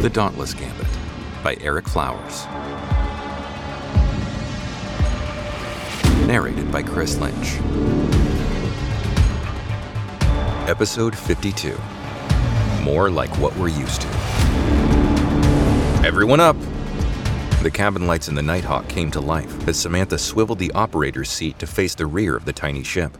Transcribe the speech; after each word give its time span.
The 0.00 0.08
Dauntless 0.08 0.54
Gambit 0.54 0.86
by 1.44 1.56
Erik 1.60 1.86
Flowers. 1.86 2.46
Narrated 6.26 6.72
by 6.72 6.82
Chris 6.82 7.18
Lynch. 7.18 7.58
Episode 10.66 11.14
52 11.14 11.78
More 12.82 13.10
Like 13.10 13.28
What 13.38 13.54
We're 13.58 13.68
Used 13.68 14.00
to. 14.00 14.08
Everyone 16.02 16.40
up! 16.40 16.56
The 17.62 17.70
cabin 17.70 18.06
lights 18.06 18.28
in 18.28 18.34
the 18.34 18.42
Nighthawk 18.42 18.88
came 18.88 19.10
to 19.10 19.20
life 19.20 19.68
as 19.68 19.78
Samantha 19.78 20.16
swiveled 20.16 20.60
the 20.60 20.72
operator's 20.72 21.28
seat 21.28 21.58
to 21.58 21.66
face 21.66 21.94
the 21.94 22.06
rear 22.06 22.34
of 22.34 22.46
the 22.46 22.54
tiny 22.54 22.84
ship. 22.84 23.18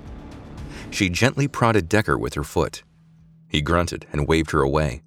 She 0.90 1.10
gently 1.10 1.46
prodded 1.46 1.90
Decker 1.90 2.16
with 2.16 2.32
her 2.32 2.42
foot. 2.42 2.84
He 3.48 3.60
grunted 3.60 4.06
and 4.12 4.26
waved 4.26 4.52
her 4.52 4.62
away. 4.62 5.02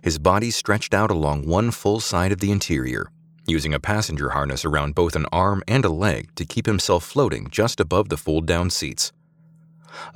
His 0.00 0.18
body 0.18 0.50
stretched 0.50 0.94
out 0.94 1.10
along 1.10 1.46
one 1.46 1.70
full 1.70 2.00
side 2.00 2.32
of 2.32 2.40
the 2.40 2.50
interior, 2.50 3.10
using 3.46 3.74
a 3.74 3.80
passenger 3.80 4.30
harness 4.30 4.64
around 4.64 4.94
both 4.94 5.16
an 5.16 5.26
arm 5.32 5.62
and 5.68 5.84
a 5.84 5.90
leg 5.90 6.34
to 6.36 6.44
keep 6.44 6.66
himself 6.66 7.04
floating 7.04 7.48
just 7.50 7.80
above 7.80 8.08
the 8.08 8.16
fold 8.16 8.46
down 8.46 8.70
seats. 8.70 9.12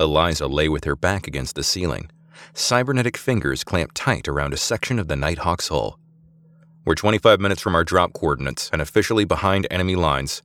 Eliza 0.01 0.47
lay 0.47 0.69
with 0.69 0.85
her 0.85 0.97
back 0.97 1.27
against 1.27 1.55
the 1.55 1.63
ceiling, 1.63 2.11
cybernetic 2.55 3.17
fingers 3.17 3.65
clamped 3.65 3.95
tight 3.95 4.29
around 4.29 4.55
a 4.55 4.57
section 4.57 4.99
of 4.99 5.09
the 5.09 5.17
Nighthawk's 5.17 5.69
hull. 5.69 5.99
We're 6.85 6.95
25 6.95 7.41
minutes 7.41 7.61
from 7.61 7.75
our 7.75 7.85
drop 7.85 8.13
coordinates 8.13 8.71
and 8.73 8.81
officially 8.81 9.25
behind 9.25 9.67
enemy 9.71 9.97
lines. 9.97 10.43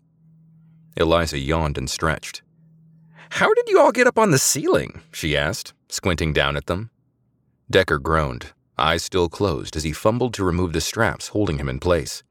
Eliza 0.98 1.38
yawned 1.38 1.78
and 1.78 1.90
stretched. 1.90 2.42
How 3.30 3.54
did 3.54 3.70
you 3.70 3.80
all 3.80 3.92
get 3.92 4.08
up 4.08 4.18
on 4.18 4.32
the 4.32 4.40
ceiling? 4.40 5.02
she 5.12 5.38
asked, 5.38 5.74
squinting 5.88 6.34
down 6.34 6.58
at 6.58 6.66
them. 6.66 6.90
Decker 7.70 8.00
groaned, 8.00 8.52
eyes 8.82 9.04
still 9.04 9.30
closed 9.30 9.76
as 9.76 9.84
he 9.84 9.92
fumbled 9.92 10.34
to 10.34 10.44
remove 10.44 10.74
the 10.74 10.82
straps 10.82 11.30
holding 11.30 11.58
him 11.58 11.70
in 11.70 11.80
place. 11.80 12.24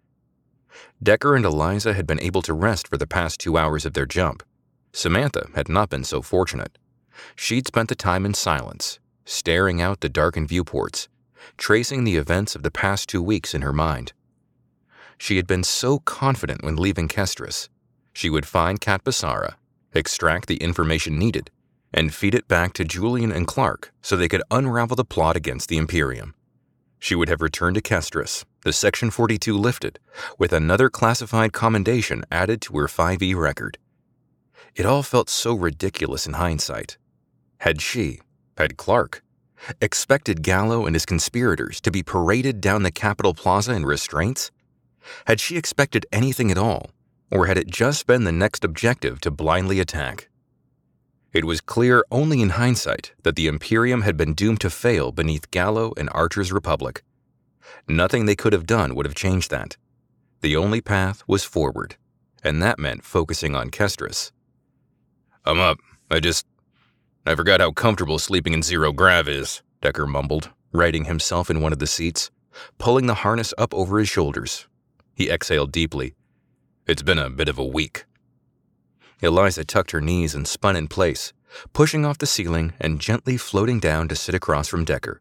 Decker 1.03 1.34
and 1.34 1.45
Eliza 1.45 1.95
had 1.95 2.06
been 2.06 2.20
able 2.20 2.43
to 2.43 2.53
rest 2.53 2.89
for 2.89 2.97
the 2.97 3.06
past 3.06 3.41
two 3.41 3.56
hours 3.56 3.87
of 3.87 3.95
their 3.95 4.06
jump. 4.06 4.43
Samantha 4.93 5.48
had 5.55 5.69
not 5.69 5.89
been 5.89 6.05
so 6.05 6.21
fortunate. 6.21 6.77
She'd 7.37 7.67
spent 7.67 7.89
the 7.89 7.95
time 7.95 8.27
in 8.27 8.34
silence, 8.34 8.98
staring 9.25 9.81
out 9.81 10.01
the 10.01 10.09
darkened 10.09 10.48
viewports, 10.48 11.09
tracing 11.56 12.05
the 12.05 12.17
events 12.17 12.55
of 12.55 12.62
the 12.62 12.71
past 12.71 13.09
two 13.09 13.23
weeks 13.23 13.55
in 13.55 13.62
her 13.62 13.73
mind. 13.73 14.12
She 15.19 15.37
had 15.37 15.47
been 15.47 15.65
so 15.65 15.98
confident 16.01 16.62
when 16.65 16.77
leaving 16.77 17.09
Kestris. 17.09 17.69
She 18.12 18.31
would 18.31 18.47
find 18.47 18.81
Kat 18.81 19.05
Basara, 19.05 19.55
extract 19.95 20.48
the 20.48 20.56
information 20.56 21.19
needed, 21.19 21.51
and 21.93 22.15
feed 22.15 22.34
it 22.34 22.48
back 22.48 22.73
to 22.75 22.84
Julian 22.84 23.33
and 23.33 23.47
Clark 23.47 23.93
so 24.03 24.17
they 24.17 24.28
could 24.28 24.43
unravel 24.51 24.97
the 24.97 25.05
plot 25.05 25.37
against 25.37 25.69
the 25.69 25.78
Imperium. 25.78 26.34
She 27.01 27.15
would 27.15 27.31
have 27.31 27.41
returned 27.41 27.77
to 27.77 27.83
Kestris, 27.83 28.45
the 28.62 28.75
Section 28.75 29.11
42 29.11 29.56
lifted, 29.56 29.98
with 30.39 30.53
another 30.53 30.91
classified 30.91 31.53
commendation 31.53 32.25
added 32.31 32.61
to 32.62 32.77
her 32.79 32.87
5e 32.87 33.34
record. 33.34 33.79
It 34.77 34.87
all 34.87 35.03
felt 35.03 35.31
so 35.31 35.55
ridiculous 35.55 36.27
in 36.27 36.34
hindsight. 36.34 36.98
Had 37.59 37.81
she, 37.81 38.21
had 38.59 38.77
Clark, 38.77 39.23
expected 39.81 40.43
Gallo 40.43 40.87
and 40.87 40.95
his 40.95 41.06
conspirators 41.06 41.81
to 41.81 41.91
be 41.91 42.03
paraded 42.03 42.61
down 42.61 42.83
the 42.83 42.91
Capitol 42.91 43.34
Plaza 43.34 43.73
in 43.73 43.84
restraints? 43.84 44.51
Had 45.27 45.41
she 45.41 45.56
expected 45.56 46.06
anything 46.12 46.51
at 46.51 46.59
all, 46.59 46.91
or 47.31 47.47
had 47.47 47.59
it 47.59 47.67
just 47.67 48.06
been 48.06 48.25
the 48.25 48.33
next 48.33 48.65
objective 48.65 49.21
to 49.23 49.31
blindly 49.31 49.81
attack? 49.81 50.30
It 51.33 51.45
was 51.45 51.61
clear 51.61 52.05
only 52.11 52.42
in 52.42 52.50
hindsight 52.50 53.12
that 53.23 53.36
the 53.36 53.47
Imperium 53.47 54.03
had 54.03 54.17
been 54.17 54.34
doomed 54.34 54.61
to 54.62 54.70
fail 54.70 55.12
beneath 55.12 55.50
Gallo 55.50 55.92
and 55.97 56.11
Archer's 56.12 56.53
Republic. 56.53 57.05
Nothing 57.87 58.27
they 58.27 58.34
could 58.34 58.53
have 58.53 58.67
done 58.67 58.95
would 58.95 59.06
have 59.06 59.14
changed 59.14 59.50
that. 59.50 59.77
The 60.41 60.56
only 60.56 60.81
path 60.81 61.22
was 61.28 61.45
forward, 61.45 61.97
and 62.42 62.60
that 62.62 62.78
meant 62.78 63.05
focusing 63.05 63.55
on 63.55 63.71
Kestris. 63.71 64.32
I'm 65.44 65.60
up. 65.60 65.78
I 66.10 66.19
just 66.19 66.47
I 67.25 67.34
forgot 67.34 67.60
how 67.60 67.71
comfortable 67.71 68.19
sleeping 68.19 68.55
in 68.55 68.62
zero 68.62 68.93
grav 68.93 69.28
is, 69.28 69.62
Decker 69.82 70.06
mumbled, 70.06 70.50
righting 70.72 71.05
himself 71.05 71.49
in 71.50 71.60
one 71.60 71.72
of 71.72 71.78
the 71.78 71.87
seats, 71.87 72.31
pulling 72.78 73.06
the 73.06 73.15
harness 73.15 73.55
up 73.56 73.72
over 73.72 73.99
his 73.99 74.09
shoulders. 74.09 74.66
He 75.15 75.31
exhaled 75.31 75.71
deeply. 75.71 76.15
It's 76.87 77.03
been 77.03 77.19
a 77.19 77.31
bit 77.31 77.49
of 77.49 77.59
a 77.59 77.65
week. 77.65 78.05
Eliza 79.22 79.64
tucked 79.64 79.91
her 79.91 80.00
knees 80.00 80.34
and 80.34 80.48
spun 80.48 80.76
in 80.76 80.88
place, 80.88 81.32
pushing 81.72 82.04
off 82.04 82.19
the 82.19 82.26
ceiling 82.26 82.72
and 82.81 83.00
gently 83.00 83.36
floating 83.36 83.78
down 83.78 84.08
to 84.08 84.16
sit 84.16 84.34
across 84.34 84.69
from 84.69 84.84
Decker. 84.84 85.20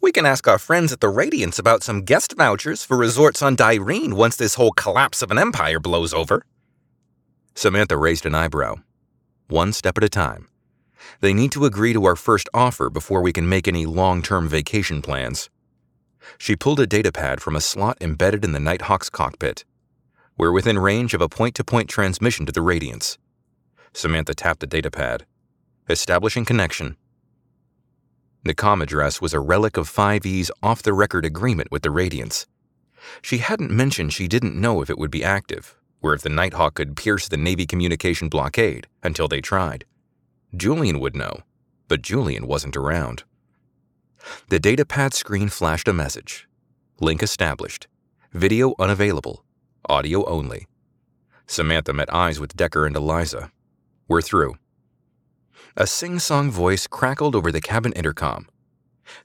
We 0.00 0.12
can 0.12 0.26
ask 0.26 0.48
our 0.48 0.58
friends 0.58 0.92
at 0.92 1.00
the 1.00 1.08
Radiance 1.08 1.58
about 1.58 1.82
some 1.82 2.02
guest 2.02 2.34
vouchers 2.36 2.84
for 2.84 2.96
resorts 2.96 3.40
on 3.40 3.56
Dyrene 3.56 4.14
once 4.14 4.36
this 4.36 4.56
whole 4.56 4.72
collapse 4.72 5.22
of 5.22 5.30
an 5.30 5.38
empire 5.38 5.78
blows 5.78 6.12
over. 6.12 6.44
Samantha 7.54 7.96
raised 7.96 8.26
an 8.26 8.34
eyebrow. 8.34 8.76
One 9.48 9.72
step 9.72 9.96
at 9.96 10.04
a 10.04 10.08
time. 10.08 10.48
They 11.20 11.32
need 11.32 11.52
to 11.52 11.64
agree 11.64 11.92
to 11.92 12.04
our 12.04 12.16
first 12.16 12.48
offer 12.52 12.90
before 12.90 13.22
we 13.22 13.32
can 13.32 13.48
make 13.48 13.68
any 13.68 13.86
long 13.86 14.22
term 14.22 14.48
vacation 14.48 15.02
plans. 15.02 15.48
She 16.38 16.56
pulled 16.56 16.80
a 16.80 16.86
datapad 16.86 17.40
from 17.40 17.56
a 17.56 17.60
slot 17.60 17.98
embedded 18.00 18.44
in 18.44 18.52
the 18.52 18.58
Nighthawk's 18.58 19.10
cockpit. 19.10 19.64
We're 20.36 20.52
within 20.52 20.78
range 20.78 21.14
of 21.14 21.20
a 21.20 21.28
point 21.28 21.54
to 21.56 21.64
point 21.64 21.88
transmission 21.88 22.46
to 22.46 22.52
the 22.52 22.62
Radiance. 22.62 23.18
Samantha 23.92 24.34
tapped 24.34 24.60
the 24.60 24.66
datapad. 24.66 25.22
Establishing 25.88 26.44
connection. 26.44 26.96
The 28.44 28.54
com 28.54 28.82
address 28.82 29.20
was 29.20 29.34
a 29.34 29.40
relic 29.40 29.76
of 29.76 29.88
5E's 29.90 30.50
off 30.62 30.82
the 30.82 30.92
record 30.92 31.24
agreement 31.24 31.70
with 31.70 31.82
the 31.82 31.90
Radiance. 31.90 32.46
She 33.20 33.38
hadn't 33.38 33.70
mentioned 33.70 34.12
she 34.12 34.28
didn't 34.28 34.60
know 34.60 34.80
if 34.80 34.90
it 34.90 34.98
would 34.98 35.10
be 35.10 35.22
active, 35.22 35.76
or 36.00 36.14
if 36.14 36.22
the 36.22 36.28
Nighthawk 36.28 36.74
could 36.74 36.96
pierce 36.96 37.28
the 37.28 37.36
Navy 37.36 37.66
communication 37.66 38.28
blockade 38.28 38.86
until 39.02 39.28
they 39.28 39.40
tried. 39.40 39.84
Julian 40.56 40.98
would 41.00 41.14
know, 41.14 41.40
but 41.88 42.02
Julian 42.02 42.46
wasn't 42.46 42.76
around. 42.76 43.24
The 44.48 44.60
datapad 44.60 45.12
screen 45.12 45.48
flashed 45.48 45.88
a 45.88 45.92
message. 45.92 46.48
Link 47.00 47.22
established. 47.22 47.88
Video 48.32 48.74
unavailable. 48.78 49.44
Audio 49.88 50.24
only. 50.24 50.66
Samantha 51.46 51.92
met 51.92 52.12
eyes 52.12 52.40
with 52.40 52.56
Decker 52.56 52.86
and 52.86 52.96
Eliza. 52.96 53.50
We're 54.08 54.22
through. 54.22 54.56
A 55.76 55.86
sing 55.86 56.18
song 56.18 56.50
voice 56.50 56.86
crackled 56.86 57.34
over 57.34 57.50
the 57.50 57.60
cabin 57.60 57.92
intercom. 57.92 58.48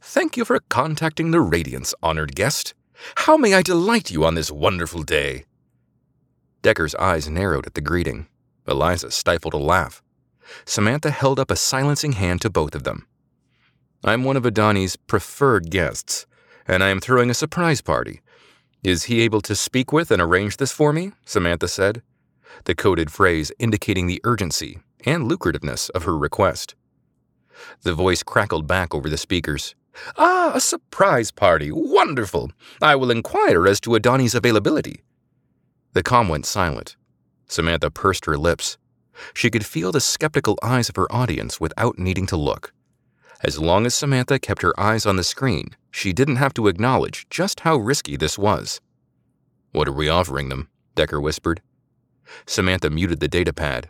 Thank 0.02 0.38
you 0.38 0.46
for 0.46 0.60
contacting 0.70 1.32
the 1.32 1.42
Radiance, 1.42 1.94
honored 2.02 2.36
guest. 2.36 2.74
How 3.16 3.38
may 3.38 3.54
I 3.54 3.62
delight 3.62 4.12
you 4.12 4.24
on 4.24 4.36
this 4.36 4.52
wonderful 4.52 5.04
day? 5.04 5.46
Decker's 6.62 6.96
eyes 6.96 7.30
narrowed 7.30 7.68
at 7.68 7.74
the 7.74 7.82
greeting. 7.82 8.28
Eliza 8.68 9.12
stifled 9.12 9.54
a 9.54 9.58
laugh. 9.58 10.02
Samantha 10.66 11.12
held 11.12 11.40
up 11.40 11.52
a 11.52 11.56
silencing 11.56 12.14
hand 12.14 12.42
to 12.42 12.50
both 12.50 12.76
of 12.76 12.84
them. 12.84 13.08
I'm 14.04 14.24
one 14.24 14.38
of 14.38 14.44
Adani's 14.44 14.96
preferred 14.96 15.70
guests, 15.70 16.26
and 16.68 16.84
I 16.84 16.90
am 16.90 17.00
throwing 17.00 17.30
a 17.30 17.34
surprise 17.34 17.82
party. 17.82 18.22
Is 18.84 19.04
he 19.04 19.22
able 19.22 19.42
to 19.42 19.56
speak 19.56 19.92
with 19.92 20.12
and 20.12 20.22
arrange 20.22 20.58
this 20.58 20.72
for 20.72 20.94
me? 20.94 21.12
Samantha 21.26 21.68
said, 21.68 22.02
the 22.66 22.76
coded 22.76 23.12
phrase 23.12 23.52
indicating 23.60 24.08
the 24.08 24.22
urgency 24.24 24.80
and 25.06 25.30
lucrativeness 25.30 25.90
of 25.92 26.04
her 26.04 26.18
request. 26.18 26.76
The 27.84 27.94
voice 27.94 28.24
crackled 28.24 28.68
back 28.68 28.94
over 28.94 29.10
the 29.10 29.18
speakers. 29.18 29.76
Ah, 30.18 30.52
a 30.54 30.62
surprise 30.62 31.32
party. 31.32 31.72
Wonderful. 31.72 32.52
I 32.82 32.96
will 32.96 33.12
inquire 33.12 33.68
as 33.68 33.80
to 33.82 33.92
Adani's 33.92 34.36
availability. 34.36 35.02
The 35.94 36.04
com 36.04 36.30
went 36.30 36.46
silent. 36.46 36.96
Samantha 37.48 37.90
pursed 37.90 38.26
her 38.26 38.38
lips. 38.38 38.78
She 39.34 39.50
could 39.50 39.66
feel 39.66 39.92
the 39.92 40.02
skeptical 40.02 40.60
eyes 40.62 40.90
of 40.90 40.96
her 40.96 41.12
audience 41.12 41.60
without 41.60 41.98
needing 41.98 42.28
to 42.28 42.38
look. 42.38 42.74
As 43.42 43.60
long 43.60 43.86
as 43.86 43.96
Samantha 43.96 44.40
kept 44.40 44.62
her 44.62 44.80
eyes 44.80 45.06
on 45.06 45.16
the 45.16 45.24
screen, 45.24 45.76
she 45.92 46.14
didn't 46.14 46.36
have 46.38 46.54
to 46.56 46.68
acknowledge 46.68 47.28
just 47.30 47.62
how 47.62 47.78
risky 47.78 48.16
this 48.16 48.38
was. 48.38 48.82
What 49.72 49.88
are 49.88 49.94
we 49.94 50.10
offering 50.10 50.50
them? 50.50 50.70
Decker 50.96 51.22
whispered. 51.22 51.62
Samantha 52.46 52.90
muted 52.90 53.20
the 53.20 53.30
datapad. 53.30 53.86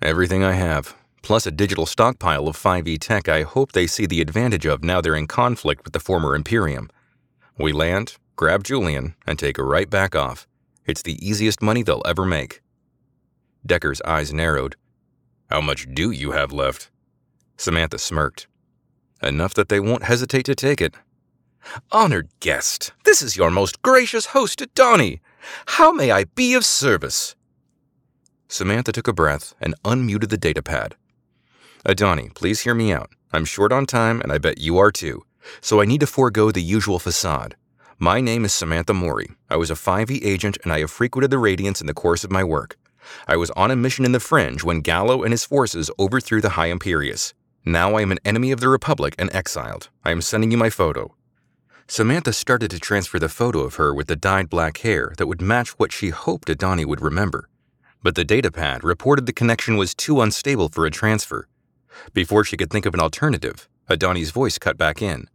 Everything 0.00 0.42
I 0.42 0.52
have, 0.52 0.96
plus 1.22 1.46
a 1.46 1.50
digital 1.50 1.86
stockpile 1.86 2.48
of 2.48 2.56
5e 2.56 2.98
tech 2.98 3.28
I 3.28 3.42
hope 3.42 3.72
they 3.72 3.86
see 3.86 4.06
the 4.06 4.20
advantage 4.20 4.66
of 4.66 4.82
now 4.84 5.00
they're 5.00 5.14
in 5.16 5.26
conflict 5.26 5.84
with 5.84 5.92
the 5.92 6.00
former 6.00 6.34
Imperium. 6.34 6.90
We 7.58 7.72
land, 7.72 8.16
grab 8.36 8.64
Julian, 8.64 9.14
and 9.26 9.38
take 9.38 9.56
her 9.56 9.64
right 9.64 9.88
back 9.88 10.16
off. 10.16 10.46
It's 10.86 11.02
the 11.02 11.24
easiest 11.26 11.62
money 11.62 11.82
they'll 11.82 12.02
ever 12.04 12.24
make. 12.24 12.60
Decker's 13.64 14.02
eyes 14.02 14.32
narrowed. 14.32 14.76
How 15.50 15.60
much 15.60 15.86
do 15.94 16.10
you 16.10 16.32
have 16.32 16.52
left? 16.52 16.90
Samantha 17.56 17.98
smirked. 17.98 18.48
Enough 19.22 19.54
that 19.54 19.68
they 19.68 19.78
won't 19.78 20.04
hesitate 20.04 20.46
to 20.46 20.54
take 20.54 20.80
it. 20.80 20.96
Honored 21.92 22.28
guest, 22.40 22.92
this 23.04 23.22
is 23.22 23.36
your 23.36 23.50
most 23.50 23.82
gracious 23.82 24.26
host, 24.26 24.58
Adani. 24.58 25.20
How 25.66 25.92
may 25.92 26.10
I 26.10 26.24
be 26.24 26.54
of 26.54 26.64
service? 26.64 27.36
Samantha 28.52 28.92
took 28.92 29.08
a 29.08 29.14
breath 29.14 29.54
and 29.62 29.74
unmuted 29.82 30.28
the 30.28 30.36
datapad. 30.36 30.92
Adani, 31.86 32.34
please 32.34 32.60
hear 32.60 32.74
me 32.74 32.92
out. 32.92 33.08
I'm 33.32 33.46
short 33.46 33.72
on 33.72 33.86
time, 33.86 34.20
and 34.20 34.30
I 34.30 34.36
bet 34.36 34.58
you 34.58 34.76
are 34.76 34.92
too, 34.92 35.24
so 35.62 35.80
I 35.80 35.86
need 35.86 36.00
to 36.00 36.06
forego 36.06 36.50
the 36.50 36.60
usual 36.60 36.98
facade. 36.98 37.56
My 37.98 38.20
name 38.20 38.44
is 38.44 38.52
Samantha 38.52 38.92
Mori. 38.92 39.30
I 39.48 39.56
was 39.56 39.70
a 39.70 39.74
5e 39.74 40.22
agent 40.22 40.58
and 40.64 40.70
I 40.70 40.80
have 40.80 40.90
frequented 40.90 41.30
the 41.30 41.38
Radiance 41.38 41.80
in 41.80 41.86
the 41.86 41.94
course 41.94 42.24
of 42.24 42.30
my 42.30 42.44
work. 42.44 42.76
I 43.26 43.38
was 43.38 43.50
on 43.52 43.70
a 43.70 43.74
mission 43.74 44.04
in 44.04 44.12
the 44.12 44.20
Fringe 44.20 44.62
when 44.62 44.82
Gallo 44.82 45.22
and 45.22 45.32
his 45.32 45.46
forces 45.46 45.90
overthrew 45.98 46.42
the 46.42 46.50
High 46.50 46.70
Imperius. 46.70 47.32
Now 47.64 47.94
I 47.94 48.02
am 48.02 48.12
an 48.12 48.20
enemy 48.22 48.52
of 48.52 48.60
the 48.60 48.68
Republic 48.68 49.14
and 49.18 49.34
exiled. 49.34 49.88
I 50.04 50.10
am 50.10 50.20
sending 50.20 50.50
you 50.50 50.58
my 50.58 50.68
photo. 50.68 51.14
Samantha 51.88 52.34
started 52.34 52.70
to 52.72 52.78
transfer 52.78 53.18
the 53.18 53.30
photo 53.30 53.60
of 53.60 53.76
her 53.76 53.94
with 53.94 54.08
the 54.08 54.14
dyed 54.14 54.50
black 54.50 54.76
hair 54.78 55.14
that 55.16 55.26
would 55.26 55.40
match 55.40 55.70
what 55.78 55.90
she 55.90 56.10
hoped 56.10 56.48
Adani 56.48 56.84
would 56.84 57.00
remember. 57.00 57.48
But 58.02 58.14
the 58.14 58.24
datapad 58.24 58.82
reported 58.82 59.26
the 59.26 59.32
connection 59.32 59.76
was 59.76 59.94
too 59.94 60.20
unstable 60.20 60.68
for 60.68 60.86
a 60.86 60.90
transfer. 60.90 61.46
Before 62.12 62.44
she 62.44 62.56
could 62.56 62.70
think 62.70 62.86
of 62.86 62.94
an 62.94 63.00
alternative, 63.00 63.68
Adani's 63.88 64.30
voice 64.30 64.58
cut 64.58 64.76
back 64.76 65.00
in. 65.00 65.28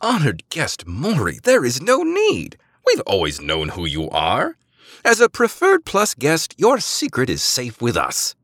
Honored 0.00 0.48
guest 0.48 0.86
Mori, 0.86 1.40
there 1.42 1.64
is 1.64 1.82
no 1.82 2.02
need. 2.02 2.56
We've 2.86 3.00
always 3.00 3.40
known 3.40 3.70
who 3.70 3.86
you 3.86 4.08
are. 4.10 4.56
As 5.04 5.20
a 5.20 5.28
preferred 5.28 5.84
plus 5.84 6.14
guest, 6.14 6.54
your 6.56 6.78
secret 6.78 7.28
is 7.28 7.42
safe 7.42 7.82
with 7.82 7.96
us. 7.96 8.34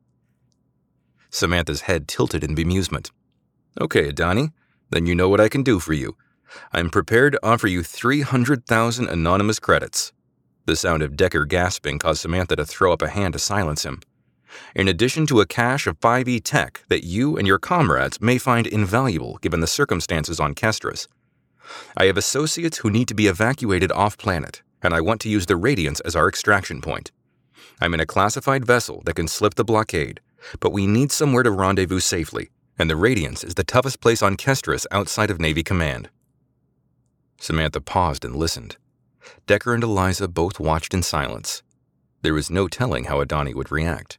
Samantha's 1.31 1.83
head 1.83 2.09
tilted 2.09 2.43
in 2.43 2.57
bemusement. 2.57 3.11
Okay, 3.81 4.11
Adani, 4.13 4.53
then 4.91 5.07
you 5.07 5.15
know 5.15 5.29
what 5.29 5.41
I 5.41 5.49
can 5.49 5.63
do 5.63 5.79
for 5.79 5.93
you. 5.93 6.17
I'm 6.73 6.91
prepared 6.91 7.33
to 7.33 7.47
offer 7.47 7.67
you 7.67 7.83
300,000 7.83 9.09
anonymous 9.09 9.59
credits. 9.59 10.13
The 10.65 10.77
sound 10.77 11.03
of 11.03 11.17
Decker 11.17 11.45
gasping 11.45 11.99
caused 11.99 12.21
Samantha 12.21 12.55
to 12.55 12.65
throw 12.65 12.93
up 12.93 13.03
a 13.03 13.09
hand 13.09 13.33
to 13.33 13.39
silence 13.41 13.85
him. 13.85 14.01
In 14.77 14.87
addition 14.87 15.27
to 15.27 15.41
a 15.41 15.47
cache 15.47 15.89
of 15.89 15.99
5e 15.99 16.41
tech 16.45 16.85
that 16.89 17.05
you 17.05 17.37
and 17.37 17.47
your 17.47 17.59
comrades 17.59 18.21
may 18.21 18.39
find 18.39 18.67
invaluable 18.67 19.39
given 19.39 19.61
the 19.61 19.67
circumstances 19.67 20.39
on 20.39 20.55
Kestris. 20.55 21.09
I 21.97 22.05
have 22.05 22.17
associates 22.17 22.79
who 22.79 22.91
need 22.91 23.09
to 23.09 23.15
be 23.15 23.27
evacuated 23.27 23.91
off 23.93 24.19
planet, 24.19 24.63
and 24.83 24.95
I 24.95 25.01
want 25.01 25.21
to 25.23 25.29
use 25.29 25.47
the 25.47 25.57
Radiance 25.57 26.01
as 26.01 26.15
our 26.15 26.29
extraction 26.29 26.81
point. 26.81 27.11
I'm 27.81 27.95
in 27.95 28.01
a 28.01 28.07
classified 28.07 28.65
vessel 28.65 29.03
that 29.07 29.17
can 29.17 29.29
slip 29.29 29.55
the 29.55 29.65
blockade, 29.65 30.21
but 30.61 30.73
we 30.73 30.87
need 30.87 31.11
somewhere 31.11 31.43
to 31.43 31.51
rendezvous 31.51 32.01
safely, 32.01 32.51
and 32.79 32.89
the 32.89 32.97
Radiance 32.97 33.43
is 33.43 33.55
the 33.55 33.65
toughest 33.65 34.01
place 34.01 34.23
on 34.23 34.37
Kestris 34.37 34.87
outside 34.91 35.31
of 35.31 35.41
Navy 35.41 35.63
Command. 35.63 36.09
Samantha 37.39 37.81
paused 37.81 38.25
and 38.25 38.37
listened. 38.37 38.77
Decker 39.47 39.75
and 39.75 39.83
Eliza 39.83 40.29
both 40.29 40.61
watched 40.61 40.95
in 40.95 41.03
silence. 41.03 41.63
There 42.23 42.35
was 42.35 42.51
no 42.51 42.69
telling 42.69 43.05
how 43.05 43.23
Adani 43.23 43.55
would 43.55 43.71
react. 43.71 44.19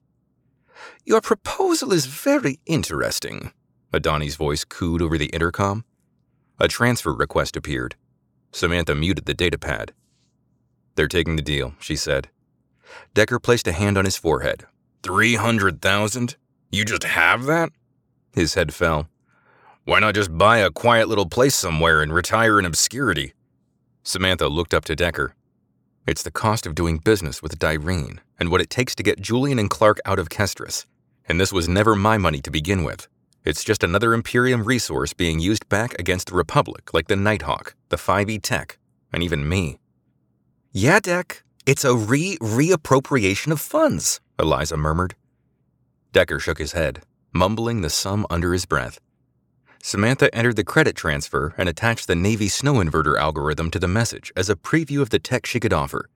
Your 1.06 1.22
proposal 1.22 1.94
is 1.94 2.06
very 2.06 2.60
interesting, 2.66 3.52
Adani's 3.94 4.36
voice 4.36 4.66
cooed 4.66 5.02
over 5.02 5.18
the 5.18 5.28
intercom. 5.28 5.86
A 6.60 6.68
transfer 6.68 7.14
request 7.14 7.56
appeared. 7.56 7.96
Samantha 8.52 8.96
muted 8.96 9.26
the 9.26 9.36
datapad. 9.36 9.92
They're 10.96 11.08
taking 11.08 11.36
the 11.36 11.42
deal, 11.42 11.74
she 11.80 11.96
said. 11.96 12.30
Decker 13.14 13.40
placed 13.40 13.68
a 13.68 13.72
hand 13.72 13.98
on 13.98 14.06
his 14.06 14.18
forehead. 14.18 14.66
300,000? 15.04 16.36
You 16.72 16.86
just 16.86 17.04
have 17.04 17.46
that? 17.46 17.72
His 18.34 18.54
head 18.56 18.74
fell. 18.74 19.10
Why 19.86 20.00
not 20.00 20.16
just 20.16 20.38
buy 20.38 20.60
a 20.60 20.72
quiet 20.72 21.08
little 21.08 21.28
place 21.28 21.56
somewhere 21.56 22.02
and 22.02 22.14
retire 22.14 22.58
in 22.58 22.66
obscurity? 22.66 23.34
Samantha 24.06 24.50
looked 24.50 24.74
up 24.74 24.84
to 24.86 24.96
Decker. 24.96 25.34
It's 26.06 26.24
the 26.24 26.32
cost 26.32 26.66
of 26.66 26.76
doing 26.76 26.98
business 26.98 27.42
with 27.42 27.58
Dyrene 27.58 28.20
and 28.38 28.50
what 28.50 28.60
it 28.60 28.70
takes 28.70 28.94
to 28.96 29.04
get 29.04 29.22
Julian 29.22 29.58
and 29.58 29.70
Clark 29.70 30.00
out 30.06 30.20
of 30.20 30.28
Kestris. 30.28 30.86
And 31.26 31.40
this 31.40 31.54
was 31.54 31.70
never 31.70 31.96
my 31.96 32.18
money 32.18 32.42
to 32.42 32.52
begin 32.52 32.84
with. 32.84 33.08
It's 33.46 33.64
just 33.64 33.82
another 33.82 34.14
Imperium 34.14 34.66
resource 34.66 35.14
being 35.14 35.40
used 35.40 35.70
back 35.70 35.98
against 35.98 36.28
the 36.28 36.36
Republic, 36.36 36.94
like 36.94 37.08
the 37.08 37.16
Nighthawk, 37.16 37.76
the 37.88 37.96
5e 37.96 38.42
Tech, 38.42 38.78
and 39.14 39.24
even 39.24 39.48
me. 39.48 39.80
Yeah, 40.74 41.00
Deck. 41.00 41.44
It's 41.66 41.86
a 41.86 41.96
re 41.96 42.38
reappropriation 42.40 43.54
of 43.54 43.62
funds, 43.62 44.20
Eliza 44.38 44.76
murmured. 44.76 45.16
Decker 46.12 46.40
shook 46.40 46.58
his 46.58 46.74
head, 46.74 47.04
mumbling 47.32 47.82
the 47.82 47.90
sum 47.90 48.28
under 48.30 48.52
his 48.52 48.66
breath. 48.66 49.00
Samantha 49.86 50.34
entered 50.34 50.56
the 50.56 50.64
credit 50.64 50.96
transfer 50.96 51.54
and 51.58 51.68
attached 51.68 52.08
the 52.08 52.16
Navy 52.16 52.48
snow 52.48 52.76
inverter 52.76 53.20
algorithm 53.20 53.70
to 53.70 53.78
the 53.78 53.88
message 53.88 54.32
as 54.34 54.50
a 54.50 54.56
preview 54.56 55.02
of 55.02 55.10
the 55.10 55.20
tech 55.20 55.46
she 55.46 55.60
could 55.60 55.74
offer. 55.74 56.08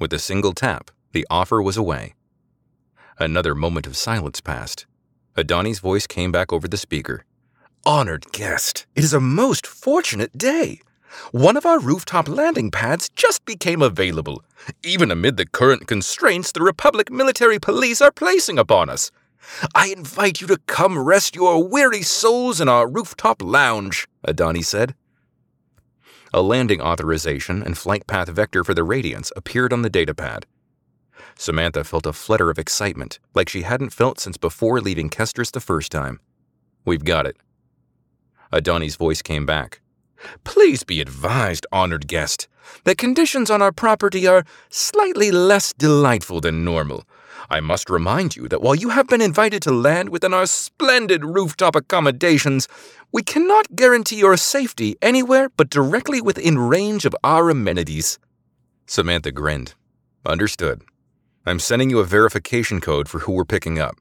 With 0.00 0.12
a 0.12 0.18
single 0.18 0.52
tap, 0.52 0.90
the 1.12 1.24
offer 1.30 1.62
was 1.62 1.76
away. 1.76 2.14
Another 3.16 3.54
moment 3.54 3.86
of 3.86 3.96
silence 3.96 4.40
passed. 4.40 4.86
Adani's 5.36 5.78
voice 5.78 6.08
came 6.08 6.32
back 6.32 6.52
over 6.52 6.66
the 6.66 6.76
speaker. 6.76 7.24
Honored 7.86 8.32
guest, 8.32 8.84
it 8.96 9.04
is 9.04 9.14
a 9.14 9.20
most 9.20 9.64
fortunate 9.64 10.36
day. 10.36 10.80
One 11.30 11.56
of 11.56 11.64
our 11.64 11.78
rooftop 11.78 12.28
landing 12.28 12.72
pads 12.72 13.08
just 13.10 13.44
became 13.44 13.80
available, 13.80 14.42
even 14.82 15.12
amid 15.12 15.36
the 15.36 15.46
current 15.46 15.86
constraints 15.86 16.50
the 16.50 16.62
Republic 16.62 17.12
military 17.12 17.60
police 17.60 18.02
are 18.02 18.10
placing 18.10 18.58
upon 18.58 18.90
us. 18.90 19.12
I 19.74 19.88
invite 19.88 20.40
you 20.40 20.46
to 20.48 20.58
come 20.66 20.98
rest 20.98 21.34
your 21.34 21.62
weary 21.62 22.02
souls 22.02 22.60
in 22.60 22.68
our 22.68 22.88
rooftop 22.88 23.42
lounge, 23.42 24.06
Adani 24.26 24.64
said. 24.64 24.94
A 26.32 26.42
landing 26.42 26.80
authorization 26.80 27.62
and 27.62 27.78
flight 27.78 28.06
path 28.06 28.28
vector 28.28 28.64
for 28.64 28.74
the 28.74 28.82
Radiance 28.82 29.30
appeared 29.36 29.72
on 29.72 29.82
the 29.82 29.90
datapad. 29.90 30.44
Samantha 31.36 31.84
felt 31.84 32.06
a 32.06 32.12
flutter 32.12 32.50
of 32.50 32.58
excitement, 32.58 33.18
like 33.34 33.48
she 33.48 33.62
hadn't 33.62 33.92
felt 33.92 34.20
since 34.20 34.36
before 34.36 34.80
leaving 34.80 35.10
Kestris 35.10 35.52
the 35.52 35.60
first 35.60 35.92
time. 35.92 36.20
We've 36.84 37.04
got 37.04 37.26
it. 37.26 37.36
Adani's 38.52 38.96
voice 38.96 39.22
came 39.22 39.46
back. 39.46 39.80
Please 40.44 40.84
be 40.84 41.00
advised, 41.00 41.66
honored 41.72 42.06
guest, 42.06 42.48
that 42.84 42.98
conditions 42.98 43.50
on 43.50 43.60
our 43.60 43.72
property 43.72 44.26
are 44.26 44.44
slightly 44.70 45.30
less 45.30 45.72
delightful 45.72 46.40
than 46.40 46.64
normal. 46.64 47.04
I 47.50 47.60
must 47.60 47.90
remind 47.90 48.36
you 48.36 48.48
that 48.48 48.62
while 48.62 48.74
you 48.74 48.90
have 48.90 49.08
been 49.08 49.20
invited 49.20 49.62
to 49.62 49.70
land 49.70 50.08
within 50.08 50.34
our 50.34 50.46
splendid 50.46 51.24
rooftop 51.24 51.76
accommodations, 51.76 52.68
we 53.12 53.22
cannot 53.22 53.76
guarantee 53.76 54.16
your 54.16 54.36
safety 54.36 54.96
anywhere 55.02 55.50
but 55.56 55.70
directly 55.70 56.20
within 56.20 56.58
range 56.58 57.04
of 57.04 57.14
our 57.22 57.50
amenities. 57.50 58.18
Samantha 58.86 59.32
grinned. 59.32 59.74
Understood. 60.26 60.82
I'm 61.46 61.58
sending 61.58 61.90
you 61.90 61.98
a 61.98 62.04
verification 62.04 62.80
code 62.80 63.08
for 63.08 63.20
who 63.20 63.32
we're 63.32 63.44
picking 63.44 63.78
up. 63.78 63.96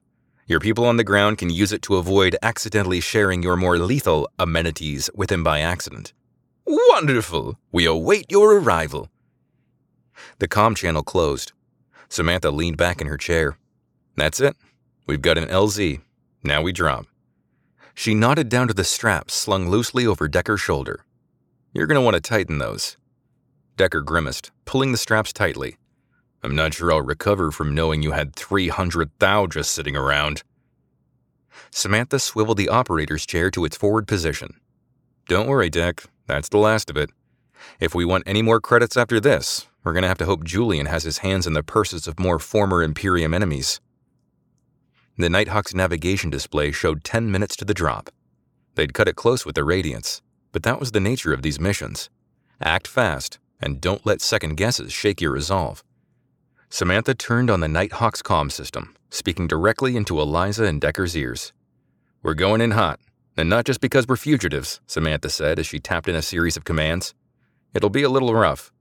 Your 0.45 0.59
people 0.59 0.85
on 0.85 0.97
the 0.97 1.03
ground 1.03 1.37
can 1.37 1.49
use 1.49 1.71
it 1.71 1.81
to 1.83 1.95
avoid 1.95 2.37
accidentally 2.41 2.99
sharing 2.99 3.43
your 3.43 3.55
more 3.55 3.77
lethal 3.77 4.29
amenities 4.39 5.09
with 5.15 5.31
him 5.31 5.43
by 5.43 5.59
accident. 5.59 6.13
Wonderful! 6.65 7.57
We 7.71 7.85
await 7.85 8.31
your 8.31 8.57
arrival. 8.57 9.09
The 10.39 10.47
com 10.47 10.75
channel 10.75 11.03
closed. 11.03 11.53
Samantha 12.13 12.51
leaned 12.51 12.77
back 12.77 13.01
in 13.01 13.07
her 13.07 13.17
chair. 13.17 13.57
That's 14.15 14.39
it. 14.39 14.55
We've 15.07 15.23
got 15.23 15.39
an 15.39 15.49
LZ. 15.49 15.99
Now 16.43 16.61
we 16.61 16.71
drop. 16.71 17.07
She 17.95 18.13
nodded 18.13 18.49
down 18.49 18.67
to 18.67 18.73
the 18.75 18.83
straps 18.83 19.33
slung 19.33 19.67
loosely 19.67 20.05
over 20.05 20.27
Decker's 20.27 20.61
shoulder. 20.61 21.05
You're 21.73 21.87
going 21.87 21.99
to 21.99 22.05
want 22.05 22.13
to 22.13 22.21
tighten 22.21 22.59
those. 22.59 22.97
Decker 23.77 24.01
grimaced, 24.01 24.51
pulling 24.63 24.91
the 24.91 24.97
straps 24.99 25.33
tightly. 25.33 25.77
I'm 26.43 26.55
not 26.55 26.75
sure 26.75 26.91
I'll 26.91 27.01
recover 27.01 27.49
from 27.49 27.73
knowing 27.73 28.03
you 28.03 28.11
had 28.11 28.35
300 28.35 29.09
thou 29.17 29.47
just 29.47 29.71
sitting 29.71 29.95
around. 29.95 30.43
Samantha 31.71 32.19
swiveled 32.19 32.57
the 32.57 32.69
operator's 32.69 33.25
chair 33.25 33.49
to 33.49 33.65
its 33.65 33.75
forward 33.75 34.07
position. 34.07 34.59
Don't 35.27 35.47
worry, 35.47 35.71
Deck. 35.71 36.03
That's 36.27 36.49
the 36.49 36.59
last 36.59 36.91
of 36.91 36.97
it. 36.97 37.09
If 37.79 37.95
we 37.95 38.05
want 38.05 38.25
any 38.27 38.43
more 38.43 38.61
credits 38.61 38.97
after 38.97 39.19
this, 39.19 39.65
we're 39.83 39.93
going 39.93 40.03
to 40.03 40.07
have 40.07 40.17
to 40.19 40.25
hope 40.25 40.43
Julian 40.43 40.85
has 40.85 41.03
his 41.03 41.19
hands 41.19 41.45
in 41.45 41.53
the 41.53 41.63
purses 41.63 42.07
of 42.07 42.19
more 42.19 42.39
former 42.39 42.81
Imperium 42.81 43.33
enemies. 43.33 43.79
The 45.17 45.29
Nighthawk's 45.29 45.75
navigation 45.75 46.29
display 46.29 46.71
showed 46.71 47.03
10 47.03 47.31
minutes 47.31 47.55
to 47.57 47.65
the 47.65 47.73
drop. 47.73 48.09
They'd 48.75 48.93
cut 48.93 49.07
it 49.07 49.15
close 49.15 49.45
with 49.45 49.55
the 49.55 49.63
Radiance, 49.63 50.21
but 50.51 50.63
that 50.63 50.79
was 50.79 50.91
the 50.91 50.99
nature 50.99 51.33
of 51.33 51.43
these 51.43 51.59
missions. 51.59 52.09
Act 52.59 52.87
fast, 52.87 53.37
and 53.61 53.79
don't 53.79 54.05
let 54.05 54.21
second 54.21 54.55
guesses 54.55 54.91
shake 54.91 55.21
your 55.21 55.31
resolve. 55.31 55.83
Samantha 56.69 57.13
turned 57.13 57.51
on 57.51 57.59
the 57.59 57.67
Nighthawk's 57.67 58.23
comm 58.23 58.51
system, 58.51 58.95
speaking 59.11 59.47
directly 59.47 59.95
into 59.95 60.19
Eliza 60.19 60.63
and 60.63 60.81
Decker's 60.81 61.15
ears. 61.15 61.53
We're 62.23 62.33
going 62.33 62.61
in 62.61 62.71
hot, 62.71 62.99
and 63.37 63.47
not 63.47 63.65
just 63.65 63.79
because 63.79 64.07
we're 64.07 64.15
fugitives, 64.15 64.81
Samantha 64.87 65.29
said 65.29 65.59
as 65.59 65.67
she 65.67 65.79
tapped 65.79 66.09
in 66.09 66.15
a 66.15 66.23
series 66.23 66.57
of 66.57 66.63
commands. 66.63 67.13
It'll 67.75 67.91
be 67.91 68.01
a 68.01 68.09
little 68.09 68.33
rough. 68.33 68.72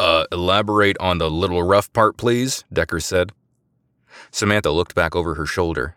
Uh, 0.00 0.24
elaborate 0.32 0.96
on 0.98 1.18
the 1.18 1.30
little 1.30 1.62
rough 1.62 1.92
part, 1.92 2.16
please, 2.16 2.64
Decker 2.72 3.00
said. 3.00 3.32
Samantha 4.30 4.70
looked 4.70 4.94
back 4.94 5.14
over 5.14 5.34
her 5.34 5.44
shoulder. 5.44 5.94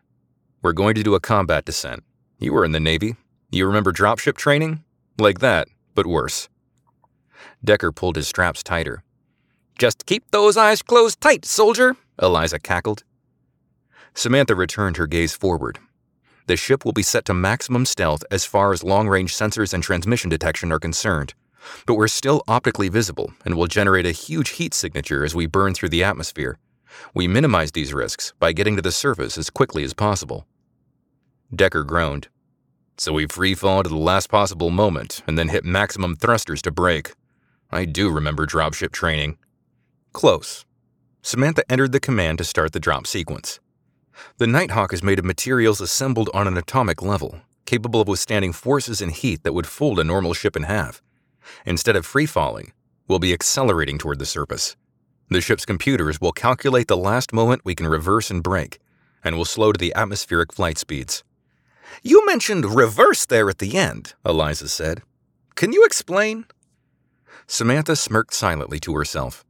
We're 0.61 0.73
going 0.73 0.95
to 0.95 1.03
do 1.03 1.15
a 1.15 1.21
combat 1.21 1.63
descent. 1.63 2.03
You 2.37 2.51
were 2.51 2.65
in 2.65 2.73
the 2.73 2.81
Navy. 2.81 3.15
You 3.49 3.65
remember 3.65 3.93
dropship 3.93 4.35
training? 4.35 4.83
Like 5.17 5.39
that, 5.39 5.69
but 5.95 6.05
worse. 6.05 6.49
Decker 7.63 7.93
pulled 7.93 8.17
his 8.17 8.27
straps 8.27 8.61
tighter. 8.61 9.03
Just 9.79 10.05
keep 10.05 10.29
those 10.31 10.57
eyes 10.57 10.81
closed 10.81 11.21
tight, 11.21 11.45
soldier, 11.45 11.95
Eliza 12.21 12.59
cackled. 12.59 13.05
Samantha 14.13 14.53
returned 14.53 14.97
her 14.97 15.07
gaze 15.07 15.33
forward. 15.33 15.79
The 16.47 16.57
ship 16.57 16.83
will 16.83 16.91
be 16.91 17.03
set 17.03 17.23
to 17.25 17.33
maximum 17.33 17.85
stealth 17.85 18.25
as 18.29 18.43
far 18.43 18.73
as 18.73 18.83
long 18.83 19.07
range 19.07 19.33
sensors 19.33 19.73
and 19.73 19.81
transmission 19.81 20.29
detection 20.29 20.73
are 20.73 20.79
concerned. 20.79 21.33
But 21.85 21.95
we're 21.95 22.07
still 22.07 22.43
optically 22.47 22.89
visible 22.89 23.33
and 23.45 23.55
will 23.55 23.67
generate 23.67 24.05
a 24.05 24.11
huge 24.11 24.49
heat 24.51 24.73
signature 24.73 25.23
as 25.23 25.35
we 25.35 25.45
burn 25.45 25.73
through 25.73 25.89
the 25.89 26.03
atmosphere. 26.03 26.57
We 27.13 27.27
minimize 27.27 27.71
these 27.71 27.93
risks 27.93 28.33
by 28.39 28.53
getting 28.53 28.75
to 28.75 28.81
the 28.81 28.91
surface 28.91 29.37
as 29.37 29.49
quickly 29.49 29.83
as 29.83 29.93
possible. 29.93 30.45
Decker 31.53 31.83
groaned. 31.83 32.27
So 32.97 33.13
we 33.13 33.25
free 33.27 33.55
fall 33.55 33.83
to 33.83 33.89
the 33.89 33.95
last 33.95 34.29
possible 34.29 34.69
moment 34.69 35.23
and 35.27 35.37
then 35.37 35.49
hit 35.49 35.65
maximum 35.65 36.15
thrusters 36.15 36.61
to 36.63 36.71
brake. 36.71 37.13
I 37.71 37.85
do 37.85 38.11
remember 38.11 38.45
dropship 38.45 38.91
training. 38.91 39.37
Close. 40.13 40.65
Samantha 41.23 41.63
entered 41.71 41.91
the 41.91 41.99
command 41.99 42.37
to 42.37 42.43
start 42.43 42.71
the 42.71 42.79
drop 42.79 43.07
sequence. 43.07 43.59
The 44.37 44.45
Nighthawk 44.45 44.93
is 44.93 45.01
made 45.01 45.19
of 45.19 45.25
materials 45.25 45.81
assembled 45.81 46.29
on 46.33 46.47
an 46.47 46.57
atomic 46.57 47.01
level, 47.01 47.41
capable 47.65 48.01
of 48.01 48.07
withstanding 48.07 48.53
forces 48.53 49.01
and 49.01 49.11
heat 49.11 49.43
that 49.43 49.53
would 49.53 49.65
fold 49.65 49.99
a 49.99 50.03
normal 50.03 50.33
ship 50.33 50.55
in 50.55 50.63
half. 50.63 51.01
Instead 51.65 51.95
of 51.95 52.05
free 52.05 52.25
falling, 52.25 52.73
we'll 53.07 53.19
be 53.19 53.33
accelerating 53.33 53.97
toward 53.97 54.19
the 54.19 54.25
surface. 54.25 54.75
The 55.29 55.41
ship's 55.41 55.65
computers 55.65 56.21
will 56.21 56.31
calculate 56.31 56.87
the 56.87 56.97
last 56.97 57.33
moment 57.33 57.63
we 57.65 57.75
can 57.75 57.87
reverse 57.87 58.29
and 58.29 58.43
brake, 58.43 58.79
and 59.23 59.35
will 59.35 59.45
slow 59.45 59.71
to 59.71 59.77
the 59.77 59.93
atmospheric 59.95 60.53
flight 60.53 60.77
speeds. 60.77 61.23
You 62.01 62.25
mentioned 62.25 62.75
reverse 62.75 63.25
there 63.25 63.49
at 63.49 63.59
the 63.59 63.77
end, 63.77 64.13
Eliza 64.25 64.67
said. 64.67 65.01
Can 65.55 65.71
you 65.71 65.85
explain? 65.85 66.45
Samantha 67.47 67.95
smirked 67.95 68.33
silently 68.33 68.79
to 68.79 68.95
herself. 68.95 69.45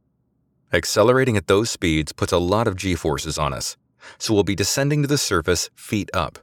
Accelerating 0.72 1.36
at 1.36 1.46
those 1.46 1.70
speeds 1.70 2.12
puts 2.12 2.32
a 2.32 2.38
lot 2.38 2.66
of 2.66 2.76
g 2.76 2.94
forces 2.94 3.38
on 3.38 3.52
us, 3.52 3.76
so 4.18 4.34
we'll 4.34 4.42
be 4.42 4.54
descending 4.54 5.02
to 5.02 5.08
the 5.08 5.18
surface 5.18 5.70
feet 5.74 6.10
up. 6.12 6.38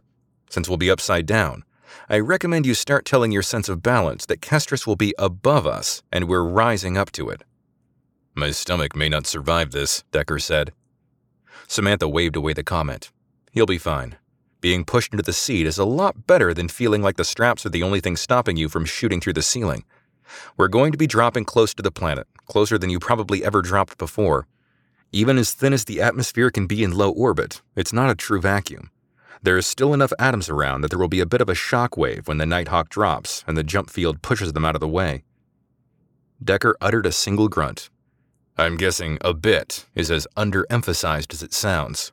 Since 0.50 0.68
we'll 0.68 0.78
be 0.78 0.92
upside 0.92 1.26
down, 1.26 1.64
I 2.10 2.20
recommend 2.20 2.66
you 2.66 2.74
start 2.74 3.06
telling 3.06 3.32
your 3.32 3.42
sense 3.42 3.70
of 3.70 3.84
balance 3.84 4.26
that 4.26 4.42
Kestris 4.42 4.86
will 4.86 4.96
be 4.96 5.14
above 5.18 5.66
us 5.66 6.04
and 6.12 6.28
we're 6.28 6.44
rising 6.44 6.98
up 6.98 7.12
to 7.14 7.30
it. 7.30 7.44
My 8.36 8.52
stomach 8.52 8.96
may 8.96 9.10
not 9.10 9.28
survive 9.28 9.72
this, 9.72 10.04
Decker 10.12 10.40
said. 10.40 10.74
Samantha 11.68 12.08
waved 12.08 12.36
away 12.36 12.54
the 12.54 12.64
comment. 12.64 13.12
You'll 13.54 13.66
be 13.66 13.78
fine. 13.78 14.18
Being 14.62 14.86
pushed 14.86 15.12
into 15.12 15.24
the 15.24 15.34
seat 15.34 15.66
is 15.66 15.78
a 15.78 15.86
lot 15.86 16.28
better 16.28 16.54
than 16.54 16.68
feeling 16.68 17.02
like 17.02 17.18
the 17.18 17.26
straps 17.26 17.66
are 17.66 17.70
the 17.70 17.84
only 17.84 18.00
thing 18.00 18.16
stopping 18.16 18.58
you 18.58 18.70
from 18.70 18.86
shooting 18.86 19.20
through 19.20 19.34
the 19.34 19.42
ceiling. 19.42 19.84
We're 20.56 20.68
going 20.68 20.92
to 20.92 20.98
be 20.98 21.08
dropping 21.08 21.46
close 21.46 21.74
to 21.74 21.82
the 21.82 21.92
planet, 21.92 22.28
closer 22.46 22.78
than 22.78 22.90
you 22.90 23.00
probably 23.00 23.44
ever 23.44 23.62
dropped 23.62 23.98
before. 23.98 24.48
Even 25.12 25.38
as 25.38 25.54
thin 25.54 25.74
as 25.74 25.86
the 25.86 26.02
atmosphere 26.02 26.50
can 26.50 26.68
be 26.68 26.84
in 26.84 26.92
low 26.92 27.10
orbit, 27.10 27.62
it's 27.76 27.92
not 27.92 28.10
a 28.10 28.16
true 28.16 28.40
vacuum. 28.40 28.92
There 29.44 29.58
is 29.58 29.66
still 29.66 29.94
enough 29.94 30.14
atoms 30.20 30.50
around 30.50 30.82
that 30.82 30.90
there 30.90 31.00
will 31.00 31.08
be 31.08 31.20
a 31.20 31.26
bit 31.26 31.42
of 31.42 31.50
a 31.50 31.56
shock 31.56 31.98
wave 31.98 32.28
when 32.28 32.38
the 32.38 32.46
Nighthawk 32.46 32.90
drops 32.90 33.44
and 33.48 33.58
the 33.58 33.64
jump 33.64 33.90
field 33.90 34.22
pushes 34.22 34.54
them 34.54 34.66
out 34.66 34.76
of 34.76 34.82
the 34.82 34.88
way. 34.88 35.24
Decker 36.44 36.76
uttered 36.82 37.06
a 37.06 37.12
single 37.12 37.48
grunt. 37.48 37.90
I'm 38.58 38.78
guessing 38.78 39.18
a 39.22 39.34
bit 39.34 39.86
is 39.96 40.12
as 40.12 40.28
underemphasized 40.38 41.34
as 41.34 41.42
it 41.42 41.54
sounds. 41.54 42.12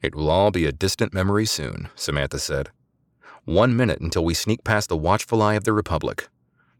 It 0.00 0.14
will 0.14 0.30
all 0.30 0.50
be 0.50 0.66
a 0.66 0.72
distant 0.72 1.14
memory 1.14 1.46
soon, 1.46 1.88
Samantha 1.94 2.38
said. 2.38 2.70
One 3.44 3.76
minute 3.76 4.00
until 4.00 4.24
we 4.24 4.34
sneak 4.34 4.64
past 4.64 4.88
the 4.88 4.96
watchful 4.96 5.42
eye 5.42 5.54
of 5.54 5.64
the 5.64 5.72
Republic. 5.72 6.28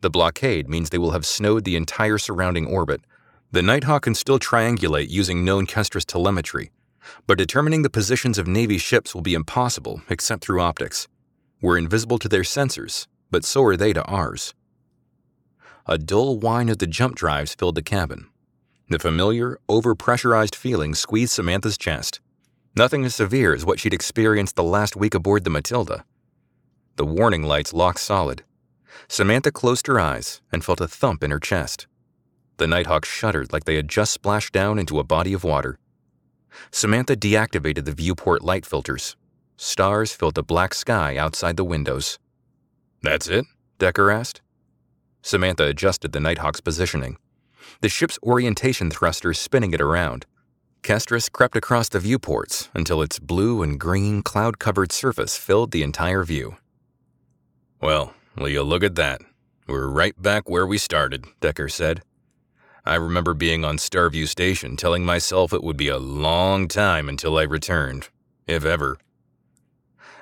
The 0.00 0.10
blockade 0.10 0.68
means 0.68 0.90
they 0.90 0.98
will 0.98 1.12
have 1.12 1.26
snowed 1.26 1.64
the 1.64 1.76
entire 1.76 2.18
surrounding 2.18 2.66
orbit. 2.66 3.02
The 3.52 3.62
Nighthawk 3.62 4.02
can 4.02 4.14
still 4.14 4.40
triangulate 4.40 5.10
using 5.10 5.44
known 5.44 5.66
Kestris 5.66 6.04
telemetry, 6.04 6.70
but 7.26 7.38
determining 7.38 7.82
the 7.82 7.90
positions 7.90 8.38
of 8.38 8.46
Navy 8.46 8.78
ships 8.78 9.14
will 9.14 9.22
be 9.22 9.34
impossible 9.34 10.02
except 10.08 10.44
through 10.44 10.60
optics. 10.60 11.08
We're 11.60 11.78
invisible 11.78 12.18
to 12.18 12.28
their 12.28 12.42
sensors, 12.42 13.06
but 13.30 13.44
so 13.44 13.62
are 13.64 13.76
they 13.76 13.92
to 13.92 14.04
ours. 14.04 14.54
A 15.86 15.98
dull 15.98 16.38
whine 16.38 16.68
of 16.68 16.78
the 16.78 16.86
jump 16.86 17.16
drives 17.16 17.54
filled 17.54 17.74
the 17.74 17.82
cabin. 17.82 18.28
The 18.88 18.98
familiar, 18.98 19.58
overpressurized 19.68 20.54
feeling 20.54 20.94
squeezed 20.94 21.32
Samantha's 21.32 21.78
chest. 21.78 22.20
Nothing 22.76 23.04
as 23.04 23.14
severe 23.14 23.54
as 23.54 23.64
what 23.64 23.80
she'd 23.80 23.94
experienced 23.94 24.56
the 24.56 24.62
last 24.62 24.96
week 24.96 25.14
aboard 25.14 25.44
the 25.44 25.50
Matilda. 25.50 26.04
The 26.96 27.06
warning 27.06 27.42
lights 27.42 27.72
locked 27.72 28.00
solid. 28.00 28.44
Samantha 29.08 29.50
closed 29.50 29.86
her 29.86 29.98
eyes 29.98 30.40
and 30.52 30.64
felt 30.64 30.80
a 30.80 30.88
thump 30.88 31.24
in 31.24 31.30
her 31.30 31.40
chest. 31.40 31.86
The 32.58 32.66
Nighthawk 32.66 33.04
shuddered 33.04 33.52
like 33.52 33.64
they 33.64 33.76
had 33.76 33.88
just 33.88 34.12
splashed 34.12 34.52
down 34.52 34.78
into 34.78 34.98
a 34.98 35.04
body 35.04 35.32
of 35.32 35.42
water. 35.42 35.78
Samantha 36.70 37.16
deactivated 37.16 37.84
the 37.84 37.92
viewport 37.92 38.42
light 38.42 38.66
filters. 38.66 39.16
Stars 39.56 40.12
filled 40.12 40.34
the 40.34 40.42
black 40.42 40.74
sky 40.74 41.16
outside 41.16 41.56
the 41.56 41.64
windows. 41.64 42.18
That's 43.02 43.28
it? 43.28 43.44
Decker 43.78 44.10
asked. 44.10 44.40
Samantha 45.22 45.66
adjusted 45.66 46.12
the 46.12 46.18
Nighthawk's 46.18 46.60
positioning. 46.60 47.16
The 47.80 47.88
ship's 47.88 48.18
orientation 48.22 48.90
thrusters 48.90 49.38
spinning 49.38 49.72
it 49.72 49.80
around. 49.80 50.26
Kestris 50.82 51.30
crept 51.30 51.56
across 51.56 51.88
the 51.88 52.00
viewports 52.00 52.68
until 52.74 53.02
its 53.02 53.20
blue 53.20 53.62
and 53.62 53.78
green 53.78 54.22
cloud 54.22 54.58
covered 54.58 54.90
surface 54.90 55.36
filled 55.36 55.70
the 55.70 55.84
entire 55.84 56.24
view. 56.24 56.56
Well, 57.80 58.14
will 58.36 58.48
you 58.48 58.62
look 58.62 58.82
at 58.82 58.96
that? 58.96 59.20
We're 59.68 59.86
right 59.86 60.20
back 60.20 60.48
where 60.50 60.66
we 60.66 60.78
started, 60.78 61.24
Decker 61.40 61.68
said. 61.68 62.02
I 62.84 62.96
remember 62.96 63.32
being 63.32 63.64
on 63.64 63.76
Starview 63.76 64.26
Station 64.26 64.76
telling 64.76 65.04
myself 65.04 65.52
it 65.52 65.62
would 65.62 65.76
be 65.76 65.86
a 65.86 65.98
long 65.98 66.66
time 66.66 67.08
until 67.08 67.38
I 67.38 67.42
returned, 67.42 68.08
if 68.48 68.64
ever. 68.64 68.98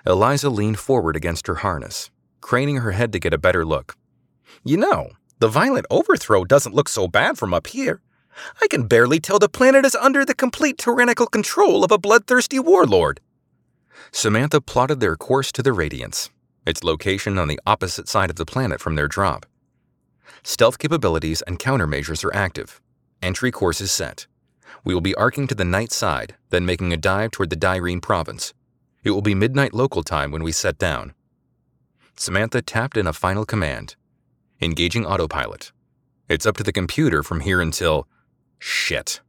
Eliza 0.05 0.51
leaned 0.51 0.79
forward 0.79 1.17
against 1.17 1.47
her 1.47 1.57
harness, 1.57 2.11
craning 2.43 2.79
her 2.79 2.93
head 2.93 3.13
to 3.15 3.19
get 3.19 3.33
a 3.33 3.39
better 3.39 3.65
look. 3.65 3.97
You 4.63 4.77
know, 4.77 5.09
the 5.39 5.49
violent 5.49 5.87
overthrow 5.91 6.45
doesn't 6.45 6.75
look 6.75 6.91
so 6.91 7.09
bad 7.09 7.39
from 7.39 7.55
up 7.55 7.67
here. 7.67 8.03
I 8.61 8.67
can 8.69 8.87
barely 8.87 9.21
tell 9.21 9.39
the 9.39 9.49
planet 9.49 9.87
is 9.87 9.95
under 9.95 10.27
the 10.27 10.35
complete 10.35 10.77
tyrannical 10.77 11.27
control 11.27 11.83
of 11.83 11.91
a 11.91 11.99
bloodthirsty 11.99 12.59
warlord. 12.59 13.21
Samantha 14.13 14.61
plotted 14.61 15.01
their 15.01 15.17
course 15.17 15.51
to 15.53 15.63
the 15.63 15.73
Radiance, 15.73 16.29
its 16.67 16.85
location 16.85 17.39
on 17.39 17.49
the 17.49 17.61
opposite 17.67 18.07
side 18.07 18.29
of 18.29 18.37
the 18.37 18.45
planet 18.45 18.81
from 18.81 18.97
their 18.97 19.09
drop. 19.09 19.47
Stealth 20.43 20.79
capabilities 20.79 21.43
and 21.43 21.59
countermeasures 21.59 22.25
are 22.25 22.35
active. 22.35 22.81
Entry 23.23 23.51
course 23.51 23.81
is 23.81 23.93
set. 23.93 24.27
We 24.85 24.95
will 24.95 25.01
be 25.01 25.15
arcing 25.15 25.47
to 25.49 25.55
the 25.55 25.65
night 25.65 25.93
side, 25.93 26.37
then 26.51 26.65
making 26.65 26.93
a 26.93 26.97
dive 26.97 27.33
toward 27.33 27.51
the 27.51 27.57
Dyrene 27.57 28.01
province. 28.01 28.55
It 29.05 29.11
will 29.11 29.23
be 29.23 29.35
midnight 29.35 29.75
local 29.75 30.03
time 30.03 30.31
when 30.31 30.43
we 30.43 30.53
set 30.53 30.79
down. 30.79 31.15
Samantha 32.17 32.63
tapped 32.63 32.97
in 32.97 33.07
a 33.07 33.13
final 33.13 33.45
command. 33.45 33.97
Engaging 34.61 35.07
autopilot. 35.07 35.73
It's 36.29 36.47
up 36.47 36.57
to 36.59 36.63
the 36.63 36.73
computer 36.73 37.23
from 37.23 37.41
here 37.41 37.61
until 37.61 38.07
Shit. 38.61 39.23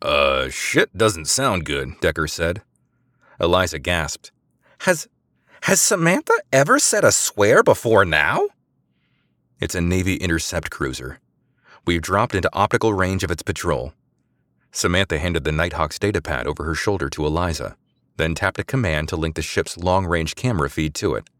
Uh, 0.00 0.48
shit 0.48 0.96
doesn't 0.96 1.26
sound 1.26 1.66
good, 1.66 2.00
Decker 2.00 2.26
said. 2.26 2.62
Eliza 3.38 3.78
gasped. 3.78 4.32
Has. 4.80 5.08
has 5.62 5.80
Samantha 5.80 6.32
ever 6.52 6.78
said 6.78 7.04
a 7.04 7.12
swear 7.12 7.62
before 7.62 8.04
now? 8.04 8.48
It's 9.58 9.74
a 9.74 9.80
Navy 9.80 10.16
intercept 10.16 10.70
cruiser. 10.70 11.18
We've 11.86 12.02
dropped 12.02 12.34
into 12.34 12.50
optical 12.52 12.92
range 12.92 13.24
of 13.24 13.30
its 13.30 13.42
patrol. 13.42 13.94
Samantha 14.70 15.18
handed 15.18 15.44
the 15.44 15.50
Nighthawk's 15.50 15.98
datapad 15.98 16.44
over 16.44 16.64
her 16.64 16.74
shoulder 16.74 17.08
to 17.08 17.24
Eliza, 17.24 17.74
then 18.18 18.34
tapped 18.34 18.58
a 18.58 18.64
command 18.64 19.08
to 19.08 19.16
link 19.16 19.34
the 19.34 19.40
ship's 19.40 19.78
long 19.78 20.04
range 20.04 20.34
camera 20.34 20.68
feed 20.68 20.94
to 20.96 21.14
it. 21.14 21.30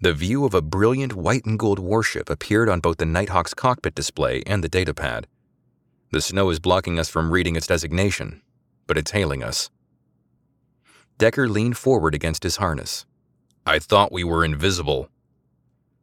The 0.00 0.12
view 0.12 0.44
of 0.44 0.54
a 0.54 0.62
brilliant 0.62 1.14
white 1.14 1.44
and 1.44 1.56
gold 1.56 1.78
warship 1.78 2.28
appeared 2.28 2.68
on 2.68 2.80
both 2.80 2.96
the 2.96 3.04
Nighthawk's 3.04 3.54
cockpit 3.54 3.94
display 3.94 4.42
and 4.44 4.64
the 4.64 4.68
datapad. 4.68 5.26
The 6.10 6.20
snow 6.20 6.50
is 6.50 6.58
blocking 6.58 6.98
us 6.98 7.08
from 7.08 7.30
reading 7.30 7.54
its 7.54 7.68
designation, 7.68 8.42
but 8.88 8.98
it's 8.98 9.12
hailing 9.12 9.44
us. 9.44 9.70
Decker 11.18 11.48
leaned 11.48 11.76
forward 11.76 12.14
against 12.14 12.42
his 12.42 12.56
harness. 12.56 13.06
I 13.64 13.78
thought 13.78 14.10
we 14.10 14.24
were 14.24 14.44
invisible. 14.44 15.10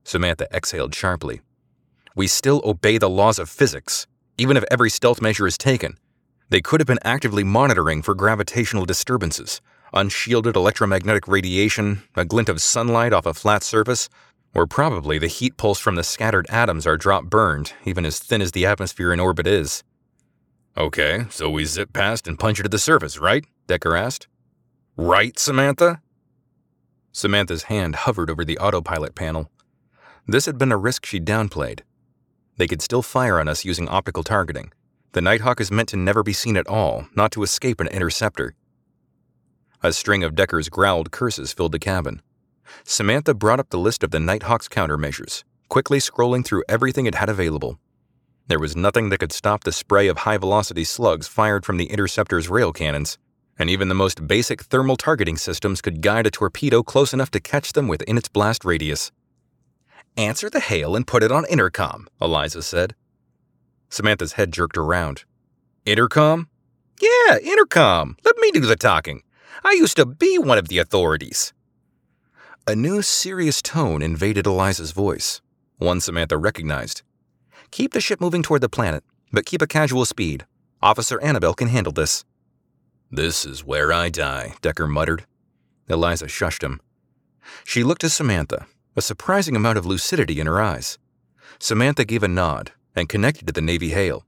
Samantha 0.03 0.47
exhaled 0.53 0.93
sharply. 0.93 1.41
We 2.15 2.27
still 2.27 2.61
obey 2.63 2.97
the 2.97 3.09
laws 3.09 3.39
of 3.39 3.49
physics, 3.49 4.05
even 4.37 4.57
if 4.57 4.63
every 4.69 4.89
stealth 4.89 5.21
measure 5.21 5.47
is 5.47 5.57
taken. 5.57 5.97
They 6.49 6.61
could 6.61 6.79
have 6.79 6.87
been 6.87 6.99
actively 7.03 7.43
monitoring 7.43 8.01
for 8.01 8.13
gravitational 8.13 8.85
disturbances, 8.85 9.61
unshielded 9.93 10.55
electromagnetic 10.55 11.27
radiation, 11.27 12.03
a 12.15 12.25
glint 12.25 12.49
of 12.49 12.61
sunlight 12.61 13.13
off 13.13 13.25
a 13.25 13.33
flat 13.33 13.63
surface, 13.63 14.09
or 14.53 14.67
probably 14.67 15.17
the 15.17 15.27
heat 15.27 15.57
pulse 15.57 15.79
from 15.79 15.95
the 15.95 16.03
scattered 16.03 16.45
atoms 16.49 16.85
our 16.85 16.97
drop 16.97 17.25
burned, 17.25 17.73
even 17.85 18.05
as 18.05 18.19
thin 18.19 18.41
as 18.41 18.51
the 18.51 18.65
atmosphere 18.65 19.11
in 19.11 19.19
orbit 19.19 19.47
is. 19.47 19.83
Okay, 20.77 21.25
so 21.29 21.49
we 21.49 21.65
zip 21.65 21.93
past 21.93 22.27
and 22.27 22.39
punch 22.39 22.59
it 22.59 22.63
to 22.63 22.69
the 22.69 22.79
surface, 22.79 23.19
right? 23.19 23.45
Decker 23.67 23.95
asked. 23.95 24.27
Right, 24.95 25.37
Samantha? 25.39 26.01
Samantha's 27.11 27.63
hand 27.63 27.95
hovered 27.95 28.29
over 28.29 28.43
the 28.43 28.57
autopilot 28.57 29.15
panel. 29.15 29.51
This 30.25 30.45
had 30.45 30.57
been 30.57 30.71
a 30.71 30.77
risk 30.77 31.05
she 31.05 31.19
downplayed. 31.19 31.81
They 32.57 32.67
could 32.67 32.81
still 32.81 33.01
fire 33.01 33.39
on 33.39 33.47
us 33.47 33.65
using 33.65 33.89
optical 33.89 34.23
targeting. 34.23 34.71
The 35.11 35.21
Nighthawk 35.21 35.59
is 35.59 35.71
meant 35.71 35.89
to 35.89 35.97
never 35.97 36.23
be 36.23 36.33
seen 36.33 36.55
at 36.55 36.67
all, 36.67 37.07
not 37.15 37.31
to 37.33 37.43
escape 37.43 37.81
an 37.81 37.87
interceptor. 37.87 38.55
A 39.81 39.91
string 39.91 40.23
of 40.23 40.33
Decker's 40.33 40.69
growled 40.69 41.11
curses 41.11 41.51
filled 41.51 41.73
the 41.73 41.79
cabin. 41.79 42.21
Samantha 42.85 43.33
brought 43.33 43.59
up 43.59 43.69
the 43.69 43.77
list 43.77 44.01
of 44.01 44.11
the 44.11 44.19
Nighthawk's 44.19 44.69
countermeasures, 44.69 45.43
quickly 45.67 45.99
scrolling 45.99 46.45
through 46.45 46.63
everything 46.69 47.05
it 47.05 47.15
had 47.15 47.29
available. 47.29 47.77
There 48.47 48.59
was 48.59 48.77
nothing 48.77 49.09
that 49.09 49.19
could 49.19 49.33
stop 49.33 49.65
the 49.65 49.71
spray 49.73 50.07
of 50.07 50.19
high 50.19 50.37
velocity 50.37 50.85
slugs 50.85 51.27
fired 51.27 51.65
from 51.65 51.77
the 51.77 51.85
interceptor's 51.91 52.49
rail 52.49 52.71
cannons, 52.71 53.17
and 53.59 53.69
even 53.69 53.89
the 53.89 53.95
most 53.95 54.25
basic 54.25 54.63
thermal 54.63 54.95
targeting 54.95 55.37
systems 55.37 55.81
could 55.81 56.01
guide 56.01 56.27
a 56.27 56.31
torpedo 56.31 56.81
close 56.81 57.13
enough 57.13 57.31
to 57.31 57.39
catch 57.39 57.73
them 57.73 57.87
within 57.87 58.17
its 58.17 58.29
blast 58.29 58.63
radius. 58.63 59.11
Answer 60.17 60.49
the 60.49 60.59
hail 60.59 60.95
and 60.95 61.07
put 61.07 61.23
it 61.23 61.31
on 61.31 61.45
intercom, 61.45 62.07
Eliza 62.21 62.61
said. 62.61 62.95
Samantha's 63.89 64.33
head 64.33 64.51
jerked 64.51 64.77
around. 64.77 65.23
Intercom? 65.85 66.49
Yeah, 67.01 67.39
intercom. 67.39 68.17
Let 68.23 68.37
me 68.37 68.51
do 68.51 68.61
the 68.61 68.75
talking. 68.75 69.23
I 69.63 69.71
used 69.71 69.97
to 69.97 70.05
be 70.05 70.37
one 70.37 70.57
of 70.57 70.67
the 70.67 70.77
authorities. 70.77 71.53
A 72.67 72.75
new 72.75 73.01
serious 73.01 73.61
tone 73.61 74.01
invaded 74.01 74.45
Eliza's 74.45 74.91
voice, 74.91 75.41
one 75.77 75.99
Samantha 75.99 76.37
recognized. 76.37 77.01
Keep 77.71 77.93
the 77.93 78.01
ship 78.01 78.21
moving 78.21 78.43
toward 78.43 78.61
the 78.61 78.69
planet, 78.69 79.03
but 79.31 79.45
keep 79.45 79.61
a 79.61 79.67
casual 79.67 80.05
speed. 80.05 80.45
Officer 80.81 81.19
Annabelle 81.21 81.55
can 81.55 81.69
handle 81.69 81.91
this. 81.91 82.23
This 83.11 83.45
is 83.45 83.65
where 83.65 83.91
I 83.91 84.09
die, 84.09 84.55
Decker 84.61 84.87
muttered. 84.87 85.25
Eliza 85.89 86.25
shushed 86.27 86.63
him. 86.63 86.79
She 87.63 87.83
looked 87.83 88.03
at 88.03 88.11
Samantha, 88.11 88.67
a 88.95 89.01
surprising 89.01 89.55
amount 89.55 89.77
of 89.77 89.85
lucidity 89.85 90.39
in 90.39 90.47
her 90.47 90.61
eyes. 90.61 90.97
Samantha 91.59 92.05
gave 92.05 92.23
a 92.23 92.27
nod 92.27 92.71
and 92.95 93.09
connected 93.09 93.47
to 93.47 93.53
the 93.53 93.61
Navy 93.61 93.89
hail. 93.89 94.25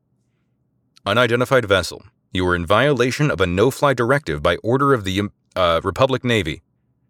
Unidentified 1.05 1.65
vessel, 1.65 2.03
you 2.34 2.48
are 2.48 2.55
in 2.55 2.65
violation 2.65 3.29
of 3.29 3.39
a 3.39 3.48
no 3.48 3.72
fly 3.72 3.93
directive 3.93 4.41
by 4.41 4.57
order 4.57 4.93
of 4.93 5.03
the 5.03 5.29
uh, 5.55 5.81
Republic 5.84 6.24
Navy. 6.24 6.62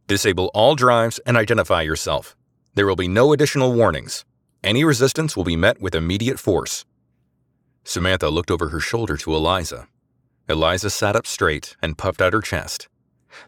Disable 0.07 0.51
all 0.53 0.75
drives 0.75 1.19
and 1.25 1.35
identify 1.37 1.81
yourself. 1.81 2.35
There 2.75 2.85
will 2.85 2.95
be 2.95 3.07
no 3.07 3.33
additional 3.33 3.73
warnings. 3.73 4.25
Any 4.63 4.83
resistance 4.83 5.37
will 5.37 5.43
be 5.43 5.55
met 5.55 5.79
with 5.79 5.95
immediate 5.95 6.39
force. 6.39 6.85
Samantha 7.83 8.29
looked 8.29 8.51
over 8.51 8.69
her 8.69 8.79
shoulder 8.79 9.15
to 9.17 9.33
Eliza. 9.33 9.87
Eliza 10.49 10.89
sat 10.89 11.15
up 11.15 11.25
straight 11.25 11.75
and 11.81 11.97
puffed 11.97 12.21
out 12.21 12.33
her 12.33 12.41
chest. 12.41 12.87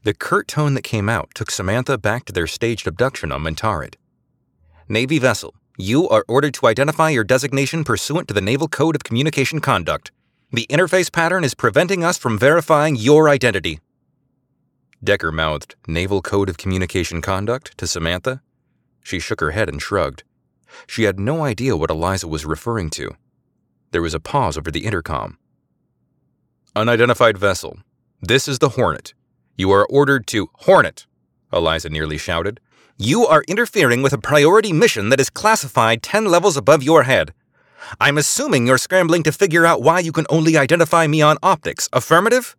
The 0.04 0.14
curt 0.14 0.48
tone 0.48 0.74
that 0.74 0.84
came 0.84 1.10
out 1.10 1.30
took 1.34 1.52
Samantha 1.52 1.98
back 1.98 2.26
to 2.26 2.34
their 2.34 2.48
staged 2.48 2.88
abduction 2.88 3.32
on 3.32 3.44
Mentarid. 3.44 3.96
Navy 4.88 5.20
vessel, 5.20 5.54
you 5.78 6.08
are 6.10 6.26
ordered 6.28 6.54
to 6.56 6.68
identify 6.68 7.10
your 7.10 7.24
designation 7.24 7.84
pursuant 7.84 8.28
to 8.28 8.34
the 8.34 8.42
Naval 8.42 8.68
Code 8.68 8.96
of 8.96 9.04
Communication 9.04 9.60
Conduct. 9.60 10.12
The 10.52 10.66
interface 10.70 11.12
pattern 11.12 11.44
is 11.44 11.54
preventing 11.54 12.04
us 12.04 12.18
from 12.18 12.40
verifying 12.40 12.96
your 12.96 13.30
identity. 13.30 13.80
Decker 15.04 15.32
mouthed 15.32 15.76
Naval 15.88 16.22
Code 16.22 16.50
of 16.50 16.58
Communication 16.58 17.22
Conduct 17.22 17.78
to 17.78 17.86
Samantha. 17.86 18.42
She 19.04 19.20
shook 19.20 19.40
her 19.40 19.52
head 19.52 19.70
and 19.70 19.82
shrugged. 19.82 20.24
She 20.88 21.04
had 21.04 21.20
no 21.20 21.44
idea 21.44 21.78
what 21.78 21.92
Eliza 21.92 22.28
was 22.28 22.46
referring 22.46 22.90
to. 22.92 23.12
There 23.92 24.02
was 24.02 24.14
a 24.14 24.20
pause 24.20 24.58
over 24.58 24.72
the 24.72 24.86
intercom. 24.86 25.38
Unidentified 26.76 27.38
vessel. 27.38 27.78
This 28.22 28.48
is 28.48 28.60
the 28.60 28.70
Hornet. 28.70 29.14
You 29.58 29.72
are 29.72 29.88
ordered 29.88 30.28
to 30.28 30.52
Hornet, 30.54 31.08
Eliza 31.52 31.90
nearly 31.90 32.20
shouted. 32.20 32.60
You 32.96 33.26
are 33.26 33.44
interfering 33.48 34.04
with 34.04 34.14
a 34.14 34.20
priority 34.20 34.72
mission 34.72 35.10
that 35.10 35.20
is 35.20 35.32
classified 35.32 36.04
10 36.04 36.26
levels 36.26 36.58
above 36.58 36.84
your 36.84 37.04
head. 37.04 37.34
I'm 38.00 38.20
assuming 38.20 38.68
you're 38.68 38.78
scrambling 38.78 39.24
to 39.24 39.32
figure 39.32 39.66
out 39.66 39.82
why 39.82 40.00
you 40.00 40.12
can 40.12 40.28
only 40.30 40.58
identify 40.58 41.08
me 41.08 41.24
on 41.24 41.38
optics. 41.42 41.90
Affirmative? 41.92 42.56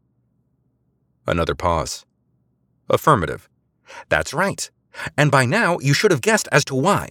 Another 1.25 1.55
pause. 1.55 2.05
Affirmative. 2.91 3.49
That's 4.09 4.35
right. 4.35 4.69
And 5.17 5.31
by 5.31 5.45
now, 5.45 5.79
you 5.79 5.95
should 5.95 6.11
have 6.11 6.21
guessed 6.21 6.49
as 6.51 6.65
to 6.65 6.75
why. 6.75 7.11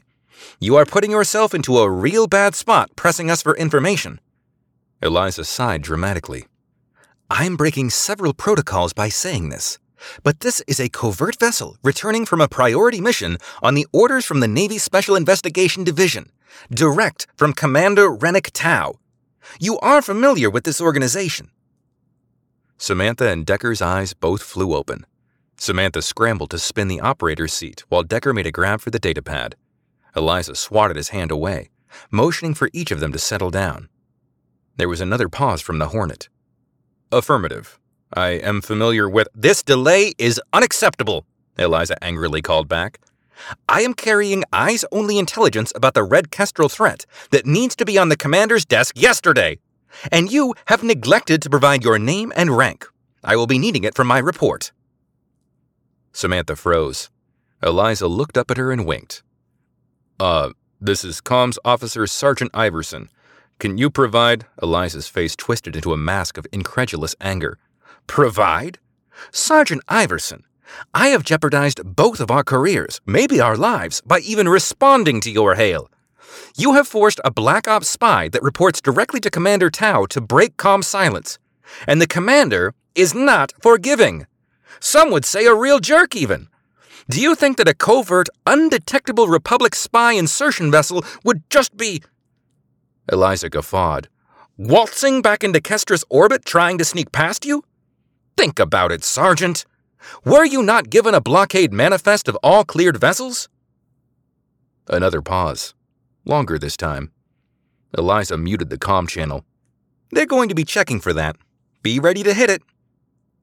You 0.59 0.75
are 0.75 0.85
putting 0.85 1.11
yourself 1.11 1.53
into 1.53 1.77
a 1.77 1.89
real 1.89 2.27
bad 2.27 2.55
spot 2.55 2.91
pressing 2.97 3.31
us 3.31 3.41
for 3.41 3.55
information. 3.55 4.19
Eliza 5.01 5.45
sighed 5.45 5.81
dramatically. 5.81 6.45
I'm 7.29 7.57
breaking 7.57 7.89
several 7.89 8.33
protocols 8.33 8.93
by 8.93 9.09
saying 9.09 9.49
this, 9.49 9.79
but 10.23 10.39
this 10.39 10.63
is 10.65 10.79
a 10.79 10.87
covert 10.87 11.37
vessel 11.37 11.75
returning 11.83 12.25
from 12.25 12.39
a 12.39 12.47
priority 12.47 13.01
mission 13.01 13.37
on 13.61 13.73
the 13.73 13.85
orders 13.91 14.23
from 14.23 14.39
the 14.39 14.47
Navy 14.47 14.77
Special 14.77 15.13
Investigation 15.17 15.83
Division, 15.83 16.31
direct 16.71 17.27
from 17.35 17.51
Commander 17.51 18.09
Renic 18.09 18.51
Tau. 18.53 18.93
You 19.59 19.77
are 19.79 20.01
familiar 20.01 20.49
with 20.49 20.63
this 20.63 20.79
organization. 20.79 21.51
Samantha 22.77 23.27
and 23.27 23.45
Decker's 23.45 23.81
eyes 23.81 24.13
both 24.13 24.41
flew 24.41 24.73
open. 24.73 25.05
Samantha 25.57 26.01
scrambled 26.01 26.51
to 26.51 26.57
spin 26.57 26.87
the 26.87 27.01
operator's 27.01 27.51
seat 27.51 27.83
while 27.89 28.03
Decker 28.03 28.33
made 28.33 28.47
a 28.47 28.51
grab 28.51 28.79
for 28.79 28.89
the 28.89 29.01
datapad. 29.01 29.55
Eliza 30.15 30.55
swatted 30.55 30.95
his 30.95 31.09
hand 31.09 31.31
away, 31.31 31.71
motioning 32.09 32.53
for 32.53 32.69
each 32.71 32.91
of 32.91 33.01
them 33.01 33.11
to 33.11 33.19
settle 33.19 33.49
down. 33.49 33.89
There 34.77 34.87
was 34.87 35.01
another 35.01 35.27
pause 35.27 35.59
from 35.59 35.79
the 35.79 35.89
Hornet. 35.89 36.29
Affirmative. 37.11 37.79
I 38.13 38.29
am 38.31 38.61
familiar 38.61 39.07
with. 39.07 39.29
This 39.33 39.63
delay 39.63 40.13
is 40.17 40.41
unacceptable, 40.51 41.25
Eliza 41.57 42.01
angrily 42.03 42.41
called 42.41 42.67
back. 42.67 42.99
I 43.69 43.81
am 43.81 43.93
carrying 43.93 44.43
eyes 44.51 44.83
only 44.91 45.17
intelligence 45.17 45.71
about 45.73 45.93
the 45.93 46.03
Red 46.03 46.31
Kestrel 46.31 46.67
threat 46.67 47.05
that 47.31 47.45
needs 47.45 47.77
to 47.77 47.85
be 47.85 47.97
on 47.97 48.09
the 48.09 48.17
commander's 48.17 48.65
desk 48.65 48.99
yesterday. 48.99 49.59
And 50.11 50.31
you 50.31 50.53
have 50.65 50.83
neglected 50.83 51.41
to 51.43 51.49
provide 51.49 51.83
your 51.83 51.97
name 51.97 52.33
and 52.35 52.57
rank. 52.57 52.85
I 53.23 53.37
will 53.37 53.47
be 53.47 53.59
needing 53.59 53.85
it 53.85 53.95
for 53.95 54.03
my 54.03 54.19
report. 54.19 54.73
Samantha 56.11 56.57
froze. 56.57 57.09
Eliza 57.63 58.07
looked 58.07 58.37
up 58.37 58.51
at 58.51 58.57
her 58.57 58.71
and 58.71 58.85
winked. 58.85 59.23
Uh, 60.19 60.49
this 60.81 61.05
is 61.05 61.21
Comms 61.21 61.57
Officer 61.63 62.05
Sergeant 62.05 62.51
Iverson. 62.53 63.09
Can 63.59 63.77
you 63.79 63.89
provide? 63.89 64.45
Eliza's 64.61 65.07
face 65.07 65.35
twisted 65.35 65.75
into 65.75 65.91
a 65.91 65.97
mask 65.97 66.37
of 66.37 66.45
incredulous 66.51 67.15
anger. 67.19 67.57
Provide? 68.05 68.77
Sergeant 69.31 69.81
Iverson, 69.87 70.43
I 70.93 71.07
have 71.07 71.23
jeopardized 71.23 71.81
both 71.83 72.19
of 72.19 72.29
our 72.29 72.43
careers, 72.43 73.01
maybe 73.07 73.39
our 73.39 73.57
lives, 73.57 74.01
by 74.01 74.19
even 74.19 74.47
responding 74.47 75.21
to 75.21 75.31
your 75.31 75.55
hail. 75.55 75.89
You 76.55 76.73
have 76.73 76.87
forced 76.87 77.19
a 77.25 77.31
Black 77.31 77.67
Ops 77.67 77.87
spy 77.87 78.29
that 78.29 78.43
reports 78.43 78.79
directly 78.79 79.19
to 79.21 79.31
Commander 79.31 79.71
Tau 79.71 80.05
to 80.05 80.21
break 80.21 80.57
comm 80.57 80.83
silence. 80.83 81.39
And 81.87 81.99
the 81.99 82.07
commander 82.07 82.75
is 82.93 83.15
not 83.15 83.53
forgiving. 83.59 84.27
Some 84.79 85.09
would 85.09 85.25
say 85.25 85.45
a 85.45 85.55
real 85.55 85.79
jerk, 85.79 86.15
even. 86.15 86.47
Do 87.09 87.19
you 87.19 87.33
think 87.33 87.57
that 87.57 87.67
a 87.67 87.73
covert, 87.73 88.27
undetectable 88.45 89.27
Republic 89.27 89.73
spy 89.73 90.13
insertion 90.13 90.69
vessel 90.69 91.03
would 91.23 91.41
just 91.49 91.75
be. 91.75 92.03
Eliza 93.11 93.49
guffawed. 93.49 94.09
Waltzing 94.57 95.21
back 95.21 95.43
into 95.43 95.61
Kestris' 95.61 96.03
orbit 96.09 96.43
trying 96.45 96.77
to 96.77 96.85
sneak 96.85 97.11
past 97.11 97.45
you? 97.45 97.63
Think 98.35 98.59
about 98.59 98.91
it, 98.91 99.03
Sergeant. 99.03 99.65
Were 100.25 100.45
you 100.45 100.61
not 100.63 100.89
given 100.89 101.13
a 101.13 101.21
blockade 101.21 101.73
manifest 101.73 102.27
of 102.27 102.37
all 102.43 102.63
cleared 102.63 102.97
vessels? 102.97 103.49
Another 104.87 105.21
pause. 105.21 105.73
Longer 106.25 106.57
this 106.57 106.77
time. 106.77 107.11
Eliza 107.97 108.37
muted 108.37 108.69
the 108.69 108.77
com 108.77 109.07
channel. 109.07 109.45
They're 110.11 110.25
going 110.25 110.49
to 110.49 110.55
be 110.55 110.63
checking 110.63 110.99
for 110.99 111.13
that. 111.13 111.35
Be 111.83 111.99
ready 111.99 112.23
to 112.23 112.33
hit 112.33 112.49
it. 112.49 112.61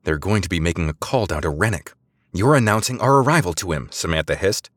They're 0.04 0.18
going 0.18 0.42
to 0.42 0.48
be 0.48 0.60
making 0.60 0.88
a 0.88 0.94
call 0.94 1.26
down 1.26 1.42
to 1.42 1.50
Renic. 1.50 1.92
You're 2.32 2.56
announcing 2.56 3.00
our 3.00 3.22
arrival 3.22 3.54
to 3.54 3.72
him, 3.72 3.88
Samantha 3.90 4.34
hissed. 4.34 4.70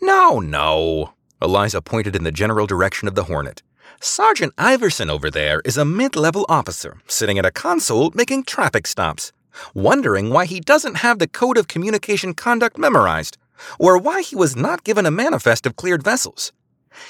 No, 0.00 0.40
no. 0.40 1.12
Eliza 1.40 1.82
pointed 1.82 2.16
in 2.16 2.24
the 2.24 2.32
general 2.32 2.66
direction 2.66 3.08
of 3.08 3.14
the 3.14 3.24
Hornet. 3.24 3.62
Sergeant 4.00 4.52
Iverson 4.58 5.10
over 5.10 5.30
there 5.30 5.60
is 5.64 5.76
a 5.76 5.84
mid 5.84 6.16
level 6.16 6.44
officer 6.48 6.98
sitting 7.06 7.38
at 7.38 7.46
a 7.46 7.50
console 7.50 8.10
making 8.14 8.44
traffic 8.44 8.86
stops, 8.86 9.32
wondering 9.74 10.30
why 10.30 10.46
he 10.46 10.60
doesn't 10.60 10.96
have 10.96 11.18
the 11.18 11.28
Code 11.28 11.56
of 11.56 11.68
Communication 11.68 12.34
Conduct 12.34 12.78
memorized, 12.78 13.38
or 13.78 13.98
why 13.98 14.22
he 14.22 14.36
was 14.36 14.56
not 14.56 14.84
given 14.84 15.06
a 15.06 15.10
manifest 15.10 15.66
of 15.66 15.76
cleared 15.76 16.02
vessels. 16.02 16.52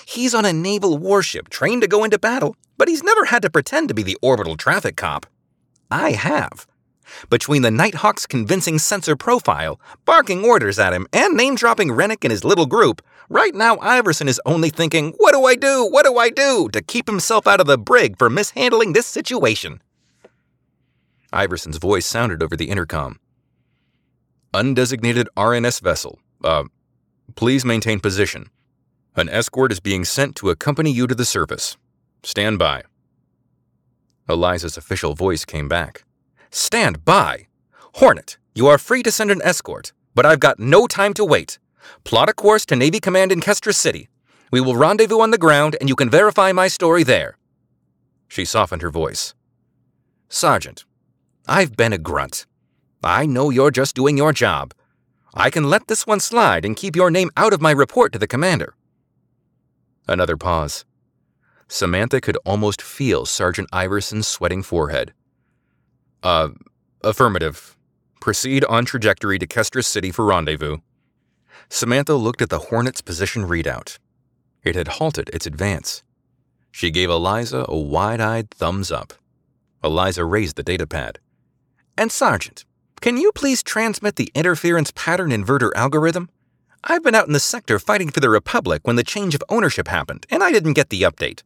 He's 0.06 0.34
on 0.34 0.44
a 0.44 0.52
naval 0.52 0.98
warship 0.98 1.48
trained 1.48 1.82
to 1.82 1.88
go 1.88 2.04
into 2.04 2.18
battle, 2.18 2.56
but 2.78 2.88
he's 2.88 3.02
never 3.02 3.26
had 3.26 3.42
to 3.42 3.50
pretend 3.50 3.88
to 3.88 3.94
be 3.94 4.02
the 4.02 4.18
orbital 4.22 4.56
traffic 4.56 4.96
cop. 4.96 5.26
I 5.90 6.12
have. 6.12 6.66
Between 7.28 7.62
the 7.62 7.70
Nighthawk's 7.70 8.26
convincing 8.26 8.78
sensor 8.78 9.16
profile, 9.16 9.80
barking 10.04 10.44
orders 10.44 10.78
at 10.78 10.92
him, 10.92 11.06
and 11.12 11.36
name 11.36 11.56
dropping 11.56 11.88
Renic 11.88 12.18
and 12.22 12.30
his 12.30 12.44
little 12.44 12.66
group, 12.66 13.02
right 13.32 13.54
now 13.54 13.78
Iverson 13.78 14.28
is 14.28 14.40
only 14.46 14.70
thinking, 14.70 15.14
What 15.16 15.32
do 15.32 15.44
I 15.44 15.54
do? 15.54 15.88
What 15.90 16.04
do 16.04 16.18
I 16.18 16.30
do? 16.30 16.68
to 16.72 16.82
keep 16.82 17.06
himself 17.06 17.46
out 17.46 17.60
of 17.60 17.66
the 17.66 17.78
brig 17.78 18.18
for 18.18 18.30
mishandling 18.30 18.92
this 18.92 19.06
situation. 19.06 19.82
Iverson's 21.32 21.78
voice 21.78 22.06
sounded 22.06 22.42
over 22.42 22.56
the 22.56 22.68
intercom. 22.68 23.18
Undesignated 24.52 25.26
RNS 25.36 25.80
vessel. 25.80 26.18
Uh, 26.44 26.64
please 27.34 27.64
maintain 27.64 28.00
position. 28.00 28.50
An 29.16 29.28
escort 29.28 29.72
is 29.72 29.80
being 29.80 30.04
sent 30.04 30.36
to 30.36 30.50
accompany 30.50 30.90
you 30.90 31.06
to 31.06 31.14
the 31.14 31.24
surface. 31.24 31.76
Stand 32.22 32.58
by. 32.58 32.82
Eliza's 34.28 34.76
official 34.76 35.14
voice 35.14 35.44
came 35.44 35.68
back. 35.68 36.04
Stand 36.50 37.04
by! 37.04 37.46
Hornet, 37.94 38.36
you 38.54 38.66
are 38.66 38.78
free 38.78 39.02
to 39.02 39.10
send 39.10 39.30
an 39.30 39.42
escort, 39.42 39.92
but 40.14 40.26
I've 40.26 40.40
got 40.40 40.58
no 40.58 40.86
time 40.86 41.14
to 41.14 41.24
wait. 41.24 41.58
Plot 42.04 42.28
a 42.28 42.32
course 42.32 42.64
to 42.66 42.76
Navy 42.76 43.00
Command 43.00 43.32
in 43.32 43.40
Kestris 43.40 43.76
City. 43.76 44.08
We 44.50 44.60
will 44.60 44.76
rendezvous 44.76 45.20
on 45.20 45.30
the 45.30 45.38
ground 45.38 45.76
and 45.80 45.88
you 45.88 45.96
can 45.96 46.10
verify 46.10 46.52
my 46.52 46.68
story 46.68 47.02
there. 47.02 47.38
She 48.28 48.44
softened 48.44 48.82
her 48.82 48.90
voice. 48.90 49.34
Sergeant, 50.28 50.84
I've 51.46 51.76
been 51.76 51.92
a 51.92 51.98
grunt. 51.98 52.46
I 53.04 53.26
know 53.26 53.50
you're 53.50 53.70
just 53.70 53.94
doing 53.94 54.16
your 54.16 54.32
job. 54.32 54.74
I 55.34 55.50
can 55.50 55.70
let 55.70 55.88
this 55.88 56.06
one 56.06 56.20
slide 56.20 56.64
and 56.64 56.76
keep 56.76 56.94
your 56.94 57.10
name 57.10 57.30
out 57.36 57.52
of 57.52 57.60
my 57.60 57.70
report 57.70 58.12
to 58.12 58.18
the 58.18 58.26
commander. 58.26 58.74
Another 60.06 60.36
pause. 60.36 60.84
Samantha 61.68 62.20
could 62.20 62.36
almost 62.44 62.82
feel 62.82 63.24
Sergeant 63.24 63.68
Iverson's 63.72 64.26
sweating 64.26 64.62
forehead. 64.62 65.14
Uh, 66.22 66.50
affirmative. 67.02 67.76
Proceed 68.20 68.64
on 68.66 68.84
trajectory 68.84 69.38
to 69.38 69.46
Kestris 69.46 69.86
City 69.86 70.10
for 70.10 70.26
rendezvous. 70.26 70.78
Samantha 71.74 72.16
looked 72.16 72.42
at 72.42 72.50
the 72.50 72.68
Hornet's 72.68 73.00
position 73.00 73.46
readout. 73.46 73.96
It 74.62 74.74
had 74.74 75.00
halted 75.00 75.30
its 75.30 75.46
advance. 75.46 76.02
She 76.70 76.90
gave 76.90 77.08
Eliza 77.08 77.64
a 77.66 77.78
wide 77.78 78.20
eyed 78.20 78.50
thumbs 78.50 78.92
up. 78.92 79.14
Eliza 79.82 80.26
raised 80.26 80.56
the 80.56 80.62
datapad. 80.62 81.16
And 81.96 82.12
Sergeant, 82.12 82.66
can 83.00 83.16
you 83.16 83.32
please 83.32 83.62
transmit 83.62 84.16
the 84.16 84.30
interference 84.34 84.92
pattern 84.94 85.30
inverter 85.30 85.70
algorithm? 85.74 86.28
I've 86.84 87.02
been 87.02 87.14
out 87.14 87.26
in 87.26 87.32
the 87.32 87.40
sector 87.40 87.78
fighting 87.78 88.10
for 88.10 88.20
the 88.20 88.28
Republic 88.28 88.82
when 88.84 88.96
the 88.96 89.02
change 89.02 89.34
of 89.34 89.42
ownership 89.48 89.88
happened, 89.88 90.26
and 90.28 90.44
I 90.44 90.52
didn't 90.52 90.74
get 90.74 90.90
the 90.90 91.00
update. 91.02 91.42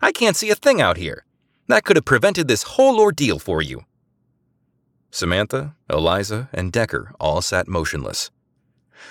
I 0.00 0.10
can't 0.10 0.36
see 0.36 0.48
a 0.48 0.54
thing 0.54 0.80
out 0.80 0.96
here. 0.96 1.26
That 1.66 1.84
could 1.84 1.96
have 1.96 2.06
prevented 2.06 2.48
this 2.48 2.62
whole 2.62 2.98
ordeal 2.98 3.38
for 3.38 3.60
you. 3.60 3.84
Samantha, 5.10 5.76
Eliza, 5.90 6.48
and 6.50 6.72
Decker 6.72 7.12
all 7.20 7.42
sat 7.42 7.68
motionless. 7.68 8.30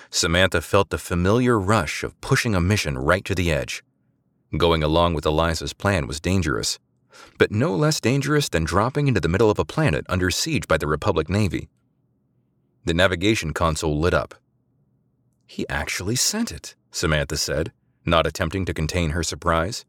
Samantha 0.09 0.61
felt 0.61 0.89
the 0.89 0.97
familiar 0.97 1.59
rush 1.59 2.03
of 2.03 2.19
pushing 2.21 2.55
a 2.55 2.61
mission 2.61 2.97
right 2.97 3.25
to 3.25 3.35
the 3.35 3.51
edge. 3.51 3.83
Going 4.57 4.83
along 4.83 5.13
with 5.13 5.25
Eliza's 5.25 5.73
plan 5.73 6.07
was 6.07 6.19
dangerous, 6.19 6.79
but 7.37 7.51
no 7.51 7.75
less 7.75 7.99
dangerous 7.99 8.49
than 8.49 8.63
dropping 8.63 9.07
into 9.07 9.19
the 9.19 9.29
middle 9.29 9.49
of 9.49 9.59
a 9.59 9.65
planet 9.65 10.05
under 10.09 10.29
siege 10.31 10.67
by 10.67 10.77
the 10.77 10.87
Republic 10.87 11.29
Navy. 11.29 11.69
The 12.85 12.93
navigation 12.93 13.53
console 13.53 13.99
lit 13.99 14.13
up. 14.13 14.35
He 15.47 15.67
actually 15.69 16.15
sent 16.15 16.51
it, 16.51 16.75
Samantha 16.91 17.37
said, 17.37 17.71
not 18.05 18.27
attempting 18.27 18.65
to 18.65 18.73
contain 18.73 19.11
her 19.11 19.23
surprise. 19.23 19.85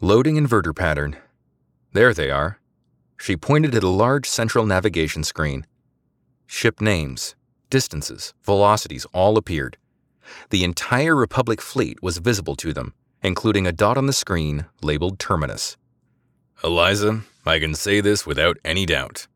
Loading 0.00 0.36
inverter 0.36 0.74
pattern. 0.74 1.16
There 1.92 2.14
they 2.14 2.30
are. 2.30 2.58
She 3.18 3.36
pointed 3.36 3.74
at 3.74 3.82
a 3.82 3.88
large 3.88 4.28
central 4.28 4.64
navigation 4.64 5.24
screen. 5.24 5.66
Ship 6.46 6.80
names, 6.80 7.34
distances, 7.70 8.34
velocities 8.42 9.06
all 9.12 9.36
appeared. 9.36 9.76
The 10.50 10.64
entire 10.64 11.16
Republic 11.16 11.60
fleet 11.60 12.02
was 12.02 12.18
visible 12.18 12.56
to 12.56 12.72
them, 12.72 12.94
including 13.22 13.66
a 13.66 13.72
dot 13.72 13.96
on 13.96 14.06
the 14.06 14.12
screen 14.12 14.66
labeled 14.82 15.18
Terminus. 15.18 15.76
Eliza, 16.62 17.22
I 17.46 17.58
can 17.58 17.74
say 17.74 18.00
this 18.00 18.26
without 18.26 18.58
any 18.64 18.84
doubt. 18.84 19.26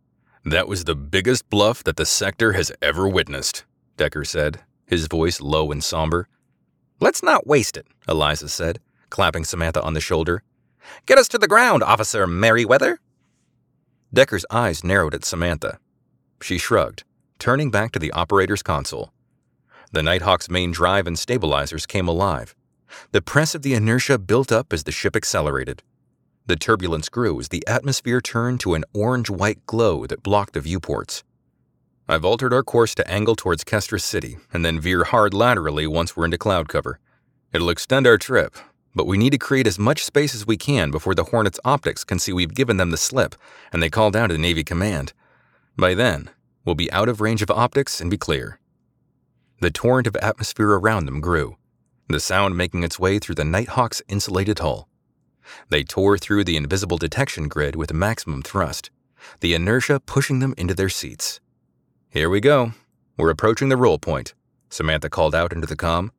That 0.44 0.68
was 0.68 0.84
the 0.84 0.94
biggest 0.94 1.48
bluff 1.48 1.82
that 1.84 1.96
the 1.96 2.04
sector 2.04 2.52
has 2.52 2.70
ever 2.82 3.08
witnessed, 3.08 3.64
Decker 3.96 4.24
said, 4.24 4.60
his 4.86 5.06
voice 5.06 5.40
low 5.40 5.72
and 5.72 5.82
somber. 5.82 6.28
Let's 7.00 7.22
not 7.22 7.46
waste 7.46 7.76
it, 7.76 7.86
Eliza 8.06 8.48
said, 8.48 8.78
clapping 9.08 9.44
Samantha 9.44 9.82
on 9.82 9.94
the 9.94 10.00
shoulder. 10.00 10.42
Get 11.06 11.18
us 11.18 11.28
to 11.28 11.38
the 11.38 11.48
ground, 11.48 11.82
Officer 11.82 12.26
Merriweather. 12.26 12.98
Decker's 14.12 14.44
eyes 14.50 14.84
narrowed 14.84 15.14
at 15.14 15.24
Samantha. 15.24 15.78
She 16.42 16.58
shrugged, 16.58 17.04
turning 17.38 17.70
back 17.70 17.92
to 17.92 17.98
the 17.98 18.12
operator's 18.12 18.62
console. 18.62 19.12
The 19.92 20.02
Nighthawk's 20.02 20.50
main 20.50 20.72
drive 20.72 21.06
and 21.06 21.18
stabilizers 21.18 21.86
came 21.86 22.08
alive. 22.08 22.54
The 23.12 23.22
press 23.22 23.54
of 23.54 23.62
the 23.62 23.74
inertia 23.74 24.18
built 24.18 24.50
up 24.50 24.72
as 24.72 24.84
the 24.84 24.92
ship 24.92 25.16
accelerated. 25.16 25.82
The 26.46 26.56
turbulence 26.56 27.08
grew 27.08 27.40
as 27.40 27.48
the 27.48 27.66
atmosphere 27.66 28.20
turned 28.20 28.60
to 28.60 28.74
an 28.74 28.84
orange 28.92 29.30
white 29.30 29.64
glow 29.66 30.06
that 30.06 30.22
blocked 30.22 30.54
the 30.54 30.60
viewports. 30.60 31.24
I've 32.06 32.24
altered 32.24 32.52
our 32.52 32.62
course 32.62 32.94
to 32.96 33.10
angle 33.10 33.34
towards 33.34 33.64
Kestris 33.64 34.02
City 34.02 34.36
and 34.52 34.64
then 34.64 34.78
veer 34.78 35.04
hard 35.04 35.32
laterally 35.32 35.86
once 35.86 36.14
we're 36.14 36.26
into 36.26 36.36
cloud 36.36 36.68
cover. 36.68 36.98
It'll 37.52 37.70
extend 37.70 38.06
our 38.06 38.18
trip, 38.18 38.56
but 38.94 39.06
we 39.06 39.16
need 39.16 39.30
to 39.30 39.38
create 39.38 39.66
as 39.66 39.78
much 39.78 40.04
space 40.04 40.34
as 40.34 40.46
we 40.46 40.58
can 40.58 40.90
before 40.90 41.14
the 41.14 41.24
Hornet's 41.24 41.60
optics 41.64 42.04
can 42.04 42.18
see 42.18 42.32
we've 42.32 42.54
given 42.54 42.76
them 42.76 42.90
the 42.90 42.98
slip 42.98 43.36
and 43.72 43.82
they 43.82 43.88
call 43.88 44.10
down 44.10 44.28
to 44.28 44.36
Navy 44.36 44.64
Command. 44.64 45.14
By 45.78 45.94
then, 45.94 46.28
we'll 46.64 46.74
be 46.74 46.90
out 46.92 47.09
of 47.09 47.20
range 47.20 47.42
of 47.42 47.50
optics 47.50 48.00
and 48.00 48.11
be 48.11 48.16
clear. 48.16 48.59
The 49.61 49.70
torrent 49.70 50.07
of 50.07 50.16
atmosphere 50.16 50.70
around 50.70 51.07
them 51.07 51.20
grew, 51.20 51.57
the 52.09 52.20
sound 52.20 52.57
making 52.57 52.83
its 52.83 52.98
way 52.98 53.18
through 53.18 53.37
the 53.37 53.44
Nighthawk's 53.44 54.03
insulated 54.09 54.59
hull. 54.59 54.88
They 55.68 55.85
tore 55.85 56.18
through 56.18 56.44
the 56.44 56.57
invisible 56.57 56.98
detection 56.98 57.48
grid 57.48 57.77
with 57.77 57.92
maximum 57.92 58.42
thrust, 58.42 58.90
the 59.40 59.55
inertia 59.55 60.00
pushing 60.00 60.38
them 60.40 60.55
into 60.57 60.74
their 60.74 60.88
seats. 60.88 61.40
Here 62.09 62.31
we 62.31 62.40
go. 62.40 62.72
We're 63.16 63.31
approaching 63.31 63.68
the 63.68 63.77
roll 63.77 63.98
point, 63.98 64.35
Samantha 64.68 65.09
called 65.09 65.35
out 65.35 65.53
into 65.53 65.66
the 65.66 65.77
com. 65.77 66.12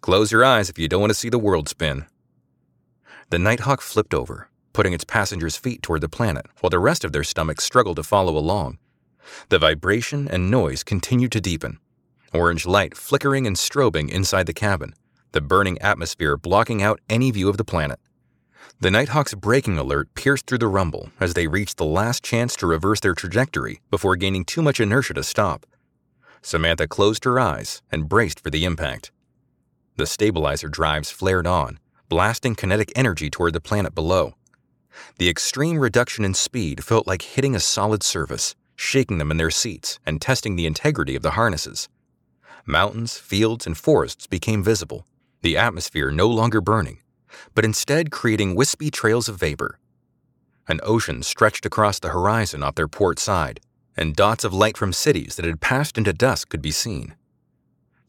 Close 0.00 0.30
your 0.30 0.44
eyes 0.44 0.68
if 0.68 0.78
you 0.78 0.88
don't 0.88 1.00
want 1.00 1.10
to 1.10 1.14
see 1.14 1.28
the 1.28 1.38
world 1.38 1.68
spin. 1.68 2.06
The 3.30 3.38
Nighthawk 3.38 3.80
flipped 3.80 4.14
over, 4.14 4.48
putting 4.72 4.92
its 4.92 5.04
passengers' 5.04 5.56
feet 5.56 5.82
toward 5.82 6.02
the 6.02 6.08
planet, 6.08 6.46
while 6.60 6.70
the 6.70 6.78
rest 6.78 7.04
of 7.04 7.12
their 7.12 7.24
stomachs 7.24 7.64
struggled 7.64 7.96
to 7.96 8.02
follow 8.02 8.36
along. 8.36 8.78
The 9.48 9.58
vibration 9.58 10.28
and 10.28 10.50
noise 10.50 10.82
continued 10.82 11.32
to 11.32 11.40
deepen, 11.40 11.78
orange 12.32 12.66
light 12.66 12.96
flickering 12.96 13.46
and 13.46 13.56
strobing 13.56 14.10
inside 14.10 14.46
the 14.46 14.52
cabin, 14.52 14.94
the 15.32 15.40
burning 15.40 15.80
atmosphere 15.80 16.36
blocking 16.36 16.82
out 16.82 17.00
any 17.08 17.30
view 17.30 17.48
of 17.48 17.56
the 17.56 17.64
planet. 17.64 17.98
The 18.80 18.90
Nighthawk's 18.90 19.34
braking 19.34 19.78
alert 19.78 20.14
pierced 20.14 20.46
through 20.46 20.58
the 20.58 20.68
rumble 20.68 21.10
as 21.18 21.34
they 21.34 21.46
reached 21.46 21.78
the 21.78 21.84
last 21.84 22.22
chance 22.22 22.56
to 22.56 22.66
reverse 22.66 23.00
their 23.00 23.14
trajectory 23.14 23.80
before 23.90 24.16
gaining 24.16 24.44
too 24.44 24.60
much 24.60 24.80
inertia 24.80 25.14
to 25.14 25.22
stop. 25.22 25.64
Samantha 26.42 26.86
closed 26.86 27.24
her 27.24 27.40
eyes 27.40 27.82
and 27.90 28.08
braced 28.08 28.40
for 28.40 28.50
the 28.50 28.64
impact. 28.64 29.12
The 29.96 30.06
stabilizer 30.06 30.68
drives 30.68 31.10
flared 31.10 31.46
on, 31.46 31.78
blasting 32.08 32.54
kinetic 32.54 32.92
energy 32.94 33.30
toward 33.30 33.54
the 33.54 33.60
planet 33.60 33.94
below. 33.94 34.34
The 35.18 35.28
extreme 35.28 35.78
reduction 35.78 36.24
in 36.24 36.34
speed 36.34 36.84
felt 36.84 37.06
like 37.06 37.22
hitting 37.22 37.54
a 37.54 37.60
solid 37.60 38.02
surface, 38.02 38.54
shaking 38.76 39.18
them 39.18 39.30
in 39.30 39.36
their 39.36 39.50
seats 39.50 39.98
and 40.06 40.20
testing 40.20 40.54
the 40.54 40.66
integrity 40.66 41.16
of 41.16 41.22
the 41.22 41.32
harnesses. 41.32 41.88
Mountains, 42.64 43.16
fields, 43.16 43.66
and 43.66 43.76
forests 43.76 44.26
became 44.26 44.62
visible, 44.62 45.06
the 45.42 45.56
atmosphere 45.56 46.10
no 46.10 46.28
longer 46.28 46.60
burning, 46.60 46.98
but 47.54 47.64
instead 47.64 48.10
creating 48.10 48.54
wispy 48.54 48.90
trails 48.90 49.28
of 49.28 49.38
vapor. 49.38 49.78
An 50.68 50.80
ocean 50.82 51.22
stretched 51.22 51.64
across 51.64 51.98
the 51.98 52.08
horizon 52.08 52.62
off 52.62 52.74
their 52.74 52.88
port 52.88 53.18
side, 53.18 53.60
and 53.96 54.16
dots 54.16 54.44
of 54.44 54.52
light 54.52 54.76
from 54.76 54.92
cities 54.92 55.36
that 55.36 55.44
had 55.44 55.60
passed 55.60 55.96
into 55.96 56.12
dusk 56.12 56.48
could 56.48 56.62
be 56.62 56.72
seen. 56.72 57.14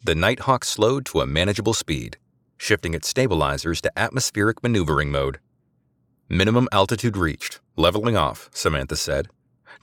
The 0.04 0.16
Nighthawk 0.16 0.66
slowed 0.66 1.06
to 1.08 1.22
a 1.22 1.28
manageable 1.28 1.74
speed, 1.74 2.18
shifting 2.58 2.94
its 2.94 3.08
stabilizers 3.08 3.82
to 3.82 4.00
atmospheric 4.00 4.64
maneuvering 4.64 5.12
mode. 5.12 5.40
Minimum 6.30 6.68
altitude 6.72 7.16
reached, 7.16 7.62
leveling 7.76 8.18
off, 8.18 8.50
Samantha 8.54 8.96
said, 8.96 9.28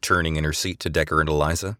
turning 0.04 0.36
in 0.36 0.44
her 0.44 0.52
seat 0.52 0.78
to 0.78 0.90
Decker 0.90 1.18
and 1.18 1.30
Eliza. 1.30 1.78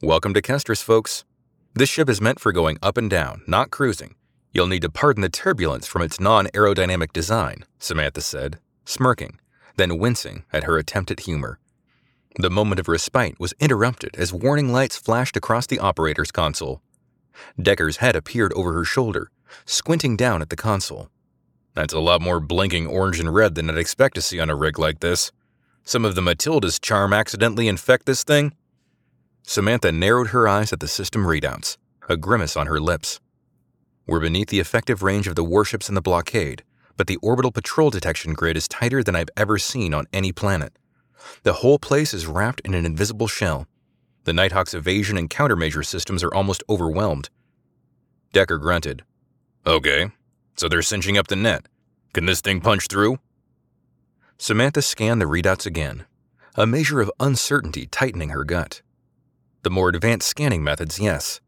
Welcome 0.00 0.32
to 0.32 0.40
Kestris, 0.40 0.82
folks. 0.82 1.26
This 1.74 1.90
ship 1.90 2.08
is 2.08 2.18
meant 2.18 2.40
for 2.40 2.52
going 2.52 2.78
up 2.82 2.96
and 2.96 3.10
down, 3.10 3.42
not 3.46 3.70
cruising. 3.70 4.14
You'll 4.50 4.66
need 4.66 4.80
to 4.80 4.88
pardon 4.88 5.20
the 5.20 5.28
turbulence 5.28 5.86
from 5.86 6.00
its 6.00 6.18
non 6.18 6.46
aerodynamic 6.46 7.12
design, 7.12 7.66
Samantha 7.78 8.22
said, 8.22 8.60
smirking, 8.86 9.38
then 9.76 9.98
wincing 9.98 10.44
at 10.54 10.64
her 10.64 10.78
attempt 10.78 11.10
at 11.10 11.20
humor. 11.20 11.58
The 12.38 12.48
moment 12.48 12.80
of 12.80 12.88
respite 12.88 13.38
was 13.38 13.52
interrupted 13.60 14.16
as 14.16 14.32
warning 14.32 14.72
lights 14.72 14.96
flashed 14.96 15.36
across 15.36 15.66
the 15.66 15.80
operator's 15.80 16.32
console. 16.32 16.80
Decker's 17.60 17.98
head 17.98 18.16
appeared 18.16 18.54
over 18.54 18.72
her 18.72 18.86
shoulder, 18.86 19.30
squinting 19.66 20.16
down 20.16 20.40
at 20.40 20.48
the 20.48 20.56
console. 20.56 21.10
That's 21.74 21.92
a 21.92 22.00
lot 22.00 22.22
more 22.22 22.40
blinking 22.40 22.86
orange 22.86 23.20
and 23.20 23.34
red 23.34 23.54
than 23.54 23.68
I'd 23.68 23.76
expect 23.76 24.14
to 24.14 24.22
see 24.22 24.40
on 24.40 24.48
a 24.48 24.56
rig 24.56 24.78
like 24.78 25.00
this. 25.00 25.30
Some 25.84 26.04
of 26.04 26.14
the 26.14 26.22
Matilda's 26.22 26.78
charm 26.78 27.12
accidentally 27.12 27.68
infect 27.68 28.06
this 28.06 28.24
thing? 28.24 28.54
Samantha 29.42 29.90
narrowed 29.90 30.28
her 30.28 30.46
eyes 30.46 30.72
at 30.72 30.80
the 30.80 30.88
system 30.88 31.24
readouts, 31.24 31.76
a 32.08 32.16
grimace 32.16 32.56
on 32.56 32.66
her 32.66 32.80
lips. 32.80 33.20
We're 34.06 34.20
beneath 34.20 34.48
the 34.48 34.60
effective 34.60 35.02
range 35.02 35.26
of 35.26 35.34
the 35.34 35.44
warships 35.44 35.88
in 35.88 35.94
the 35.94 36.02
blockade, 36.02 36.62
but 36.96 37.06
the 37.06 37.16
orbital 37.16 37.52
patrol 37.52 37.90
detection 37.90 38.34
grid 38.34 38.56
is 38.56 38.68
tighter 38.68 39.02
than 39.02 39.16
I've 39.16 39.30
ever 39.36 39.58
seen 39.58 39.94
on 39.94 40.06
any 40.12 40.32
planet. 40.32 40.72
The 41.42 41.54
whole 41.54 41.78
place 41.78 42.14
is 42.14 42.26
wrapped 42.26 42.60
in 42.60 42.74
an 42.74 42.86
invisible 42.86 43.26
shell, 43.26 43.66
the 44.24 44.32
Nighthawk's 44.32 44.74
evasion 44.74 45.16
and 45.16 45.30
countermeasure 45.30 45.84
systems 45.84 46.22
are 46.22 46.32
almost 46.32 46.62
overwhelmed. 46.68 47.30
Decker 48.32 48.58
grunted. 48.58 49.02
Okay, 49.66 50.10
so 50.56 50.68
they're 50.68 50.82
cinching 50.82 51.16
up 51.16 51.28
the 51.28 51.36
net. 51.36 51.66
Can 52.12 52.26
this 52.26 52.40
thing 52.40 52.60
punch 52.60 52.86
through? 52.88 53.18
Samantha 54.42 54.80
scanned 54.80 55.20
the 55.20 55.26
readouts 55.26 55.66
again, 55.66 56.06
a 56.54 56.66
measure 56.66 57.02
of 57.02 57.12
uncertainty 57.20 57.84
tightening 57.86 58.30
her 58.30 58.42
gut. 58.42 58.80
The 59.64 59.70
more 59.70 59.90
advanced 59.90 60.28
scanning 60.28 60.64
methods, 60.64 60.98
yes. 60.98 61.42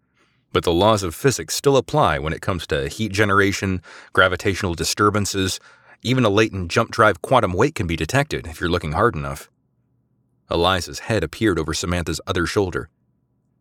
But 0.53 0.65
the 0.65 0.75
laws 0.75 1.03
of 1.03 1.15
physics 1.15 1.55
still 1.55 1.79
apply 1.79 2.19
when 2.19 2.35
it 2.35 2.43
comes 2.43 2.67
to 2.67 2.89
heat 2.89 3.11
generation, 3.11 3.81
gravitational 4.13 4.75
disturbances, 4.75 5.59
even 6.03 6.27
a 6.27 6.29
latent 6.29 6.71
jump 6.71 6.91
drive 6.91 7.23
quantum 7.23 7.55
weight 7.55 7.75
can 7.75 7.87
be 7.87 7.97
detected 7.97 8.47
if 8.47 8.61
you're 8.61 8.69
looking 8.69 8.93
hard 8.93 9.17
enough. 9.17 9.51
Eliza's 10.51 10.99
head 10.99 11.25
appeared 11.25 11.59
over 11.59 11.73
Samantha's 11.73 12.21
other 12.27 12.45
shoulder. 12.45 12.91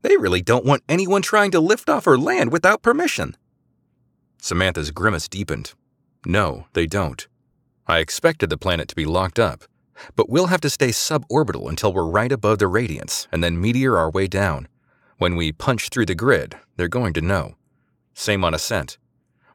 They 0.01 0.17
really 0.17 0.41
don't 0.41 0.65
want 0.65 0.83
anyone 0.89 1.21
trying 1.21 1.51
to 1.51 1.61
lift 1.61 1.87
off 1.87 2.05
or 2.05 2.17
land 2.17 2.51
without 2.51 2.81
permission. 2.81 3.37
Samantha's 4.41 4.91
grimace 4.91 5.29
deepened. 5.29 5.73
No, 6.25 6.65
they 6.73 6.85
don't. 6.85 7.25
I 7.91 7.97
expected 7.99 8.49
the 8.49 8.57
planet 8.57 8.87
to 8.87 8.95
be 8.95 9.03
locked 9.03 9.37
up, 9.37 9.65
but 10.15 10.29
we'll 10.29 10.47
have 10.47 10.61
to 10.61 10.69
stay 10.69 10.91
suborbital 10.91 11.67
until 11.67 11.91
we're 11.91 12.05
right 12.05 12.31
above 12.31 12.59
the 12.59 12.67
radiance 12.67 13.27
and 13.33 13.43
then 13.43 13.59
meteor 13.59 13.97
our 13.97 14.09
way 14.09 14.27
down. 14.27 14.69
When 15.17 15.35
we 15.35 15.51
punch 15.51 15.89
through 15.89 16.05
the 16.05 16.15
grid, 16.15 16.55
they're 16.77 16.87
going 16.87 17.11
to 17.15 17.21
know. 17.21 17.55
Same 18.13 18.45
on 18.45 18.53
ascent. 18.53 18.97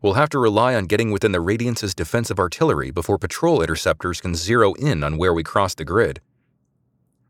We'll 0.03 0.21
have 0.21 0.29
to 0.29 0.39
rely 0.39 0.75
on 0.75 0.85
getting 0.85 1.13
within 1.13 1.33
the 1.33 1.41
Radiance's 1.41 1.95
defensive 1.95 2.39
artillery 2.39 2.91
before 2.91 3.17
patrol 3.17 3.63
interceptors 3.63 4.21
can 4.21 4.35
zero 4.35 4.75
in 4.75 5.03
on 5.03 5.17
where 5.17 5.33
we 5.33 5.43
cross 5.43 5.75
the 5.75 5.87
grid. 5.87 6.21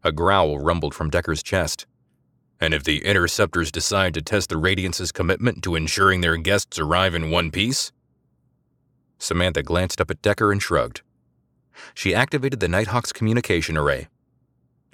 A 0.03 0.11
growl 0.11 0.59
rumbled 0.59 0.93
from 0.93 1.09
Decker's 1.09 1.45
chest. 1.45 1.87
And 2.61 2.75
if 2.75 2.83
the 2.83 3.05
interceptors 3.05 3.71
decide 3.71 4.13
to 4.15 4.23
test 4.23 4.49
the 4.49 4.57
Radiance's 4.57 5.13
commitment 5.13 5.63
to 5.63 5.77
ensuring 5.77 6.21
their 6.21 6.37
guests 6.37 6.81
arrive 6.81 7.15
in 7.15 7.31
one 7.31 7.53
piece? 7.53 7.93
Samantha 9.19 9.63
glanced 9.63 10.01
up 10.01 10.11
at 10.11 10.23
Decker 10.23 10.53
and 10.53 10.63
shrugged. 10.63 11.03
She 11.95 12.15
activated 12.15 12.61
the 12.61 12.69
Nighthawk's 12.69 13.13
communication 13.13 13.77
array. 13.77 14.09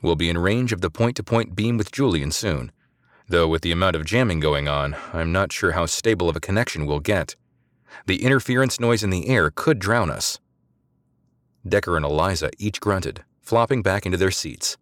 We'll 0.02 0.16
be 0.16 0.28
in 0.28 0.38
range 0.38 0.72
of 0.72 0.80
the 0.80 0.90
point 0.90 1.16
to 1.16 1.22
point 1.22 1.54
beam 1.54 1.76
with 1.76 1.92
Julian 1.92 2.32
soon, 2.32 2.72
though 3.28 3.46
with 3.48 3.62
the 3.62 3.72
amount 3.72 3.96
of 3.96 4.04
jamming 4.04 4.40
going 4.40 4.68
on, 4.68 4.96
I'm 5.12 5.32
not 5.32 5.52
sure 5.52 5.72
how 5.72 5.87
stable 5.87 6.28
of 6.28 6.37
a 6.37 6.40
connection 6.40 6.87
we'll 6.87 7.00
get. 7.00 7.37
The 8.06 8.22
interference 8.24 8.80
noise 8.80 9.02
in 9.02 9.11
the 9.11 9.28
air 9.28 9.50
could 9.54 9.78
drown 9.78 10.11
us. 10.11 10.40
Decker 11.66 11.96
and 11.96 12.04
Eliza 12.04 12.50
each 12.58 12.80
grunted, 12.80 13.22
flopping 13.40 13.82
back 13.82 14.04
into 14.04 14.18
their 14.18 14.30
seats. 14.30 14.76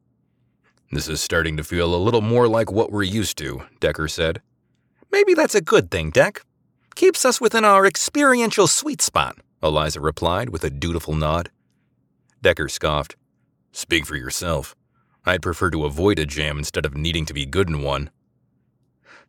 This 0.91 1.09
is 1.09 1.21
starting 1.21 1.57
to 1.57 1.65
feel 1.65 1.95
a 1.95 1.97
little 1.97 2.23
more 2.23 2.49
like 2.49 2.73
what 2.73 2.91
we're 2.91 3.03
used 3.03 3.37
to, 3.39 3.63
Decker 3.79 4.09
said. 4.09 4.41
Maybe 5.13 5.35
that's 5.35 5.55
a 5.55 5.61
good 5.61 5.91
thing, 5.91 6.11
Deck. 6.11 6.43
Keeps 6.95 7.25
us 7.25 7.41
within 7.41 7.65
our 7.65 7.87
experiential 7.87 8.67
sweet 8.67 9.01
spot, 9.01 9.39
Eliza 9.63 10.01
replied 10.01 10.51
with 10.51 10.65
a 10.65 10.71
dutiful 10.71 11.15
nod. 11.15 11.51
Decker 12.43 12.69
scoffed. 12.69 13.17
Speak 13.73 14.07
for 14.07 14.17
yourself. 14.17 14.75
I'd 15.25 15.43
prefer 15.43 15.71
to 15.71 15.85
avoid 15.85 16.19
a 16.19 16.27
jam 16.27 16.59
instead 16.59 16.87
of 16.87 16.97
needing 16.97 17.27
to 17.27 17.35
be 17.35 17.47
good 17.47 17.69
in 17.69 17.83
one. 17.83 18.11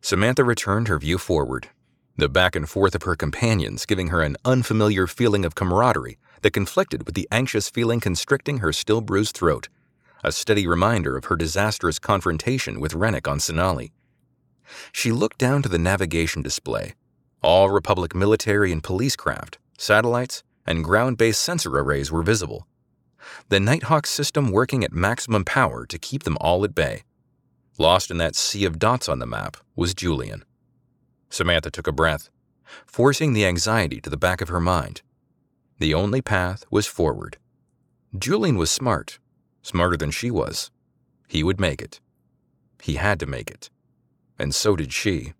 Samantha 0.00 0.44
returned 0.44 0.88
her 0.88 0.98
view 0.98 1.18
forward, 1.18 1.68
the 2.16 2.28
back 2.28 2.56
and 2.56 2.68
forth 2.68 2.94
of 2.94 3.04
her 3.04 3.14
companions 3.14 3.86
giving 3.86 4.08
her 4.08 4.22
an 4.22 4.36
unfamiliar 4.44 5.06
feeling 5.06 5.44
of 5.44 5.54
camaraderie 5.54 6.18
that 6.40 6.52
conflicted 6.52 7.06
with 7.06 7.14
the 7.14 7.28
anxious 7.30 7.70
feeling 7.70 8.00
constricting 8.00 8.58
her 8.58 8.72
still 8.72 9.00
bruised 9.00 9.36
throat 9.36 9.68
a 10.24 10.32
steady 10.32 10.66
reminder 10.66 11.16
of 11.16 11.24
her 11.26 11.36
disastrous 11.36 11.98
confrontation 11.98 12.80
with 12.80 12.92
Renic 12.92 13.26
on 13.26 13.40
Sonali. 13.40 13.92
She 14.92 15.10
looked 15.10 15.38
down 15.38 15.62
to 15.62 15.68
the 15.68 15.78
navigation 15.78 16.42
display. 16.42 16.94
All 17.42 17.70
Republic 17.70 18.14
military 18.14 18.72
and 18.72 18.82
police 18.82 19.16
craft, 19.16 19.58
satellites, 19.76 20.42
and 20.66 20.84
ground 20.84 21.18
based 21.18 21.42
sensor 21.42 21.76
arrays 21.78 22.12
were 22.12 22.22
visible. 22.22 22.66
The 23.48 23.60
Nighthawk 23.60 24.06
system 24.06 24.50
working 24.50 24.84
at 24.84 24.92
maximum 24.92 25.44
power 25.44 25.86
to 25.86 25.98
keep 25.98 26.22
them 26.22 26.38
all 26.40 26.64
at 26.64 26.74
bay. 26.74 27.02
Lost 27.78 28.10
in 28.10 28.18
that 28.18 28.36
sea 28.36 28.64
of 28.64 28.78
dots 28.78 29.08
on 29.08 29.18
the 29.18 29.26
map 29.26 29.56
was 29.74 29.94
Julian. 29.94 30.44
Samantha 31.30 31.70
took 31.70 31.86
a 31.86 31.92
breath, 31.92 32.30
forcing 32.86 33.32
the 33.32 33.46
anxiety 33.46 34.00
to 34.00 34.10
the 34.10 34.16
back 34.16 34.40
of 34.40 34.48
her 34.48 34.60
mind. 34.60 35.02
The 35.78 35.94
only 35.94 36.22
path 36.22 36.64
was 36.70 36.86
forward. 36.86 37.38
Julian 38.18 38.56
was 38.56 38.70
smart 38.70 39.18
smarter 39.62 39.96
than 39.96 40.10
she 40.10 40.30
was. 40.30 40.70
He 41.28 41.42
would 41.42 41.60
make 41.60 41.80
it. 41.80 42.00
He 42.82 42.96
had 42.96 43.18
to 43.20 43.26
make 43.26 43.50
it. 43.50 43.70
And 44.38 44.54
so 44.54 44.76
did 44.76 44.92
she. 44.92 45.32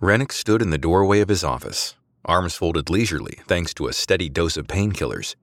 Renic 0.00 0.30
stood 0.30 0.62
in 0.62 0.70
the 0.70 0.78
doorway 0.78 1.18
of 1.18 1.28
his 1.28 1.42
office, 1.42 1.96
arms 2.24 2.54
folded 2.54 2.88
leisurely 2.88 3.40
thanks 3.48 3.74
to 3.74 3.88
a 3.88 3.92
steady 3.92 4.28
dose 4.28 4.56
of 4.56 4.68
painkillers, 4.68 5.34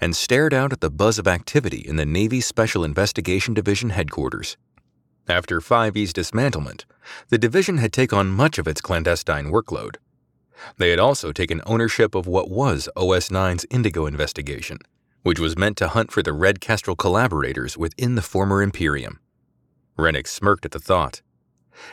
and 0.00 0.16
stared 0.16 0.54
out 0.54 0.72
at 0.72 0.80
the 0.80 0.90
buzz 0.90 1.18
of 1.18 1.28
activity 1.28 1.86
in 1.86 1.96
the 1.96 2.06
Navy 2.06 2.40
Special 2.40 2.84
Investigation 2.84 3.52
Division 3.52 3.90
headquarters. 3.90 4.56
After 5.28 5.60
5E's 5.60 6.14
dismantlement, 6.14 6.86
the 7.28 7.36
division 7.36 7.76
had 7.76 7.92
taken 7.92 8.18
on 8.18 8.28
much 8.28 8.56
of 8.56 8.66
its 8.66 8.80
clandestine 8.80 9.52
workload. 9.52 9.96
They 10.78 10.88
had 10.88 10.98
also 10.98 11.30
taken 11.30 11.60
ownership 11.66 12.14
of 12.14 12.26
what 12.26 12.50
was 12.50 12.88
OS 12.96 13.28
9's 13.28 13.66
Indigo 13.68 14.06
investigation, 14.06 14.78
which 15.22 15.38
was 15.38 15.58
meant 15.58 15.76
to 15.76 15.88
hunt 15.88 16.12
for 16.12 16.22
the 16.22 16.32
Red 16.32 16.62
Kestrel 16.62 16.96
collaborators 16.96 17.76
within 17.76 18.14
the 18.14 18.22
former 18.22 18.62
Imperium. 18.62 19.20
Renic 19.98 20.26
smirked 20.26 20.64
at 20.64 20.70
the 20.70 20.78
thought. 20.78 21.20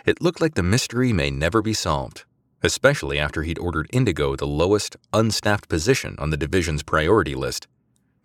It 0.06 0.22
looked 0.22 0.42
like 0.42 0.56
the 0.56 0.64
mystery 0.64 1.14
may 1.14 1.30
never 1.30 1.62
be 1.62 1.74
solved, 1.74 2.26
especially 2.64 3.20
after 3.20 3.44
he'd 3.44 3.60
ordered 3.60 3.90
Indigo 3.92 4.36
the 4.36 4.48
lowest, 4.48 4.98
unstaffed 5.14 5.70
position 5.70 6.16
on 6.20 6.30
the 6.30 6.38
division's 6.38 6.84
priority 6.84 7.36
list. 7.36 7.68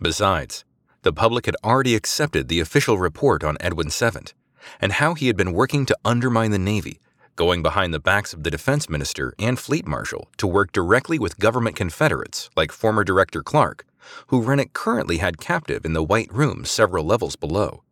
Besides, 0.00 0.64
the 1.02 1.12
public 1.12 1.46
had 1.46 1.56
already 1.64 1.94
accepted 1.94 2.48
the 2.48 2.60
official 2.60 2.98
report 2.98 3.42
on 3.44 3.56
Edwin 3.60 3.88
Sevent 3.88 4.34
and 4.80 4.92
how 4.92 5.14
he 5.14 5.26
had 5.26 5.36
been 5.36 5.52
working 5.52 5.86
to 5.86 5.98
undermine 6.04 6.50
the 6.50 6.58
Navy 6.58 7.00
going 7.40 7.62
behind 7.62 7.94
the 7.94 7.98
backs 7.98 8.34
of 8.34 8.42
the 8.42 8.50
defense 8.50 8.86
minister 8.90 9.32
and 9.38 9.58
fleet 9.58 9.86
marshal 9.86 10.28
to 10.36 10.46
work 10.46 10.72
directly 10.72 11.18
with 11.18 11.38
government 11.38 11.74
confederates 11.74 12.50
like 12.54 12.70
former 12.70 13.02
Director 13.02 13.42
Clark, 13.42 13.86
who 14.26 14.42
Renic 14.42 14.74
currently 14.74 15.16
had 15.16 15.40
captive 15.40 15.86
in 15.86 15.94
the 15.94 16.02
White 16.02 16.30
Room 16.30 16.66
several 16.66 17.02
levels 17.02 17.36
below. 17.36 17.82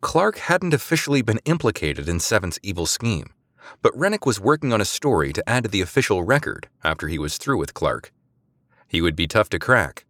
Clark 0.00 0.38
hadn't 0.38 0.74
officially 0.74 1.22
been 1.22 1.40
implicated 1.44 2.08
in 2.08 2.20
Seven's 2.20 2.60
evil 2.62 2.86
scheme, 2.86 3.30
but 3.82 3.92
Renic 3.94 4.24
was 4.24 4.38
working 4.38 4.72
on 4.72 4.80
a 4.80 4.84
story 4.84 5.32
to 5.32 5.48
add 5.48 5.64
to 5.64 5.68
the 5.68 5.80
official 5.80 6.22
record 6.22 6.68
after 6.84 7.08
he 7.08 7.18
was 7.18 7.36
through 7.36 7.58
with 7.58 7.74
Clark. 7.74 8.12
He 8.86 9.00
would 9.00 9.16
be 9.16 9.26
tough 9.26 9.48
to 9.50 9.58
crack. 9.58 10.06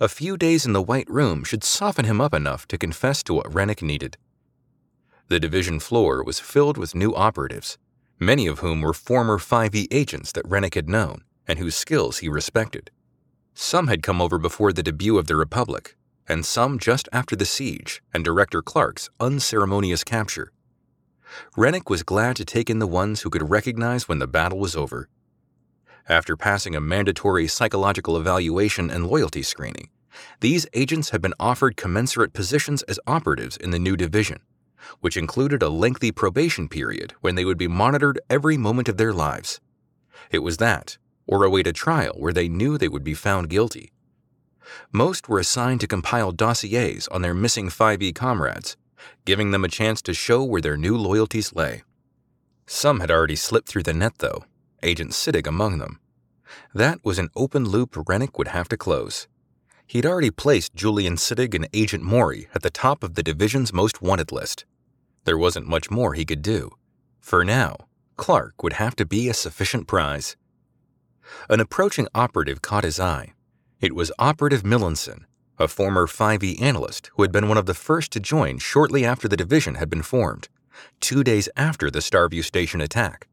A 0.00 0.08
few 0.08 0.38
days 0.38 0.64
in 0.64 0.72
the 0.72 0.82
White 0.82 1.08
Room 1.10 1.44
should 1.44 1.64
soften 1.64 2.06
him 2.06 2.18
up 2.18 2.32
enough 2.32 2.66
to 2.68 2.78
confess 2.78 3.22
to 3.24 3.34
what 3.34 3.52
Renic 3.52 3.82
needed. 3.82 4.16
The 5.28 5.40
division 5.40 5.80
floor 5.80 6.24
was 6.24 6.40
filled 6.40 6.78
with 6.78 6.94
new 6.94 7.14
operatives, 7.14 7.76
many 8.18 8.46
of 8.46 8.60
whom 8.60 8.80
were 8.80 8.94
former 8.94 9.38
5e 9.38 9.86
agents 9.90 10.32
that 10.32 10.48
Renic 10.48 10.74
had 10.74 10.88
known 10.88 11.24
and 11.46 11.58
whose 11.58 11.76
skills 11.76 12.18
he 12.18 12.28
respected. 12.28 12.90
Some 13.52 13.88
had 13.88 14.02
come 14.02 14.22
over 14.22 14.38
before 14.38 14.72
the 14.72 14.82
debut 14.82 15.18
of 15.18 15.26
the 15.26 15.36
Republic, 15.36 15.94
and 16.28 16.44
some 16.44 16.78
just 16.78 17.08
after 17.12 17.36
the 17.36 17.44
siege 17.44 18.02
and 18.12 18.24
Director 18.24 18.62
Clark's 18.62 19.10
unceremonious 19.20 20.04
capture. 20.04 20.52
Renic 21.56 21.90
was 21.90 22.02
glad 22.02 22.36
to 22.36 22.44
take 22.44 22.70
in 22.70 22.78
the 22.78 22.86
ones 22.86 23.22
who 23.22 23.30
could 23.30 23.50
recognize 23.50 24.08
when 24.08 24.18
the 24.18 24.26
battle 24.26 24.58
was 24.58 24.76
over. 24.76 25.08
After 26.08 26.36
passing 26.36 26.74
a 26.74 26.80
mandatory 26.80 27.48
psychological 27.48 28.16
evaluation 28.16 28.90
and 28.90 29.06
loyalty 29.06 29.42
screening, 29.42 29.88
these 30.40 30.66
agents 30.72 31.10
had 31.10 31.20
been 31.20 31.34
offered 31.38 31.76
commensurate 31.76 32.32
positions 32.32 32.82
as 32.84 33.00
operatives 33.06 33.56
in 33.56 33.70
the 33.70 33.78
new 33.78 33.96
division 33.96 34.40
which 35.00 35.16
included 35.16 35.62
a 35.62 35.68
lengthy 35.68 36.12
probation 36.12 36.68
period 36.68 37.14
when 37.20 37.34
they 37.34 37.44
would 37.44 37.58
be 37.58 37.68
monitored 37.68 38.20
every 38.28 38.56
moment 38.56 38.88
of 38.88 38.96
their 38.96 39.12
lives. 39.12 39.60
It 40.30 40.40
was 40.40 40.56
that, 40.58 40.98
or 41.26 41.44
await 41.44 41.66
a 41.66 41.72
trial 41.72 42.14
where 42.16 42.32
they 42.32 42.48
knew 42.48 42.78
they 42.78 42.88
would 42.88 43.04
be 43.04 43.14
found 43.14 43.50
guilty. 43.50 43.92
Most 44.92 45.28
were 45.28 45.38
assigned 45.38 45.80
to 45.80 45.86
compile 45.86 46.32
dossiers 46.32 47.08
on 47.08 47.22
their 47.22 47.34
missing 47.34 47.68
5e 47.68 48.14
comrades, 48.14 48.76
giving 49.24 49.50
them 49.50 49.64
a 49.64 49.68
chance 49.68 50.02
to 50.02 50.14
show 50.14 50.42
where 50.42 50.60
their 50.60 50.76
new 50.76 50.96
loyalties 50.96 51.54
lay. 51.54 51.82
Some 52.66 53.00
had 53.00 53.10
already 53.10 53.36
slipped 53.36 53.68
through 53.68 53.84
the 53.84 53.94
net, 53.94 54.18
though, 54.18 54.44
Agent 54.82 55.12
Siddig 55.12 55.46
among 55.46 55.78
them. 55.78 56.00
That 56.74 57.04
was 57.04 57.18
an 57.18 57.30
open 57.36 57.64
loop 57.64 57.92
Renic 57.92 58.38
would 58.38 58.48
have 58.48 58.68
to 58.68 58.76
close. 58.76 59.28
He'd 59.86 60.06
already 60.06 60.30
placed 60.30 60.74
Julian 60.74 61.16
Siddig 61.16 61.54
and 61.54 61.68
Agent 61.72 62.02
Mori 62.02 62.48
at 62.54 62.62
the 62.62 62.70
top 62.70 63.04
of 63.04 63.14
the 63.14 63.22
division's 63.22 63.72
most 63.72 64.02
wanted 64.02 64.32
list. 64.32 64.64
There 65.24 65.38
wasn't 65.38 65.68
much 65.68 65.90
more 65.90 66.14
he 66.14 66.24
could 66.24 66.42
do. 66.42 66.70
For 67.20 67.44
now, 67.44 67.76
Clark 68.16 68.62
would 68.62 68.74
have 68.74 68.96
to 68.96 69.06
be 69.06 69.28
a 69.28 69.34
sufficient 69.34 69.86
prize. 69.86 70.36
An 71.48 71.60
approaching 71.60 72.08
operative 72.14 72.62
caught 72.62 72.84
his 72.84 72.98
eye. 72.98 73.32
It 73.78 73.94
was 73.94 74.10
Operative 74.18 74.62
Millinson, 74.62 75.24
a 75.58 75.68
former 75.68 76.06
5e 76.06 76.62
analyst 76.62 77.10
who 77.14 77.22
had 77.22 77.30
been 77.30 77.46
one 77.46 77.58
of 77.58 77.66
the 77.66 77.74
first 77.74 78.10
to 78.12 78.20
join 78.20 78.56
shortly 78.56 79.04
after 79.04 79.28
the 79.28 79.36
division 79.36 79.74
had 79.74 79.90
been 79.90 80.00
formed, 80.00 80.48
two 80.98 81.22
days 81.22 81.50
after 81.58 81.90
the 81.90 81.98
Starview 81.98 82.42
Station 82.42 82.80
attack. 82.80 83.28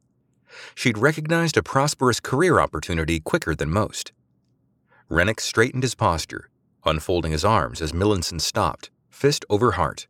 She'd 0.75 0.97
recognized 0.97 1.55
a 1.55 1.63
prosperous 1.63 2.19
career 2.19 2.59
opportunity 2.59 3.21
quicker 3.21 3.55
than 3.55 3.69
most. 3.69 4.11
Renic 5.09 5.39
straightened 5.39 5.83
his 5.83 5.95
posture, 5.95 6.49
unfolding 6.83 7.31
his 7.31 7.45
arms 7.45 7.81
as 7.81 7.93
Millinson 7.93 8.41
stopped, 8.41 8.89
fist 9.09 9.45
over 9.49 9.71
heart. 9.71 10.07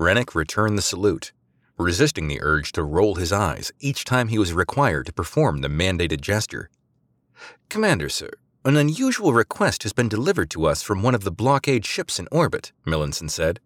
Renic 0.00 0.34
returned 0.34 0.76
the 0.76 0.82
salute, 0.82 1.30
resisting 1.78 2.26
the 2.26 2.42
urge 2.42 2.72
to 2.72 2.82
roll 2.82 3.14
his 3.14 3.32
eyes 3.32 3.70
each 3.78 4.04
time 4.04 4.28
he 4.28 4.38
was 4.38 4.52
required 4.52 5.06
to 5.06 5.12
perform 5.12 5.58
the 5.60 5.68
mandated 5.68 6.20
gesture. 6.20 6.70
Commander, 7.68 8.08
sir, 8.08 8.30
an 8.64 8.76
unusual 8.76 9.32
request 9.32 9.82
has 9.84 9.92
been 9.92 10.08
delivered 10.08 10.50
to 10.50 10.66
us 10.66 10.82
from 10.82 11.02
one 11.02 11.14
of 11.14 11.24
the 11.24 11.30
blockade 11.30 11.86
ships 11.86 12.18
in 12.18 12.28
orbit, 12.32 12.72
Millinson 12.86 13.30
said. 13.30 13.60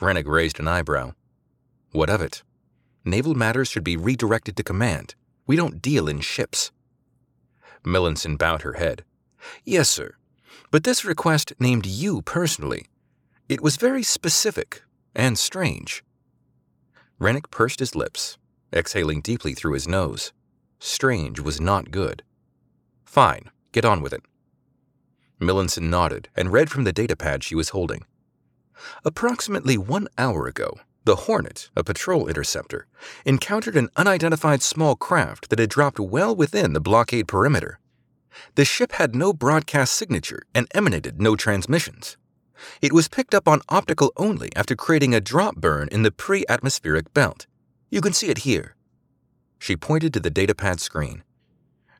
Renic 0.00 0.26
raised 0.26 0.60
an 0.60 0.68
eyebrow. 0.68 1.12
What 1.90 2.08
of 2.08 2.20
it? 2.22 2.42
Naval 3.04 3.34
matters 3.34 3.68
should 3.68 3.84
be 3.84 3.96
redirected 3.96 4.56
to 4.56 4.62
command. 4.62 5.14
We 5.46 5.56
don't 5.56 5.82
deal 5.82 6.08
in 6.08 6.20
ships. 6.20 6.70
Millinson 7.84 8.38
bowed 8.38 8.62
her 8.62 8.74
head. 8.74 9.04
Yes, 9.64 9.88
sir. 9.88 10.14
But 10.70 10.84
this 10.84 11.04
request 11.04 11.52
named 11.58 11.86
you 11.86 12.22
personally. 12.22 12.86
It 13.48 13.62
was 13.62 13.76
very 13.76 14.02
specific 14.02 14.82
and 15.14 15.38
strange. 15.38 16.04
Renic 17.20 17.50
pursed 17.50 17.80
his 17.80 17.94
lips, 17.94 18.38
exhaling 18.72 19.22
deeply 19.22 19.54
through 19.54 19.72
his 19.72 19.88
nose. 19.88 20.32
Strange 20.78 21.40
was 21.40 21.60
not 21.60 21.90
good. 21.90 22.22
Fine, 23.04 23.50
get 23.72 23.84
on 23.84 24.00
with 24.00 24.12
it. 24.12 24.22
Millinson 25.40 25.88
nodded 25.90 26.28
and 26.36 26.52
read 26.52 26.70
from 26.70 26.84
the 26.84 26.92
datapad 26.92 27.42
she 27.42 27.54
was 27.54 27.70
holding. 27.70 28.04
Approximately 29.04 29.76
one 29.76 30.08
hour 30.16 30.46
ago, 30.46 30.78
the 31.04 31.16
Hornet, 31.16 31.70
a 31.76 31.82
patrol 31.82 32.28
interceptor, 32.28 32.86
encountered 33.24 33.76
an 33.76 33.88
unidentified 33.96 34.62
small 34.62 34.94
craft 34.94 35.48
that 35.48 35.58
had 35.58 35.70
dropped 35.70 35.98
well 35.98 36.34
within 36.34 36.72
the 36.72 36.80
blockade 36.80 37.28
perimeter. 37.28 37.80
The 38.56 38.64
ship 38.64 38.92
had 38.92 39.14
no 39.14 39.32
broadcast 39.32 39.94
signature 39.94 40.42
and 40.54 40.68
emanated 40.74 41.20
no 41.20 41.34
transmissions. 41.34 42.16
It 42.82 42.92
was 42.92 43.08
picked 43.08 43.34
up 43.34 43.48
on 43.48 43.62
optical 43.68 44.12
only 44.16 44.54
after 44.56 44.76
creating 44.76 45.14
a 45.14 45.20
drop 45.20 45.56
burn 45.56 45.88
in 45.90 46.02
the 46.02 46.10
pre 46.10 46.44
atmospheric 46.48 47.14
belt. 47.14 47.46
You 47.90 48.00
can 48.00 48.12
see 48.12 48.28
it 48.28 48.38
here. 48.38 48.74
She 49.58 49.76
pointed 49.76 50.12
to 50.14 50.20
the 50.20 50.30
datapad 50.30 50.80
screen. 50.80 51.22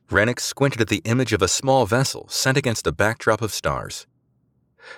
Renic 0.09 0.39
squinted 0.39 0.81
at 0.81 0.87
the 0.87 1.03
image 1.05 1.33
of 1.33 1.41
a 1.43 1.47
small 1.47 1.85
vessel 1.85 2.27
sent 2.29 2.57
against 2.57 2.87
a 2.87 2.91
backdrop 2.91 3.43
of 3.43 3.53
stars. 3.53 4.07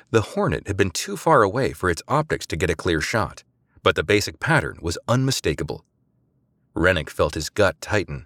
The 0.10 0.21
Hornet 0.21 0.67
had 0.67 0.78
been 0.78 0.91
too 0.91 1.17
far 1.17 1.41
away 1.41 1.74
for 1.74 1.89
its 1.89 2.02
optics 2.08 2.47
to 2.47 2.56
get 2.56 2.69
a 2.69 2.76
clear 2.76 3.02
shot, 3.02 3.43
but 3.84 3.95
the 3.95 4.04
basic 4.04 4.39
pattern 4.39 4.78
was 4.82 4.97
unmistakable. 5.10 5.84
Renic 6.74 7.10
felt 7.10 7.34
his 7.34 7.50
gut 7.50 7.82
tighten. 7.82 8.26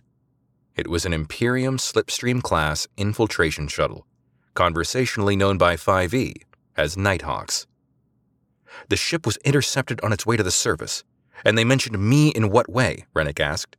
It 0.76 0.88
was 0.88 1.06
an 1.06 1.13
Imperium 1.13 1.78
Slipstream 1.78 2.43
class 2.43 2.88
infiltration 2.98 3.67
shuttle, 3.67 4.06
conversationally 4.54 5.36
known 5.36 5.58
by 5.58 5.78
5E 5.78 6.36
as 6.78 6.95
Nighthawks. 6.95 7.65
The 8.89 8.98
ship 8.98 9.26
was 9.26 9.38
intercepted 9.38 10.00
on 10.02 10.13
its 10.13 10.26
way 10.26 10.38
to 10.38 10.43
the 10.43 10.52
surface, 10.52 11.04
and 11.43 11.58
they 11.58 11.63
mentioned 11.63 11.98
me 11.98 12.30
in 12.30 12.52
what 12.52 12.69
way? 12.69 13.06
Renic 13.15 13.39
asked. 13.39 13.76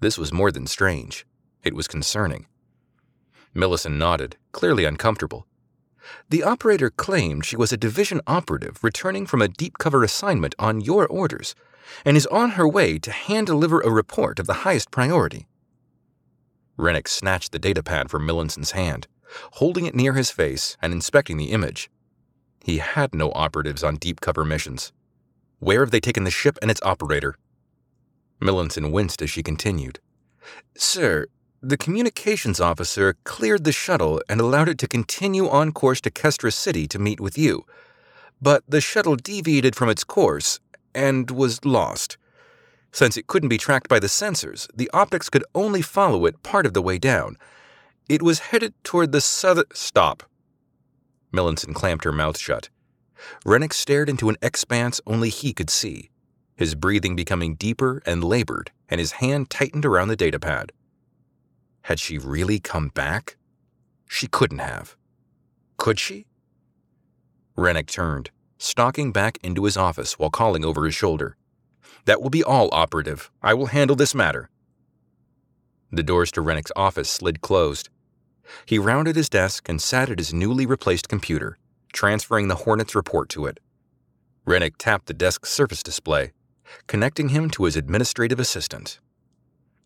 This 0.00 0.16
was 0.16 0.32
more 0.32 0.50
than 0.50 0.66
strange. 0.66 1.26
It 1.62 1.74
was 1.74 1.86
concerning. 1.86 2.46
Millinson 3.54 3.98
nodded, 3.98 4.36
clearly 4.52 4.84
uncomfortable. 4.84 5.46
The 6.28 6.42
operator 6.42 6.90
claimed 6.90 7.44
she 7.44 7.56
was 7.56 7.72
a 7.72 7.76
division 7.76 8.20
operative 8.26 8.82
returning 8.82 9.26
from 9.26 9.42
a 9.42 9.48
deep 9.48 9.78
cover 9.78 10.02
assignment 10.02 10.54
on 10.58 10.80
your 10.80 11.06
orders 11.06 11.54
and 12.04 12.16
is 12.16 12.26
on 12.26 12.50
her 12.50 12.66
way 12.66 12.98
to 12.98 13.12
hand 13.12 13.46
deliver 13.46 13.80
a 13.80 13.90
report 13.90 14.38
of 14.38 14.46
the 14.46 14.64
highest 14.64 14.90
priority. 14.90 15.46
Renic 16.78 17.06
snatched 17.06 17.52
the 17.52 17.60
datapad 17.60 18.08
from 18.08 18.26
Millinson's 18.26 18.72
hand, 18.72 19.06
holding 19.52 19.84
it 19.84 19.94
near 19.94 20.14
his 20.14 20.30
face 20.30 20.76
and 20.80 20.92
inspecting 20.92 21.36
the 21.36 21.52
image. 21.52 21.90
He 22.64 22.78
had 22.78 23.14
no 23.14 23.30
operatives 23.32 23.84
on 23.84 23.96
deep 23.96 24.20
cover 24.20 24.44
missions. 24.44 24.92
Where 25.58 25.80
have 25.80 25.90
they 25.90 26.00
taken 26.00 26.24
the 26.24 26.30
ship 26.30 26.58
and 26.62 26.70
its 26.70 26.80
operator? 26.82 27.36
Millinson 28.40 28.90
winced 28.90 29.22
as 29.22 29.30
she 29.30 29.42
continued. 29.42 30.00
Sir, 30.76 31.26
the 31.62 31.76
communications 31.76 32.60
officer 32.60 33.14
cleared 33.22 33.62
the 33.62 33.70
shuttle 33.70 34.20
and 34.28 34.40
allowed 34.40 34.68
it 34.68 34.78
to 34.78 34.88
continue 34.88 35.48
on 35.48 35.70
course 35.70 36.00
to 36.00 36.10
Kestris 36.10 36.54
City 36.54 36.88
to 36.88 36.98
meet 36.98 37.20
with 37.20 37.38
you. 37.38 37.64
But 38.40 38.64
the 38.66 38.80
shuttle 38.80 39.14
deviated 39.14 39.76
from 39.76 39.88
its 39.88 40.02
course 40.02 40.58
and 40.92 41.30
was 41.30 41.64
lost. 41.64 42.16
Since 42.90 43.16
it 43.16 43.28
couldn't 43.28 43.48
be 43.48 43.58
tracked 43.58 43.88
by 43.88 44.00
the 44.00 44.08
sensors, 44.08 44.68
the 44.74 44.90
optics 44.92 45.30
could 45.30 45.44
only 45.54 45.82
follow 45.82 46.26
it 46.26 46.42
part 46.42 46.66
of 46.66 46.74
the 46.74 46.82
way 46.82 46.98
down. 46.98 47.38
It 48.08 48.22
was 48.22 48.40
headed 48.50 48.74
toward 48.82 49.12
the 49.12 49.20
southern. 49.20 49.64
Stop. 49.72 50.24
Millinson 51.32 51.74
clamped 51.74 52.04
her 52.04 52.12
mouth 52.12 52.36
shut. 52.36 52.70
Renic 53.46 53.72
stared 53.72 54.08
into 54.08 54.28
an 54.28 54.36
expanse 54.42 55.00
only 55.06 55.28
he 55.28 55.52
could 55.52 55.70
see, 55.70 56.10
his 56.56 56.74
breathing 56.74 57.14
becoming 57.14 57.54
deeper 57.54 58.02
and 58.04 58.24
labored, 58.24 58.72
and 58.88 58.98
his 58.98 59.12
hand 59.12 59.48
tightened 59.48 59.86
around 59.86 60.08
the 60.08 60.16
datapad. 60.16 60.70
Had 61.82 61.98
she 61.98 62.18
really 62.18 62.58
come 62.60 62.88
back? 62.88 63.36
She 64.08 64.26
couldn't 64.26 64.58
have. 64.58 64.96
Could 65.76 65.98
she? 65.98 66.26
Renic 67.56 67.88
turned, 67.88 68.30
stalking 68.58 69.12
back 69.12 69.38
into 69.42 69.64
his 69.64 69.76
office 69.76 70.18
while 70.18 70.30
calling 70.30 70.64
over 70.64 70.84
his 70.84 70.94
shoulder. 70.94 71.36
That 72.04 72.22
will 72.22 72.30
be 72.30 72.44
all, 72.44 72.68
operative. 72.72 73.30
I 73.42 73.54
will 73.54 73.66
handle 73.66 73.96
this 73.96 74.14
matter. 74.14 74.48
The 75.90 76.02
doors 76.02 76.32
to 76.32 76.42
Renic's 76.42 76.72
office 76.74 77.10
slid 77.10 77.40
closed. 77.42 77.90
He 78.64 78.78
rounded 78.78 79.16
his 79.16 79.28
desk 79.28 79.68
and 79.68 79.80
sat 79.80 80.10
at 80.10 80.18
his 80.18 80.32
newly 80.32 80.66
replaced 80.66 81.08
computer, 81.08 81.58
transferring 81.92 82.48
the 82.48 82.56
Hornet's 82.56 82.94
report 82.94 83.28
to 83.30 83.46
it. 83.46 83.60
Renic 84.46 84.74
tapped 84.78 85.06
the 85.06 85.14
desk's 85.14 85.50
surface 85.50 85.82
display, 85.82 86.32
connecting 86.86 87.28
him 87.28 87.50
to 87.50 87.64
his 87.64 87.76
administrative 87.76 88.40
assistant. 88.40 89.00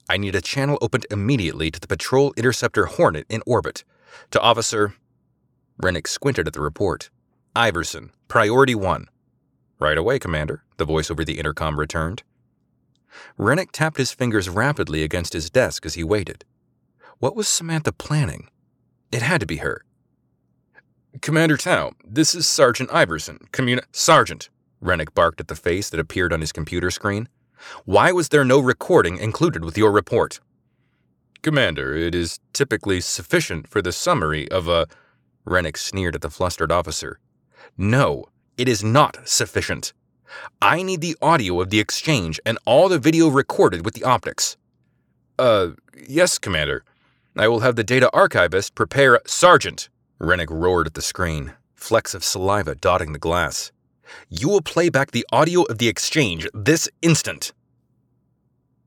I 0.09 0.17
need 0.17 0.35
a 0.35 0.41
channel 0.41 0.79
opened 0.81 1.07
immediately 1.11 1.71
to 1.71 1.81
the 1.81 1.89
Patrol 1.89 2.33
Interceptor 2.37 2.87
Hornet 2.87 3.27
in 3.29 3.43
orbit. 3.47 3.85
To 4.31 4.41
Officer. 4.41 4.95
Renic 5.83 6.07
squinted 6.07 6.47
at 6.47 6.53
the 6.53 6.61
report. 6.61 7.11
Iverson, 7.55 8.13
Priority 8.29 8.75
1. 8.75 9.09
Right 9.79 9.99
away, 9.99 10.19
Commander, 10.19 10.63
the 10.77 10.85
voice 10.85 11.11
over 11.11 11.25
the 11.25 11.39
intercom 11.39 11.79
returned. 11.79 12.23
Renic 13.39 13.73
tapped 13.73 13.99
his 13.99 14.13
fingers 14.13 14.49
rapidly 14.49 15.03
against 15.03 15.33
his 15.33 15.51
desk 15.51 15.85
as 15.85 15.95
he 15.95 16.05
waited. 16.05 16.45
What 17.19 17.35
was 17.35 17.49
Samantha 17.49 17.93
planning? 17.93 18.49
It 19.11 19.23
had 19.23 19.41
to 19.41 19.47
be 19.47 19.57
her. 19.57 19.85
Commander 21.23 21.57
Tau, 21.57 21.93
this 22.07 22.35
is 22.35 22.47
Sergeant 22.47 22.91
Iverson, 22.93 23.39
communi- 23.53 23.85
Sergeant, 23.91 24.51
Renic 24.83 25.15
barked 25.15 25.41
at 25.41 25.49
the 25.49 25.57
face 25.57 25.89
that 25.91 26.01
appeared 26.01 26.33
on 26.33 26.43
his 26.43 26.53
computer 26.53 26.91
screen. 26.91 27.29
Why 27.85 28.13
was 28.13 28.29
there 28.29 28.45
no 28.45 28.59
recording 28.59 29.19
included 29.19 29.65
with 29.65 29.79
your 29.79 29.93
report? 29.93 30.41
Commander, 31.43 31.95
it 31.95 32.15
is 32.15 32.41
typically 32.53 33.01
sufficient 33.01 33.69
for 33.69 33.81
the 33.81 33.93
summary 33.93 34.51
of 34.51 34.69
a. 34.69 34.87
Renic 35.47 35.77
sneered 35.77 36.17
at 36.17 36.23
the 36.23 36.31
flustered 36.31 36.73
officer. 36.73 37.21
No, 37.79 38.25
it 38.59 38.69
is 38.69 38.83
not 38.83 39.29
sufficient. 39.29 39.93
I 40.61 40.83
need 40.83 41.01
the 41.01 41.17
audio 41.23 41.61
of 41.61 41.71
the 41.71 41.79
exchange 41.79 42.41
and 42.45 42.59
all 42.65 42.89
the 42.89 42.99
video 42.99 43.29
recorded 43.29 43.85
with 43.85 43.95
the 43.95 44.03
optics. 44.03 44.57
Uh, 45.39 45.69
yes, 46.09 46.39
Commander. 46.39 46.85
I 47.37 47.49
will 47.49 47.61
have 47.61 47.77
the 47.77 47.85
data 47.85 48.11
archivist 48.13 48.75
prepare. 48.75 49.21
Sergeant! 49.27 49.89
Renic 50.19 50.49
roared 50.51 50.87
at 50.87 50.95
the 50.95 51.03
screen, 51.03 51.53
flecks 51.75 52.15
of 52.15 52.25
saliva 52.25 52.75
dotting 52.75 53.13
the 53.13 53.19
glass. 53.19 53.71
You 54.29 54.49
will 54.49 54.61
play 54.61 54.89
back 54.89 55.11
the 55.11 55.27
audio 55.33 55.63
of 55.63 55.79
the 55.79 55.89
exchange 55.89 56.47
this 56.55 56.89
instant. 57.03 57.53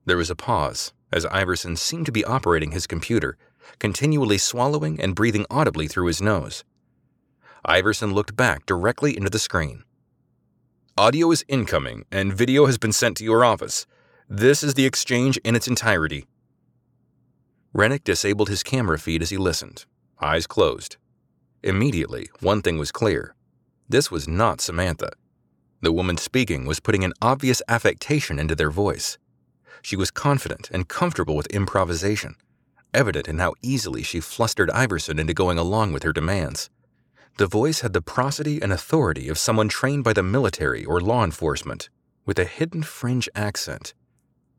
There 0.06 0.18
was 0.18 0.30
a 0.30 0.36
pause 0.36 0.94
as 1.12 1.26
Iverson 1.26 1.76
seemed 1.76 2.06
to 2.06 2.12
be 2.12 2.24
operating 2.24 2.72
his 2.72 2.88
computer, 2.88 3.38
continually 3.80 4.38
swallowing 4.38 5.00
and 5.00 5.16
breathing 5.16 5.46
audibly 5.50 5.88
through 5.88 6.08
his 6.08 6.22
nose. 6.22 6.64
Iverson 7.66 8.14
looked 8.14 8.36
back 8.36 8.66
directly 8.66 9.16
into 9.16 9.30
the 9.30 9.40
screen. 9.40 9.84
Audio 10.98 11.32
is 11.32 11.46
incoming, 11.48 12.06
and 12.12 12.34
video 12.34 12.66
has 12.66 12.78
been 12.78 12.92
sent 12.92 13.18
to 13.18 13.24
your 13.24 13.44
office. 13.44 13.86
This 14.28 14.64
is 14.64 14.74
the 14.74 14.86
exchange 14.86 15.38
in 15.38 15.56
its 15.56 15.68
entirety. 15.68 16.26
Renic 17.74 18.04
disabled 18.04 18.50
his 18.50 18.64
camera 18.64 19.00
feed 19.00 19.22
as 19.22 19.30
he 19.30 19.38
listened, 19.38 19.86
eyes 20.22 20.48
closed. 20.48 20.98
Immediately, 21.64 22.30
one 22.40 22.62
thing 22.62 22.78
was 22.78 22.92
clear 22.92 23.36
this 23.90 24.12
was 24.12 24.28
not 24.28 24.62
Samantha. 24.62 25.12
The 25.82 25.92
woman 25.92 26.18
speaking 26.18 26.66
was 26.66 26.80
putting 26.80 27.04
an 27.04 27.14
obvious 27.22 27.62
affectation 27.68 28.38
into 28.38 28.56
their 28.56 28.70
voice. 28.70 29.18
She 29.82 29.96
was 29.96 30.12
confident 30.12 30.70
and 30.72 30.88
comfortable 30.88 31.36
with 31.36 31.48
improvisation, 31.48 32.36
evident 32.94 33.28
in 33.28 33.40
how 33.40 33.56
easily 33.62 34.04
she 34.04 34.20
flustered 34.20 34.70
Iverson 34.72 35.20
into 35.20 35.34
going 35.34 35.58
along 35.58 35.94
with 35.94 36.04
her 36.04 36.14
demands. 36.14 36.70
The 37.38 37.48
voice 37.48 37.82
had 37.82 37.94
the 37.94 38.02
prosody 38.02 38.62
and 38.62 38.72
authority 38.74 39.30
of 39.30 39.38
someone 39.38 39.70
trained 39.70 40.04
by 40.04 40.14
the 40.14 40.24
military 40.24 40.84
or 40.86 41.00
law 41.00 41.24
enforcement, 41.24 41.90
with 42.26 42.38
a 42.38 42.46
hidden 42.46 42.84
fringe 42.84 43.30
accent. 43.34 43.94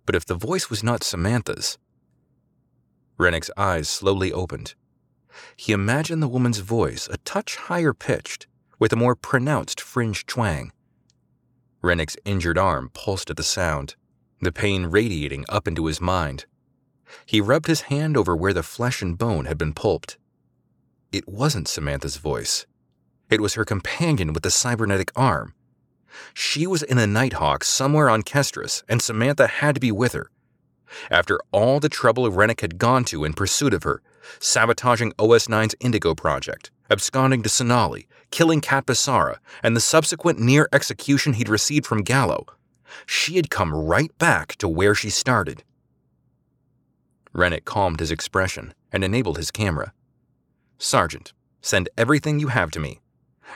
But 0.06 0.14
if 0.16 0.24
the 0.24 0.34
voice 0.34 0.70
was 0.70 0.82
not 0.82 1.04
Samantha's, 1.04 1.78
Renic's 3.18 3.50
eyes 3.56 3.88
slowly 3.88 4.32
opened. 4.32 4.74
He 5.54 5.72
imagined 5.72 6.22
the 6.22 6.28
woman's 6.28 6.58
voice 6.60 7.06
a 7.12 7.18
touch 7.18 7.56
higher 7.56 7.92
pitched, 7.92 8.46
with 8.80 8.92
a 8.92 8.96
more 8.96 9.14
pronounced 9.14 9.80
fringe 9.80 10.26
twang. 10.26 10.72
Renic's 11.82 12.16
injured 12.24 12.58
arm 12.58 12.90
pulsed 12.92 13.30
at 13.30 13.36
the 13.36 13.44
sound, 13.44 13.94
the 14.40 14.50
pain 14.50 14.86
radiating 14.86 15.44
up 15.48 15.68
into 15.68 15.86
his 15.86 16.00
mind. 16.00 16.46
He 17.26 17.40
rubbed 17.40 17.68
his 17.68 17.82
hand 17.82 18.16
over 18.16 18.34
where 18.34 18.52
the 18.52 18.62
flesh 18.62 19.02
and 19.02 19.16
bone 19.16 19.44
had 19.44 19.58
been 19.58 19.74
pulped. 19.74 20.18
It 21.12 21.28
wasn't 21.28 21.68
Samantha's 21.68 22.16
voice. 22.16 22.66
It 23.28 23.40
was 23.40 23.54
her 23.54 23.64
companion 23.64 24.32
with 24.32 24.42
the 24.42 24.50
cybernetic 24.50 25.12
arm. 25.14 25.54
She 26.34 26.66
was 26.66 26.82
in 26.82 26.98
a 26.98 27.06
Nighthawk 27.06 27.62
somewhere 27.64 28.08
on 28.08 28.22
Kestris, 28.22 28.82
and 28.88 29.00
Samantha 29.00 29.46
had 29.46 29.76
to 29.76 29.80
be 29.80 29.92
with 29.92 30.12
her. 30.12 30.30
After 31.10 31.38
all 31.52 31.78
the 31.80 31.88
trouble 31.88 32.28
Renic 32.30 32.60
had 32.60 32.78
gone 32.78 33.04
to 33.04 33.24
in 33.24 33.34
pursuit 33.34 33.74
of 33.74 33.84
her, 33.84 34.02
sabotaging 34.40 35.12
OS9's 35.12 35.74
Indigo 35.80 36.14
project, 36.14 36.70
absconding 36.90 37.42
to 37.42 37.48
Sonali, 37.48 38.08
killing 38.30 38.60
Kat 38.60 38.86
Basara, 38.86 39.36
and 39.62 39.76
the 39.76 39.80
subsequent 39.80 40.38
near 40.38 40.68
execution 40.72 41.34
he'd 41.34 41.48
received 41.48 41.86
from 41.86 42.02
Gallo, 42.02 42.46
she 43.06 43.36
had 43.36 43.50
come 43.50 43.74
right 43.74 44.16
back 44.18 44.56
to 44.56 44.68
where 44.68 44.94
she 44.94 45.10
started. 45.10 45.64
Renic 47.34 47.64
calmed 47.64 48.00
his 48.00 48.10
expression 48.10 48.74
and 48.92 49.04
enabled 49.04 49.36
his 49.36 49.50
camera. 49.50 49.92
Sergeant, 50.78 51.32
send 51.60 51.88
everything 51.96 52.40
you 52.40 52.48
have 52.48 52.70
to 52.72 52.80
me. 52.80 53.00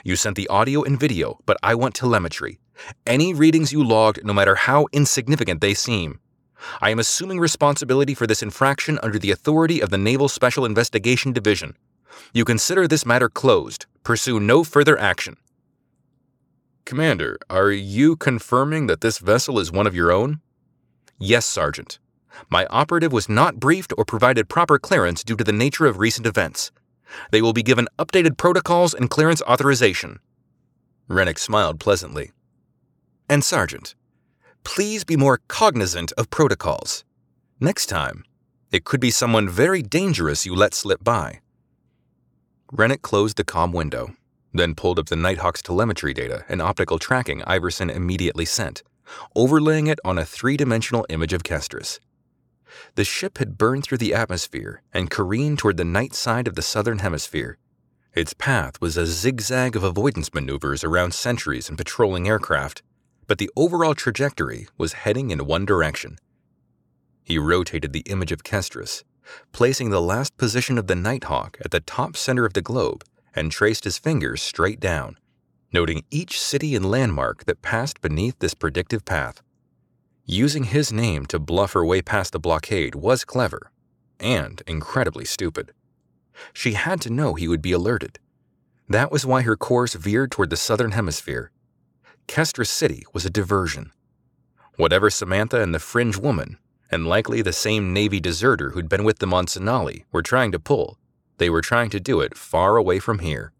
You 0.03 0.15
sent 0.15 0.35
the 0.35 0.47
audio 0.47 0.83
and 0.83 0.99
video, 0.99 1.39
but 1.45 1.57
I 1.63 1.75
want 1.75 1.95
telemetry. 1.95 2.59
Any 3.05 3.33
readings 3.33 3.71
you 3.71 3.83
logged, 3.83 4.23
no 4.23 4.33
matter 4.33 4.55
how 4.55 4.87
insignificant 4.91 5.61
they 5.61 5.73
seem. 5.73 6.19
I 6.81 6.89
am 6.89 6.99
assuming 6.99 7.39
responsibility 7.39 8.13
for 8.13 8.27
this 8.27 8.41
infraction 8.41 8.99
under 9.03 9.19
the 9.19 9.31
authority 9.31 9.81
of 9.81 9.89
the 9.89 9.97
Naval 9.97 10.29
Special 10.29 10.65
Investigation 10.65 11.31
Division. 11.31 11.77
You 12.33 12.45
consider 12.45 12.87
this 12.87 13.05
matter 13.05 13.29
closed. 13.29 13.85
Pursue 14.03 14.39
no 14.39 14.63
further 14.63 14.97
action. 14.99 15.37
Commander, 16.85 17.37
are 17.49 17.71
you 17.71 18.15
confirming 18.15 18.87
that 18.87 19.01
this 19.01 19.17
vessel 19.17 19.57
is 19.59 19.71
one 19.71 19.87
of 19.87 19.95
your 19.95 20.11
own? 20.11 20.41
Yes, 21.17 21.45
Sergeant. 21.45 21.97
My 22.49 22.67
operative 22.67 23.11
was 23.11 23.29
not 23.29 23.59
briefed 23.59 23.93
or 23.97 24.05
provided 24.05 24.49
proper 24.49 24.77
clearance 24.77 25.23
due 25.23 25.35
to 25.35 25.43
the 25.43 25.51
nature 25.51 25.85
of 25.85 25.97
recent 25.97 26.27
events. 26.27 26.71
They 27.31 27.41
will 27.41 27.53
be 27.53 27.63
given 27.63 27.87
updated 27.97 28.37
protocols 28.37 28.93
and 28.93 29.09
clearance 29.09 29.41
authorization. 29.43 30.19
Renic 31.09 31.39
smiled 31.39 31.79
pleasantly. 31.79 32.31
And, 33.29 33.43
Sergeant, 33.43 33.95
please 34.63 35.03
be 35.03 35.17
more 35.17 35.39
cognizant 35.47 36.11
of 36.13 36.29
protocols. 36.29 37.03
Next 37.59 37.87
time, 37.87 38.25
it 38.71 38.83
could 38.83 38.99
be 38.99 39.11
someone 39.11 39.47
very 39.47 39.81
dangerous 39.81 40.45
you 40.45 40.53
let 40.55 40.73
slip 40.73 41.03
by. 41.03 41.39
Renic 42.73 43.03
closed 43.03 43.37
the 43.37 43.43
comm 43.43 43.73
window, 43.73 44.15
then 44.51 44.73
pulled 44.73 44.97
up 44.97 45.07
the 45.07 45.15
Nighthawk's 45.15 45.61
telemetry 45.61 46.13
data 46.13 46.45
and 46.49 46.61
optical 46.61 46.97
tracking 46.97 47.43
Iverson 47.43 47.91
immediately 47.91 48.45
sent, 48.45 48.81
overlaying 49.35 49.87
it 49.87 49.99
on 50.03 50.17
a 50.17 50.25
three 50.25 50.57
dimensional 50.57 51.05
image 51.09 51.31
of 51.31 51.43
Kestris. 51.43 51.99
The 52.95 53.03
ship 53.03 53.37
had 53.37 53.57
burned 53.57 53.83
through 53.83 53.99
the 53.99 54.15
atmosphere 54.15 54.81
and 54.91 55.11
careened 55.11 55.59
toward 55.59 55.77
the 55.77 55.85
night 55.85 56.15
side 56.15 56.47
of 56.47 56.55
the 56.55 56.63
southern 56.63 56.99
hemisphere. 56.99 57.57
Its 58.15 58.33
path 58.33 58.81
was 58.81 58.97
a 58.97 59.05
zigzag 59.05 59.75
of 59.75 59.83
avoidance 59.83 60.33
maneuvers 60.33 60.83
around 60.83 61.13
sentries 61.13 61.69
and 61.69 61.77
patrolling 61.77 62.27
aircraft, 62.27 62.81
but 63.27 63.37
the 63.37 63.49
overall 63.55 63.93
trajectory 63.93 64.67
was 64.77 64.93
heading 64.93 65.29
in 65.31 65.45
one 65.45 65.65
direction. 65.65 66.17
He 67.23 67.37
rotated 67.37 67.93
the 67.93 68.05
image 68.07 68.31
of 68.31 68.43
Kestris, 68.43 69.03
placing 69.51 69.89
the 69.89 70.01
last 70.01 70.37
position 70.37 70.77
of 70.77 70.87
the 70.87 70.95
Nighthawk 70.95 71.57
at 71.63 71.71
the 71.71 71.79
top 71.79 72.15
center 72.15 72.45
of 72.45 72.53
the 72.53 72.61
globe, 72.61 73.03
and 73.35 73.51
traced 73.51 73.83
his 73.83 73.97
fingers 73.97 74.41
straight 74.41 74.79
down, 74.79 75.17
noting 75.73 76.05
each 76.09 76.39
city 76.39 76.75
and 76.75 76.89
landmark 76.89 77.45
that 77.45 77.61
passed 77.61 78.01
beneath 78.01 78.39
this 78.39 78.53
predictive 78.53 79.03
path. 79.05 79.41
Using 80.25 80.65
his 80.65 80.91
name 80.91 81.25
to 81.27 81.37
bluff 81.37 81.73
her 81.73 81.85
way 81.85 82.01
past 82.01 82.31
the 82.31 82.39
blockade 82.39 82.95
was 82.95 83.23
clever 83.25 83.71
and 84.19 84.61
incredibly 84.67 85.25
stupid. 85.25 85.71
She 86.53 86.73
had 86.73 87.01
to 87.01 87.09
know 87.09 87.33
he 87.33 87.47
would 87.47 87.61
be 87.61 87.71
alerted. 87.71 88.19
That 88.87 89.11
was 89.11 89.25
why 89.25 89.41
her 89.41 89.55
course 89.55 89.93
veered 89.93 90.31
toward 90.31 90.49
the 90.49 90.57
southern 90.57 90.91
hemisphere. 90.91 91.51
Kestris 92.27 92.69
City 92.69 93.03
was 93.13 93.25
a 93.25 93.29
diversion. 93.29 93.91
Whatever 94.77 95.09
Samantha 95.09 95.61
and 95.61 95.73
the 95.73 95.79
fringe 95.79 96.17
woman, 96.17 96.57
and 96.91 97.07
likely 97.07 97.41
the 97.41 97.53
same 97.53 97.93
Navy 97.93 98.19
deserter 98.19 98.71
who'd 98.71 98.89
been 98.89 99.03
with 99.03 99.19
them 99.19 99.33
on 99.33 99.47
Sonali, 99.47 100.05
were 100.11 100.21
trying 100.21 100.51
to 100.51 100.59
pull, 100.59 100.97
they 101.37 101.49
were 101.49 101.61
trying 101.61 101.89
to 101.89 101.99
do 101.99 102.21
it 102.21 102.37
far 102.37 102.77
away 102.77 102.99
from 102.99 103.19
here. 103.19 103.51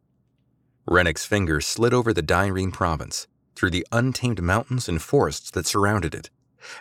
Renic's 0.88 1.26
fingers 1.26 1.66
slid 1.66 1.94
over 1.94 2.14
the 2.14 2.22
Dyrene 2.22 2.72
province, 2.72 3.28
through 3.56 3.72
the 3.72 3.88
untamed 3.92 4.42
mountains 4.42 4.88
and 4.88 5.02
forests 5.02 5.50
that 5.52 5.66
surrounded 5.66 6.14
it 6.14 6.30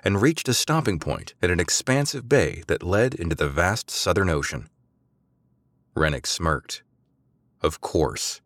and 0.03 0.23
reached 0.23 0.49
a 0.49 0.55
stopping 0.55 0.99
point 0.99 1.35
at 1.43 1.51
an 1.51 1.61
expansive 1.61 2.29
bay 2.29 2.63
that 2.67 2.83
led 2.83 3.15
into 3.15 3.35
the 3.35 3.49
vast 3.49 3.91
southern 3.91 4.31
ocean. 4.31 4.69
Renic 5.95 6.27
smirked. 6.27 6.83
Of 7.63 7.81
course. 7.81 8.41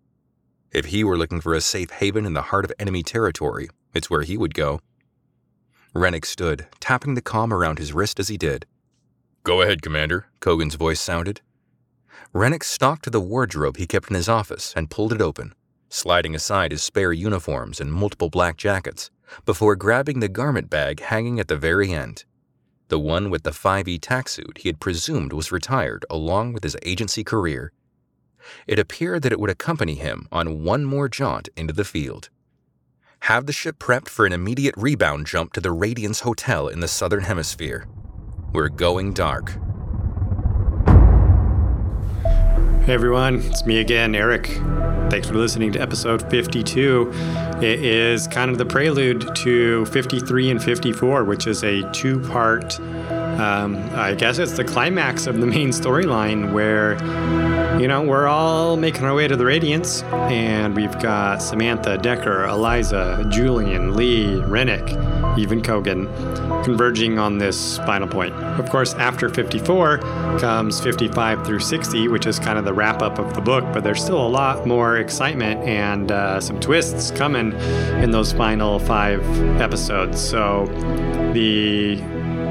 If 0.70 0.86
he 0.86 1.02
were 1.02 1.16
looking 1.16 1.40
for 1.40 1.54
a 1.54 1.60
safe 1.60 1.90
haven 1.90 2.26
in 2.26 2.34
the 2.34 2.42
heart 2.42 2.64
of 2.64 2.72
enemy 2.78 3.02
territory, 3.02 3.68
it's 3.94 4.10
where 4.10 4.22
he 4.22 4.36
would 4.36 4.54
go. 4.54 4.80
Renic 5.98 6.24
stood, 6.24 6.68
tapping 6.78 7.14
the 7.14 7.22
comm 7.22 7.52
around 7.52 7.78
his 7.78 7.92
wrist 7.92 8.20
as 8.20 8.28
he 8.28 8.36
did. 8.36 8.66
Go 9.42 9.62
ahead, 9.62 9.82
Commander, 9.82 10.26
Kogan's 10.40 10.76
voice 10.76 11.00
sounded. 11.00 11.40
Renic 12.32 12.62
stalked 12.62 13.02
to 13.02 13.10
the 13.10 13.20
wardrobe 13.20 13.78
he 13.78 13.86
kept 13.86 14.08
in 14.08 14.14
his 14.14 14.28
office 14.28 14.72
and 14.76 14.90
pulled 14.90 15.12
it 15.12 15.20
open, 15.20 15.54
sliding 15.88 16.36
aside 16.36 16.70
his 16.70 16.84
spare 16.84 17.12
uniforms 17.12 17.80
and 17.80 17.92
multiple 17.92 18.30
black 18.30 18.56
jackets 18.56 19.10
before 19.44 19.74
grabbing 19.74 20.20
the 20.20 20.28
garment 20.28 20.70
bag 20.70 21.00
hanging 21.00 21.40
at 21.40 21.48
the 21.48 21.56
very 21.56 21.92
end. 21.92 22.24
The 22.88 22.98
one 23.00 23.28
with 23.28 23.42
the 23.42 23.50
5E 23.50 23.98
taxsuit 23.98 24.58
he 24.58 24.68
had 24.68 24.80
presumed 24.80 25.32
was 25.32 25.50
retired 25.50 26.06
along 26.08 26.52
with 26.52 26.62
his 26.62 26.76
agency 26.82 27.24
career. 27.24 27.72
It 28.68 28.78
appeared 28.78 29.22
that 29.22 29.32
it 29.32 29.40
would 29.40 29.50
accompany 29.50 29.96
him 29.96 30.28
on 30.30 30.62
one 30.62 30.84
more 30.84 31.08
jaunt 31.08 31.48
into 31.56 31.74
the 31.74 31.84
field. 31.84 32.30
Have 33.22 33.46
the 33.46 33.52
ship 33.52 33.78
prepped 33.78 34.08
for 34.08 34.24
an 34.26 34.32
immediate 34.32 34.74
rebound 34.76 35.26
jump 35.26 35.52
to 35.52 35.60
the 35.60 35.72
Radiance 35.72 36.20
Hotel 36.20 36.68
in 36.68 36.80
the 36.80 36.88
Southern 36.88 37.20
Hemisphere. 37.24 37.86
We're 38.52 38.68
going 38.70 39.12
dark. 39.12 39.58
Hey 42.84 42.94
everyone, 42.94 43.42
it's 43.42 43.66
me 43.66 43.80
again, 43.80 44.14
Erik. 44.14 44.46
Thanks 45.10 45.28
for 45.28 45.34
listening 45.34 45.72
to 45.72 45.78
episode 45.78 46.28
52. 46.30 47.10
It 47.60 47.84
is 47.84 48.26
kind 48.28 48.50
of 48.50 48.56
the 48.56 48.64
prelude 48.64 49.34
to 49.36 49.84
53 49.86 50.50
and 50.50 50.62
54, 50.62 51.24
which 51.24 51.46
is 51.46 51.62
a 51.64 51.90
two 51.92 52.20
part, 52.20 52.78
um, 53.38 53.88
I 53.94 54.14
guess 54.14 54.38
it's 54.38 54.56
the 54.56 54.64
climax 54.64 55.26
of 55.26 55.38
the 55.38 55.46
main 55.46 55.68
storyline 55.68 56.52
where, 56.52 56.94
you 57.80 57.86
know, 57.86 58.02
we're 58.02 58.26
all 58.26 58.76
making 58.76 59.04
our 59.04 59.14
way 59.14 59.28
to 59.28 59.36
the 59.36 59.44
Radiance, 59.44 60.02
and 60.02 60.74
we've 60.74 60.98
got 61.00 61.40
Samantha, 61.40 61.98
Decker, 61.98 62.46
Eliza, 62.46 63.24
Julian, 63.30 63.94
Lee, 63.94 64.24
Renic, 64.26 65.38
even 65.38 65.62
Kogan 65.62 66.06
converging 66.64 67.18
on 67.18 67.38
this 67.38 67.78
final 67.78 68.08
point. 68.08 68.34
Of 68.34 68.68
course, 68.70 68.94
after 68.94 69.28
54 69.28 69.98
comes 70.38 70.80
55 70.80 71.46
through 71.46 71.60
60, 71.60 72.08
which 72.08 72.26
is 72.26 72.40
kind 72.40 72.58
of 72.58 72.64
the 72.64 72.74
wrap 72.74 73.02
up 73.02 73.18
of 73.20 73.34
the 73.34 73.40
book, 73.40 73.64
but 73.72 73.84
there's 73.84 74.02
still 74.02 74.26
a 74.26 74.28
lot 74.28 74.66
more 74.66 74.96
excitement 74.96 75.60
and 75.60 76.10
uh, 76.10 76.40
some 76.40 76.58
twists 76.58 77.12
coming 77.12 77.52
in 78.02 78.10
those 78.10 78.32
final 78.32 78.80
five 78.80 79.22
episodes. 79.60 80.20
So 80.20 80.66
the 81.34 82.02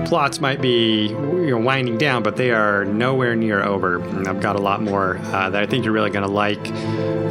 plots 0.08 0.40
might 0.40 0.62
be 0.62 1.08
you 1.08 1.52
know, 1.52 1.58
winding 1.58 1.98
down, 1.98 2.24
but 2.24 2.38
they 2.38 2.52
are 2.52 2.86
nowhere 2.86 3.36
near 3.36 3.62
over. 3.62 4.00
And 4.00 4.28
I've 4.28 4.40
got 4.40 4.56
a 4.56 4.62
lot 4.62 4.82
more 4.82 5.18
uh, 5.18 5.50
that 5.50 5.62
I 5.62 5.66
think 5.66 5.84
you're 5.84 5.94
really 5.94 6.10
going 6.10 6.26
to 6.26 6.32
like. 6.32 6.66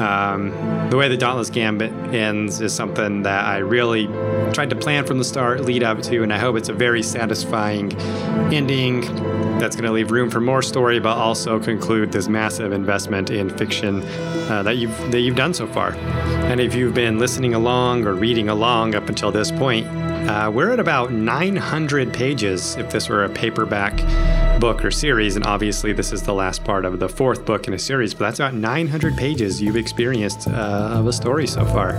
Um, 0.00 0.50
the 0.90 0.96
way 0.96 1.08
the 1.08 1.16
Dauntless 1.16 1.48
Gambit 1.48 1.90
ends 2.14 2.60
is 2.60 2.74
something 2.74 3.22
that 3.22 3.46
I 3.46 3.58
really 3.58 4.06
tried 4.52 4.70
to 4.70 4.76
plan 4.76 5.06
from 5.06 5.18
the 5.18 5.24
start, 5.24 5.62
lead 5.62 5.82
up 5.82 6.02
to, 6.02 6.22
and 6.22 6.32
I 6.32 6.38
hope 6.38 6.56
it's 6.56 6.68
a 6.68 6.74
very 6.74 7.02
satisfying 7.02 7.96
ending 8.52 9.00
that's 9.58 9.74
going 9.74 9.86
to 9.86 9.92
leave 9.92 10.10
room 10.10 10.30
for 10.30 10.40
more 10.40 10.60
story, 10.60 11.00
but 11.00 11.16
also 11.16 11.58
conclude 11.58 12.12
this 12.12 12.28
massive 12.28 12.72
investment 12.72 13.30
in 13.30 13.48
fiction 13.56 14.02
uh, 14.50 14.62
that 14.62 14.76
you've 14.76 14.96
that 15.10 15.20
you've 15.20 15.34
done 15.36 15.54
so 15.54 15.66
far. 15.66 15.92
And 15.92 16.60
if 16.60 16.74
you've 16.74 16.94
been 16.94 17.18
listening 17.18 17.54
along 17.54 18.06
or 18.06 18.14
reading 18.14 18.50
along 18.50 18.94
up 18.94 19.08
until 19.08 19.32
this 19.32 19.50
point, 19.50 19.86
uh, 20.28 20.50
we're 20.50 20.72
at 20.72 20.80
about 20.80 21.12
900 21.12 22.12
pages 22.12 22.76
if 22.76 22.90
this 22.90 23.08
were 23.08 23.24
a 23.24 23.28
paperback 23.28 23.96
book 24.60 24.84
or 24.84 24.90
series, 24.90 25.36
and 25.36 25.46
obviously 25.46 25.92
this 25.92 26.12
is 26.12 26.22
the 26.22 26.34
last 26.34 26.64
part 26.64 26.84
of 26.84 26.98
the 26.98 27.08
fourth 27.08 27.44
book 27.44 27.68
in 27.68 27.74
a 27.74 27.78
series, 27.78 28.14
but 28.14 28.26
that's 28.26 28.40
about 28.40 28.54
900 28.54 29.16
pages 29.16 29.60
you've 29.62 29.76
experienced 29.76 30.48
uh, 30.48 30.50
of 30.94 31.06
a 31.06 31.12
story 31.12 31.46
so 31.46 31.64
far. 31.66 31.92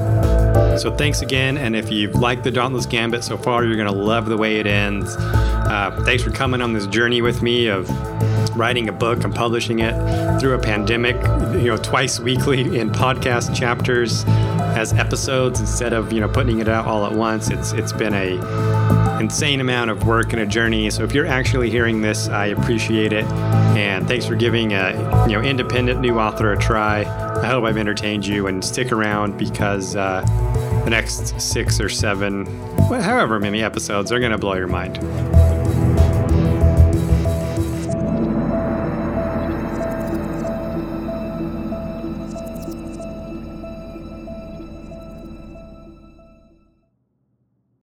So 0.77 0.95
thanks 0.95 1.21
again, 1.21 1.57
and 1.57 1.75
if 1.75 1.91
you've 1.91 2.15
liked 2.15 2.43
the 2.43 2.51
Dauntless 2.51 2.85
Gambit 2.85 3.23
so 3.23 3.37
far, 3.37 3.63
you're 3.63 3.75
going 3.75 3.87
to 3.87 3.97
love 3.97 4.27
the 4.27 4.37
way 4.37 4.59
it 4.59 4.67
ends. 4.67 5.15
Uh, 5.17 6.01
thanks 6.05 6.23
for 6.23 6.31
coming 6.31 6.61
on 6.61 6.73
this 6.73 6.87
journey 6.87 7.21
with 7.21 7.41
me 7.41 7.67
of 7.67 7.89
writing 8.57 8.89
a 8.89 8.93
book 8.93 9.23
and 9.23 9.33
publishing 9.33 9.79
it 9.79 10.39
through 10.39 10.53
a 10.53 10.59
pandemic, 10.59 11.15
you 11.61 11.67
know, 11.67 11.77
twice 11.77 12.19
weekly 12.19 12.79
in 12.79 12.89
podcast 12.89 13.55
chapters 13.55 14.23
as 14.77 14.93
episodes 14.93 15.59
instead 15.59 15.91
of, 15.91 16.13
you 16.13 16.21
know, 16.21 16.29
putting 16.29 16.59
it 16.59 16.69
out 16.69 16.85
all 16.85 17.03
at 17.07 17.11
once. 17.11 17.49
It's 17.49 17.73
it's 17.73 17.91
been 17.91 18.13
a 18.13 19.19
insane 19.19 19.59
amount 19.59 19.89
of 19.89 20.05
work 20.05 20.33
and 20.33 20.41
a 20.43 20.45
journey. 20.45 20.91
So 20.91 21.03
if 21.03 21.13
you're 21.13 21.25
actually 21.25 21.71
hearing 21.71 22.01
this, 22.01 22.29
I 22.29 22.47
appreciate 22.47 23.11
it. 23.11 23.25
And 23.75 24.07
thanks 24.07 24.27
for 24.27 24.35
giving 24.35 24.73
a 24.73 25.25
you 25.27 25.33
know 25.33 25.41
independent 25.41 25.99
new 25.99 26.19
author 26.19 26.53
a 26.53 26.57
try. 26.57 27.05
I 27.41 27.47
hope 27.47 27.65
I've 27.65 27.77
entertained 27.77 28.25
you 28.25 28.45
and 28.45 28.63
stick 28.63 28.91
around 28.91 29.37
because 29.37 29.95
uh, 29.95 30.21
the 30.83 30.91
next 30.91 31.41
six 31.41 31.81
or 31.81 31.89
seven, 31.89 32.45
however 32.87 33.39
many 33.39 33.63
episodes, 33.63 34.11
are 34.11 34.19
going 34.19 34.31
to 34.31 34.37
blow 34.37 34.53
your 34.53 34.67
mind. 34.67 34.97